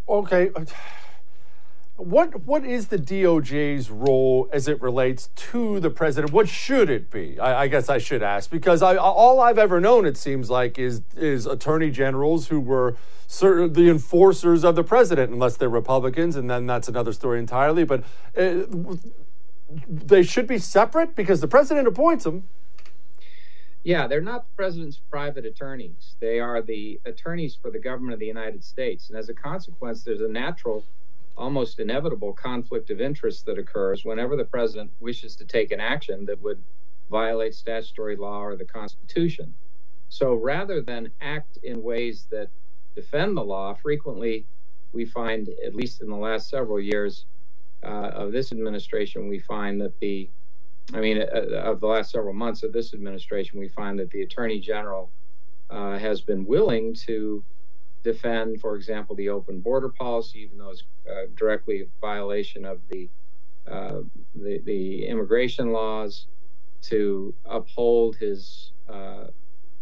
Okay 0.10 0.52
what 1.98 2.46
what 2.46 2.66
is 2.66 2.88
the 2.88 2.98
DOJ's 2.98 3.92
role 3.92 4.50
as 4.52 4.68
it 4.68 4.82
relates 4.82 5.28
to 5.36 5.80
the 5.80 5.90
president? 5.90 6.34
What 6.34 6.50
should 6.50 6.90
it 6.90 7.12
be? 7.12 7.40
I, 7.40 7.64
I 7.64 7.68
guess 7.68 7.90
I 7.90 7.98
should 7.98 8.24
ask 8.24 8.50
because 8.50 8.82
I, 8.82 8.96
all 8.96 9.40
I've 9.40 9.58
ever 9.58 9.80
known, 9.80 10.06
it 10.06 10.18
seems 10.18 10.50
like, 10.50 10.80
is 10.80 11.02
is 11.16 11.46
attorney 11.46 11.92
generals 11.92 12.48
who 12.48 12.60
were 12.60 12.96
certain, 13.28 13.74
the 13.74 13.90
enforcers 13.90 14.64
of 14.64 14.76
the 14.76 14.84
president, 14.84 15.32
unless 15.32 15.58
they're 15.58 15.70
Republicans, 15.70 16.36
and 16.36 16.50
then 16.50 16.66
that's 16.66 16.88
another 16.88 17.14
story 17.14 17.40
entirely. 17.40 17.84
But 17.84 18.04
uh, 18.36 18.64
they 19.88 20.24
should 20.24 20.48
be 20.48 20.58
separate 20.58 21.16
because 21.16 21.42
the 21.42 21.48
president 21.48 21.88
appoints 21.88 22.24
them. 22.24 22.48
Yeah, 23.84 24.06
they're 24.06 24.22
not 24.22 24.46
the 24.48 24.56
president's 24.56 24.98
private 25.10 25.44
attorneys. 25.46 26.16
They 26.20 26.40
are 26.40 26.62
the 26.62 27.00
attorneys 27.04 27.56
for 27.60 27.72
the 27.72 27.80
government 27.80 28.14
of 28.14 28.20
the 28.20 28.28
United 28.28 28.64
States, 28.64 29.10
and 29.10 29.18
as 29.18 29.30
a 29.30 29.34
consequence, 29.34 30.04
there's 30.04 30.22
a 30.22 30.28
natural 30.28 30.86
almost 31.42 31.80
inevitable 31.80 32.34
conflict 32.34 32.92
of 32.92 33.02
interest 33.02 33.46
that 33.48 33.58
occurs 33.58 34.06
whenever 34.06 34.36
the 34.36 34.46
president 34.46 34.92
wishes 35.00 35.36
to 35.36 35.44
take 35.44 35.72
an 35.72 35.80
action 35.80 36.24
that 36.26 36.40
would 36.42 36.62
violate 37.10 37.56
statutory 37.56 38.16
law 38.16 38.40
or 38.42 38.56
the 38.56 38.64
Constitution. 38.64 39.54
So 40.10 40.36
rather 40.36 40.82
than 40.82 41.10
act 41.20 41.58
in 41.64 41.82
ways 41.82 42.28
that 42.30 42.50
defend 42.96 43.36
the 43.36 43.44
law, 43.44 43.74
frequently 43.74 44.46
we 44.94 45.06
find, 45.06 45.50
at 45.66 45.74
least 45.74 46.02
in 46.02 46.10
the 46.10 46.16
last 46.16 46.48
several 46.48 46.80
years 46.80 47.26
uh, 47.84 48.12
of 48.14 48.32
this 48.32 48.52
administration, 48.52 49.28
we 49.28 49.40
find 49.40 49.82
that 49.82 50.00
the, 50.00 50.30
I 50.94 51.00
mean, 51.00 51.24
uh, 51.24 51.72
of 51.72 51.80
the 51.80 51.88
last 51.88 52.12
several 52.12 52.34
months 52.34 52.62
of 52.62 52.72
this 52.72 52.94
administration, 52.94 53.60
we 53.60 53.68
find 53.70 53.98
that 54.00 54.12
the 54.12 54.22
Attorney 54.22 54.60
General 54.60 55.10
uh, 55.72 55.98
has 55.98 56.22
been 56.22 56.46
willing 56.46 56.94
to 57.08 57.44
defend, 58.04 58.62
for 58.62 58.76
example, 58.76 59.16
the 59.16 59.30
open 59.30 59.60
border 59.60 59.90
policy, 59.90 60.40
even 60.40 60.58
though 60.58 60.70
it's 60.70 60.84
uh, 61.10 61.26
directly 61.36 61.82
a 61.82 61.86
violation 62.00 62.66
of 62.66 62.80
the, 62.90 63.10
uh, 63.70 64.02
the, 64.36 64.60
the 64.66 65.06
immigration 65.06 65.72
laws, 65.72 66.28
to 66.82 67.34
uphold 67.46 68.16
his 68.16 68.72
uh, 68.90 69.26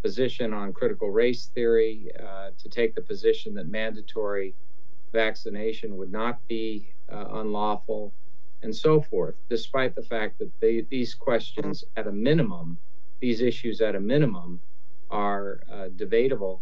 position 0.03 0.53
on 0.53 0.73
critical 0.73 1.09
race 1.09 1.47
theory, 1.47 2.09
uh, 2.21 2.49
to 2.57 2.69
take 2.69 2.93
the 2.95 3.01
position 3.01 3.53
that 3.53 3.67
mandatory 3.67 4.53
vaccination 5.13 5.97
would 5.97 6.11
not 6.11 6.45
be 6.47 6.93
uh, 7.11 7.25
unlawful, 7.33 8.13
and 8.61 8.75
so 8.75 9.01
forth, 9.01 9.35
despite 9.49 9.95
the 9.95 10.01
fact 10.01 10.37
that 10.39 10.51
they, 10.59 10.85
these 10.89 11.15
questions, 11.15 11.85
at 11.95 12.07
a 12.07 12.11
minimum, 12.11 12.77
these 13.21 13.41
issues 13.41 13.81
at 13.81 13.95
a 13.95 13.99
minimum, 13.99 14.59
are 15.09 15.61
uh, 15.71 15.87
debatable 15.95 16.61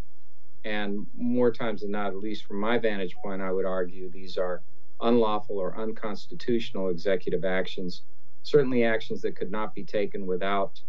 and 0.68 1.08
more 1.16 1.50
times 1.50 1.82
than 1.82 1.92
not, 1.92 2.08
at 2.08 2.18
least 2.18 2.46
from 2.46 2.60
my 2.60 2.78
vantage 2.78 3.16
point, 3.16 3.42
I 3.42 3.52
would 3.52 3.66
argue 3.66 4.10
these 4.10 4.38
are 4.38 4.62
unlawful 5.00 5.58
or 5.58 5.80
unconstitutional 5.80 6.90
executive 6.90 7.46
actions, 7.46 8.02
certainly 8.44 8.84
actions 8.84 9.22
that 9.22 9.38
could 9.38 9.50
not 9.50 9.74
be 9.74 9.84
taken 9.84 10.26
without 10.26 10.82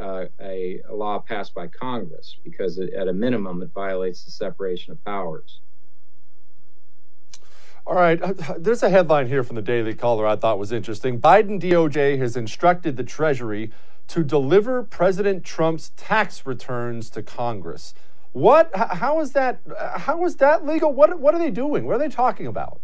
uh, 0.00 0.24
a, 0.40 0.80
a, 0.88 0.94
law 0.94 1.20
passed 1.20 1.54
by 1.54 1.68
Congress, 1.68 2.38
because 2.42 2.78
it, 2.78 2.92
at 2.92 3.06
a 3.06 3.12
minimum, 3.12 3.62
it 3.62 3.70
violates 3.72 4.24
the 4.24 4.30
separation 4.30 4.92
of 4.92 5.04
powers. 5.04 5.60
All 7.86 7.94
right, 7.94 8.20
uh, 8.20 8.34
there's 8.58 8.82
a 8.82 8.90
headline 8.90 9.28
here 9.28 9.44
from 9.44 9.56
the 9.56 9.62
Daily 9.62 9.94
Caller 9.94 10.26
I 10.26 10.36
thought 10.36 10.58
was 10.58 10.72
interesting. 10.72 11.20
Biden 11.20 11.60
DOJ 11.60 12.18
has 12.18 12.36
instructed 12.36 12.96
the 12.96 13.04
Treasury 13.04 13.70
to 14.08 14.24
deliver 14.24 14.82
President 14.82 15.44
Trump's 15.44 15.90
tax 15.96 16.44
returns 16.44 17.10
to 17.10 17.22
Congress. 17.22 17.94
What? 18.32 18.70
How 18.74 19.20
is 19.20 19.32
that? 19.32 19.60
How 19.96 20.24
is 20.24 20.36
that 20.36 20.64
legal? 20.64 20.92
What? 20.92 21.18
What 21.18 21.34
are 21.34 21.38
they 21.38 21.50
doing? 21.50 21.84
What 21.84 21.96
are 21.96 21.98
they 21.98 22.08
talking 22.08 22.46
about? 22.46 22.80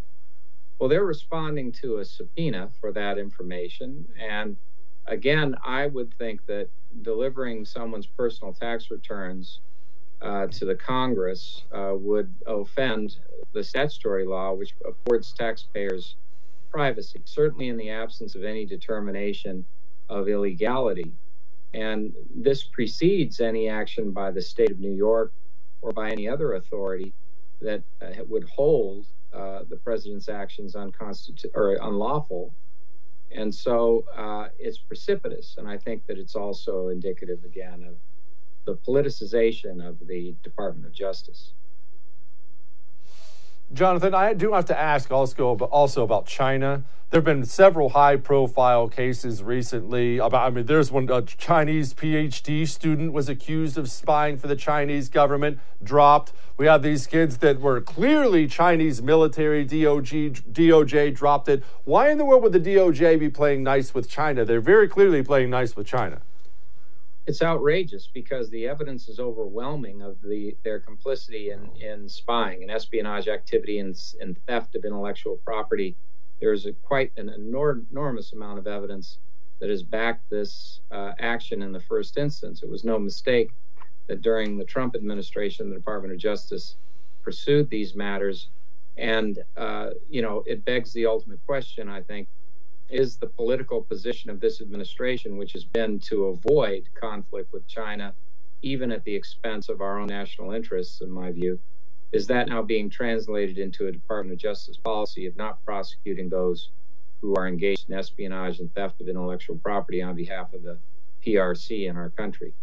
Well, 0.79 0.89
they're 0.89 1.05
responding 1.05 1.71
to 1.73 1.97
a 1.97 2.05
subpoena 2.05 2.69
for 2.79 2.91
that 2.91 3.17
information, 3.17 4.05
and 4.19 4.57
again, 5.07 5.55
I 5.63 5.87
would 5.87 6.13
think 6.15 6.45
that 6.47 6.69
delivering 7.01 7.65
someone's 7.65 8.05
personal 8.05 8.53
tax 8.53 8.91
returns 8.91 9.61
uh, 10.21 10.47
to 10.47 10.65
the 10.65 10.75
Congress 10.75 11.63
uh, 11.71 11.93
would 11.93 12.33
offend 12.45 13.17
the 13.53 13.63
statutory 13.63 14.25
law, 14.25 14.53
which 14.53 14.73
affords 14.85 15.31
taxpayers 15.31 16.15
privacy, 16.69 17.21
certainly 17.25 17.69
in 17.69 17.77
the 17.77 17.89
absence 17.89 18.35
of 18.35 18.43
any 18.43 18.65
determination 18.65 19.65
of 20.09 20.27
illegality. 20.27 21.13
And 21.73 22.13
this 22.33 22.63
precedes 22.63 23.39
any 23.39 23.69
action 23.69 24.11
by 24.11 24.31
the 24.31 24.41
state 24.41 24.71
of 24.71 24.79
New 24.79 24.93
York 24.93 25.33
or 25.81 25.91
by 25.91 26.09
any 26.09 26.27
other 26.27 26.53
authority 26.53 27.13
that 27.61 27.83
uh, 28.01 28.23
would 28.27 28.45
hold 28.45 29.05
uh, 29.33 29.63
the 29.69 29.75
president's 29.75 30.29
actions 30.29 30.75
unconstitu- 30.75 31.51
or 31.53 31.73
unlawful. 31.81 32.53
And 33.31 33.53
so 33.53 34.05
uh, 34.15 34.47
it's 34.57 34.77
precipitous. 34.77 35.55
And 35.57 35.67
I 35.67 35.77
think 35.77 36.05
that 36.07 36.17
it's 36.17 36.35
also 36.35 36.87
indicative, 36.87 37.43
again, 37.43 37.83
of 37.83 37.95
the 38.65 38.75
politicization 38.75 39.85
of 39.85 39.95
the 40.07 40.35
Department 40.43 40.85
of 40.85 40.93
Justice. 40.93 41.53
Jonathan, 43.73 44.13
I 44.15 44.33
do 44.33 44.53
have 44.53 44.63
to 44.65 44.79
ask 44.79 45.11
also, 45.11 45.55
also 45.55 46.03
about 46.03 46.25
China. 46.25 46.85
There 47.09 47.17
have 47.17 47.25
been 47.25 47.43
several 47.43 47.89
high 47.89 48.15
profile 48.15 48.87
cases 48.87 49.43
recently 49.43 50.19
about, 50.19 50.47
I 50.47 50.49
mean, 50.55 50.65
there's 50.65 50.89
one, 50.89 51.09
a 51.09 51.21
Chinese 51.21 51.93
PhD 51.93 52.65
student 52.65 53.11
was 53.11 53.27
accused 53.27 53.77
of 53.77 53.89
spying 53.89 54.37
for 54.37 54.47
the 54.47 54.55
Chinese 54.55 55.09
government, 55.09 55.59
dropped. 55.83 56.31
We 56.55 56.65
have 56.65 56.81
these 56.81 57.07
kids 57.07 57.37
that 57.37 57.59
were 57.59 57.81
clearly 57.81 58.47
Chinese 58.47 59.01
military, 59.01 59.65
DOJ, 59.65 60.43
DOJ 60.51 61.13
dropped 61.13 61.49
it. 61.49 61.61
Why 61.83 62.09
in 62.09 62.17
the 62.17 62.25
world 62.25 62.43
would 62.43 62.53
the 62.53 62.59
DOJ 62.59 63.19
be 63.19 63.29
playing 63.29 63.63
nice 63.63 63.93
with 63.93 64.09
China? 64.09 64.45
They're 64.45 64.61
very 64.61 64.87
clearly 64.87 65.23
playing 65.23 65.49
nice 65.49 65.75
with 65.75 65.87
China 65.87 66.21
it's 67.27 67.41
outrageous 67.41 68.09
because 68.13 68.49
the 68.49 68.65
evidence 68.67 69.09
is 69.09 69.19
overwhelming 69.19 70.01
of 70.01 70.15
the 70.21 70.55
their 70.63 70.79
complicity 70.79 71.51
in, 71.51 71.69
in 71.81 72.07
spying 72.07 72.63
and 72.63 72.71
espionage 72.71 73.27
activity 73.27 73.79
and, 73.79 73.95
and 74.21 74.37
theft 74.47 74.75
of 74.75 74.85
intellectual 74.85 75.37
property. 75.45 75.95
There's 76.39 76.65
a, 76.65 76.71
quite 76.71 77.11
an 77.17 77.29
enor- 77.37 77.83
enormous 77.91 78.31
amount 78.31 78.59
of 78.59 78.67
evidence 78.67 79.17
that 79.59 79.69
has 79.69 79.83
backed 79.83 80.29
this 80.29 80.79
uh, 80.91 81.11
action 81.19 81.61
in 81.61 81.73
the 81.73 81.79
first 81.81 82.17
instance. 82.17 82.63
It 82.63 82.69
was 82.69 82.85
no 82.85 82.97
mistake 82.97 83.51
that 84.07 84.21
during 84.21 84.57
the 84.57 84.63
Trump 84.63 84.95
administration, 84.95 85.69
the 85.69 85.75
Department 85.75 86.13
of 86.13 86.19
Justice 86.19 86.77
pursued 87.23 87.69
these 87.69 87.93
matters. 87.93 88.49
And, 88.97 89.39
uh, 89.57 89.89
you 90.09 90.21
know, 90.21 90.43
it 90.45 90.63
begs 90.63 90.93
the 90.93 91.05
ultimate 91.05 91.39
question, 91.45 91.89
I 91.89 92.01
think, 92.01 92.29
is 92.89 93.17
the 93.17 93.27
political 93.27 93.81
position 93.81 94.29
of 94.29 94.39
this 94.39 94.61
administration, 94.61 95.37
which 95.37 95.53
has 95.53 95.63
been 95.63 95.99
to 95.99 96.25
avoid 96.25 96.87
conflict 96.93 97.51
with 97.51 97.67
China, 97.67 98.13
even 98.61 98.91
at 98.91 99.03
the 99.03 99.15
expense 99.15 99.69
of 99.69 99.81
our 99.81 99.99
own 99.99 100.07
national 100.07 100.51
interests, 100.51 101.01
in 101.01 101.11
my 101.11 101.31
view. 101.31 101.59
Is 102.13 102.27
that 102.27 102.47
now 102.47 102.61
being 102.61 102.89
translated 102.89 103.57
into 103.57 103.87
a 103.87 103.91
Department 103.91 104.33
of 104.33 104.39
Justice 104.39 104.77
policy 104.77 105.25
of 105.25 105.35
not 105.35 105.63
prosecuting 105.65 106.29
those 106.29 106.69
who 107.21 107.35
are 107.35 107.47
engaged 107.47 107.89
in 107.89 107.95
espionage 107.95 108.59
and 108.59 108.73
theft 108.73 109.01
of 109.01 109.09
intellectual 109.09 109.57
property 109.57 110.01
on 110.01 110.15
behalf 110.15 110.53
of 110.53 110.63
the 110.63 110.77
PRC 111.25 111.89
in 111.89 111.97
our 111.97 112.09
country? 112.11 112.53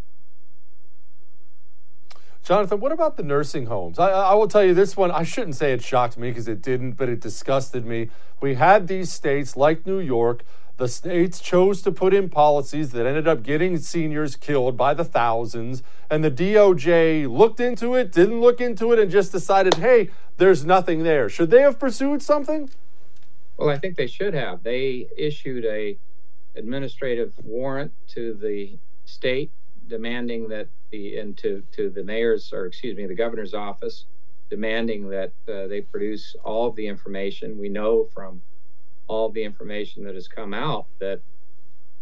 Jonathan, 2.45 2.79
what 2.79 2.93
about 2.93 3.17
the 3.17 3.23
nursing 3.23 3.67
homes? 3.67 3.99
I, 3.99 4.11
I, 4.11 4.35
will 4.35 4.49
tell 4.49 4.63
you 4.63 4.75
this 4.75 4.99
one. 4.99 5.11
I 5.11 5.23
shouldn't 5.23 5.57
say 5.57 5.73
it 5.73 5.83
shocked 5.83 6.19
me 6.19 6.29
because 6.29 6.47
it 6.47 6.61
didn't, 6.61 6.93
but 6.93 7.09
it 7.09 7.19
disgusted 7.19 7.87
me. 7.87 8.11
We 8.39 8.55
had 8.55 8.87
these 8.87 9.11
states 9.11 9.57
like 9.57 9.87
New 9.87 9.99
York. 9.99 10.45
The 10.77 10.87
states 10.87 11.41
chose 11.41 11.81
to 11.83 11.91
put 11.91 12.13
in 12.13 12.29
policies 12.29 12.91
that 12.91 13.07
ended 13.07 13.27
up 13.27 13.43
getting 13.43 13.79
seniors 13.79 14.37
killed 14.37 14.77
by 14.77 14.93
the 14.93 15.05
thousands. 15.05 15.83
And 16.11 16.23
the 16.23 16.31
DOJ 16.31 17.31
looked 17.35 17.61
into 17.61 17.95
it, 17.95 18.13
didn't 18.13 18.43
look 18.43 18.61
into 18.61 18.93
it, 18.93 18.99
and 18.99 19.11
just 19.11 19.33
decided, 19.33 19.77
hey, 19.77 20.11
there's 20.37 20.67
nothing 20.67 21.03
there. 21.03 21.31
Should 21.31 21.51
they 21.51 21.63
have 21.63 21.79
pursued 21.79 22.21
something? 22.21 22.69
Well, 23.57 23.71
I 23.71 23.79
think 23.79 23.97
they 23.97 24.07
should 24.07 24.35
have. 24.35 24.65
They 24.65 25.09
issued 25.17 25.65
a 25.65 25.97
administrative 26.55 27.33
warrant 27.43 27.93
to 28.09 28.35
the 28.35 28.77
state 29.07 29.51
demanding 29.89 30.49
that 30.49 30.69
the 30.91 31.19
and 31.19 31.37
to 31.39 31.63
to 31.73 31.91
the 31.91 32.05
mayor's 32.05 32.53
or 32.53 32.67
excuse 32.67 32.97
me 32.97 33.07
the 33.07 33.15
governor's 33.15 33.55
office 33.55 34.07
demanding 34.51 35.09
that 35.09 35.33
uh, 35.49 35.67
they 35.67 35.81
produce 35.81 36.37
all 36.45 36.69
of 36.69 36.77
the 36.77 36.87
information. 36.87 37.59
We 37.59 37.69
know 37.69 38.05
from 38.15 38.43
all 39.09 39.31
the 39.31 39.43
information 39.43 40.05
that 40.05 40.15
has 40.15 40.29
come 40.29 40.55
out 40.55 40.87
that 41.01 41.21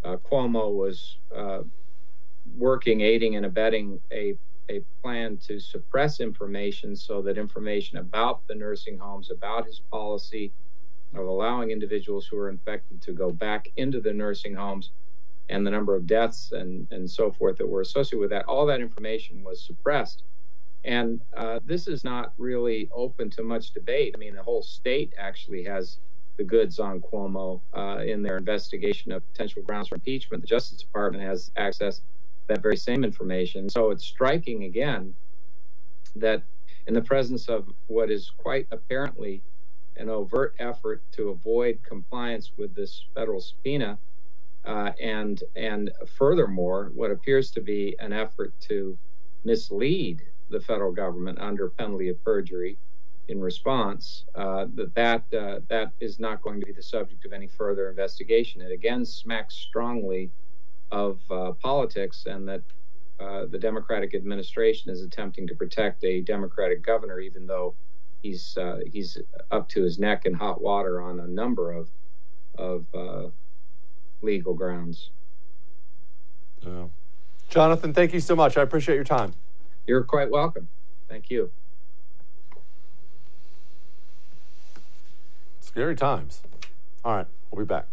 uh, 0.05 0.17
Cuomo 0.17 0.75
was 0.75 1.19
uh, 1.35 1.61
working, 2.57 3.01
aiding, 3.01 3.37
and 3.37 3.47
abetting 3.47 4.01
a 4.13 4.35
a 4.71 4.81
plan 5.03 5.37
to 5.39 5.59
suppress 5.59 6.21
information 6.21 6.95
so 6.95 7.21
that 7.23 7.37
information 7.37 7.99
about 7.99 8.47
the 8.49 8.55
nursing 8.55 8.97
homes, 8.97 9.31
about 9.31 9.67
his 9.67 9.81
policy 9.91 10.53
of 11.15 11.27
allowing 11.27 11.71
individuals 11.71 12.27
who 12.27 12.39
are 12.39 12.49
infected 12.49 13.03
to 13.03 13.13
go 13.13 13.31
back 13.31 13.69
into 13.77 14.01
the 14.01 14.13
nursing 14.13 14.55
homes 14.55 14.93
and 15.53 15.67
the 15.67 15.71
number 15.71 15.95
of 15.95 16.07
deaths 16.07 16.53
and, 16.53 16.89
and 16.91 17.09
so 17.09 17.31
forth 17.31 17.59
that 17.59 17.69
were 17.69 17.83
associated 17.83 18.19
with 18.19 18.31
that, 18.31 18.47
all 18.47 18.65
that 18.67 18.81
information 18.81 19.45
was 19.45 19.63
suppressed. 19.63 20.25
And 20.85 21.21
uh, 21.37 21.61
this 21.65 21.87
is 21.87 22.05
not 22.05 22.33
really 22.39 22.89
open 22.93 23.29
to 23.31 23.43
much 23.43 23.73
debate. 23.73 24.15
I 24.17 24.19
mean, 24.19 24.35
the 24.35 24.43
whole 24.43 24.63
state 24.63 25.13
actually 25.19 25.63
has 25.65 25.99
the 26.39 26.45
goods 26.45 26.79
on 26.79 27.01
Cuomo 27.01 27.61
uh, 27.77 28.03
in 28.03 28.23
their 28.23 28.39
investigation 28.39 29.13
of 29.13 29.23
potential 29.31 29.63
grounds 29.63 29.89
for 29.89 29.97
impeachment. 29.97 30.43
The 30.43 30.49
Justice 30.49 30.79
Department 30.79 31.23
has 31.23 31.53
access 31.57 31.99
to 31.99 32.05
that 32.49 32.63
very 32.63 32.79
same 32.79 33.05
information. 33.05 33.69
So 33.69 33.91
it's 33.91 34.05
striking 34.05 34.65
again 34.65 35.15
that 36.17 36.43
in 36.87 36.95
the 36.95 37.03
presence 37.03 37.49
of 37.49 37.69
what 37.89 38.11
is 38.11 38.33
quite 38.39 38.67
apparently 38.73 39.43
an 39.97 40.09
overt 40.09 40.55
effort 40.59 41.03
to 41.13 41.29
avoid 41.29 41.79
compliance 41.87 42.53
with 42.57 42.75
this 42.75 43.05
federal 43.15 43.41
subpoena, 43.41 43.99
uh, 44.65 44.91
and 45.01 45.43
and 45.57 45.91
furthermore, 46.17 46.93
what 46.95 47.11
appears 47.11 47.51
to 47.53 47.61
be 47.61 47.97
an 47.99 48.13
effort 48.13 48.53
to 48.61 48.99
mislead 49.45 50.23
the 50.51 50.61
federal 50.61 50.93
government 50.93 51.39
under 51.41 51.69
penalty 51.71 52.09
of 52.09 52.23
perjury 52.25 52.79
in 53.29 53.41
response, 53.41 54.25
uh, 54.35 54.67
that 54.75 54.95
that 54.95 55.23
uh, 55.37 55.61
that 55.69 55.93
is 56.01 56.19
not 56.21 56.43
going 56.43 56.61
to 56.61 56.67
be 56.67 56.73
the 56.73 56.83
subject 56.83 57.25
of 57.25 57.33
any 57.33 57.49
further 57.49 57.89
investigation. 57.89 58.61
It 58.61 58.73
again 58.73 59.05
smacks 59.05 59.55
strongly 59.55 60.31
of 60.91 61.21
uh, 61.31 61.53
politics, 61.53 62.27
and 62.27 62.47
that 62.49 62.63
uh, 63.19 63.47
the 63.47 63.59
Democratic 63.59 64.15
administration 64.15 64.91
is 64.91 65.03
attempting 65.03 65.47
to 65.47 65.55
protect 65.55 66.05
a 66.05 66.21
Democratic 66.21 66.83
governor, 66.85 67.21
even 67.21 67.47
though 67.47 67.75
he's 68.23 68.57
uh, 68.57 68.81
he's 68.87 69.19
up 69.51 69.69
to 69.71 69.83
his 69.83 69.99
neck 69.99 70.27
in 70.27 70.35
hot 70.35 70.61
water 70.61 71.01
on 71.03 71.21
a 71.21 71.27
number 71.27 71.73
of 71.73 71.89
of 72.57 72.85
uh, 72.95 73.29
legal 74.23 74.55
grounds. 74.55 75.11
Yeah. 76.61 76.87
Jonathan, 77.49 77.93
thank 77.93 78.13
you 78.13 78.21
so 78.21 78.35
much. 78.35 78.57
I 78.57 78.63
appreciate 78.63 78.95
your 78.95 79.05
time. 79.05 79.35
You're 79.87 80.05
quite 80.05 80.31
welcome. 80.31 80.69
Thank 81.09 81.31
you. 81.31 81.51
Scary 85.61 85.97
times. 85.97 86.43
All 87.05 87.17
right, 87.17 87.27
we'll 87.51 87.65
be 87.65 87.69
back. 87.69 87.87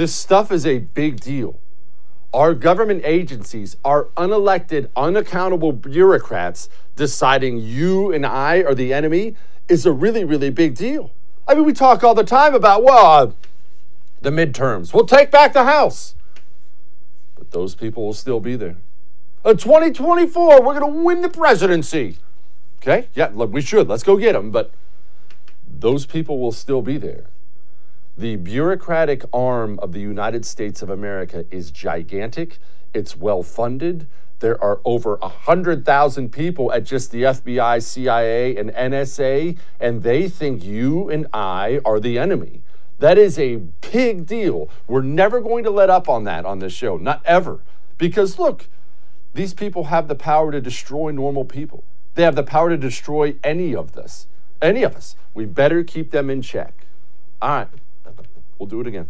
This 0.00 0.14
stuff 0.14 0.50
is 0.50 0.64
a 0.64 0.78
big 0.78 1.20
deal. 1.20 1.60
Our 2.32 2.54
government 2.54 3.02
agencies 3.04 3.76
are 3.84 4.04
unelected, 4.16 4.88
unaccountable 4.96 5.72
bureaucrats 5.72 6.70
deciding 6.96 7.58
you 7.58 8.10
and 8.10 8.24
I 8.24 8.62
are 8.62 8.74
the 8.74 8.94
enemy 8.94 9.36
is 9.68 9.84
a 9.84 9.92
really, 9.92 10.24
really 10.24 10.48
big 10.48 10.74
deal. 10.74 11.10
I 11.46 11.54
mean, 11.54 11.66
we 11.66 11.74
talk 11.74 12.02
all 12.02 12.14
the 12.14 12.24
time 12.24 12.54
about, 12.54 12.82
well, 12.82 13.06
uh, 13.06 13.32
the 14.22 14.30
midterms. 14.30 14.94
We'll 14.94 15.04
take 15.04 15.30
back 15.30 15.52
the 15.52 15.64
House. 15.64 16.14
But 17.36 17.50
those 17.50 17.74
people 17.74 18.06
will 18.06 18.14
still 18.14 18.40
be 18.40 18.56
there. 18.56 18.78
In 19.44 19.58
2024, 19.58 20.62
we're 20.62 20.80
going 20.80 20.94
to 20.94 21.04
win 21.04 21.20
the 21.20 21.28
presidency. 21.28 22.16
Okay? 22.80 23.08
Yeah, 23.12 23.32
look, 23.34 23.52
we 23.52 23.60
should. 23.60 23.86
Let's 23.86 24.02
go 24.02 24.16
get 24.16 24.32
them. 24.32 24.50
But 24.50 24.72
those 25.68 26.06
people 26.06 26.38
will 26.38 26.52
still 26.52 26.80
be 26.80 26.96
there. 26.96 27.26
The 28.20 28.36
bureaucratic 28.36 29.24
arm 29.32 29.78
of 29.78 29.92
the 29.92 30.00
United 30.00 30.44
States 30.44 30.82
of 30.82 30.90
America 30.90 31.46
is 31.50 31.70
gigantic. 31.70 32.58
It's 32.92 33.16
well 33.16 33.42
funded. 33.42 34.08
There 34.40 34.62
are 34.62 34.82
over 34.84 35.16
100,000 35.16 36.30
people 36.30 36.70
at 36.70 36.84
just 36.84 37.12
the 37.12 37.22
FBI, 37.22 37.82
CIA, 37.82 38.56
and 38.56 38.72
NSA, 38.72 39.56
and 39.80 40.02
they 40.02 40.28
think 40.28 40.62
you 40.62 41.08
and 41.08 41.28
I 41.32 41.80
are 41.82 41.98
the 41.98 42.18
enemy. 42.18 42.60
That 42.98 43.16
is 43.16 43.38
a 43.38 43.56
big 43.90 44.26
deal. 44.26 44.68
We're 44.86 45.00
never 45.00 45.40
going 45.40 45.64
to 45.64 45.70
let 45.70 45.88
up 45.88 46.06
on 46.06 46.24
that 46.24 46.44
on 46.44 46.58
this 46.58 46.74
show, 46.74 46.98
not 46.98 47.22
ever. 47.24 47.60
Because 47.96 48.38
look, 48.38 48.68
these 49.32 49.54
people 49.54 49.84
have 49.84 50.08
the 50.08 50.14
power 50.14 50.52
to 50.52 50.60
destroy 50.60 51.10
normal 51.10 51.46
people. 51.46 51.84
They 52.16 52.24
have 52.24 52.36
the 52.36 52.42
power 52.42 52.68
to 52.68 52.76
destroy 52.76 53.36
any 53.42 53.74
of 53.74 53.92
this, 53.92 54.26
any 54.60 54.82
of 54.82 54.94
us. 54.94 55.16
We 55.32 55.46
better 55.46 55.82
keep 55.82 56.10
them 56.10 56.28
in 56.28 56.42
check. 56.42 56.84
All 57.40 57.48
right, 57.48 57.68
We'll 58.60 58.68
do 58.68 58.82
it 58.82 58.86
again. 58.88 59.08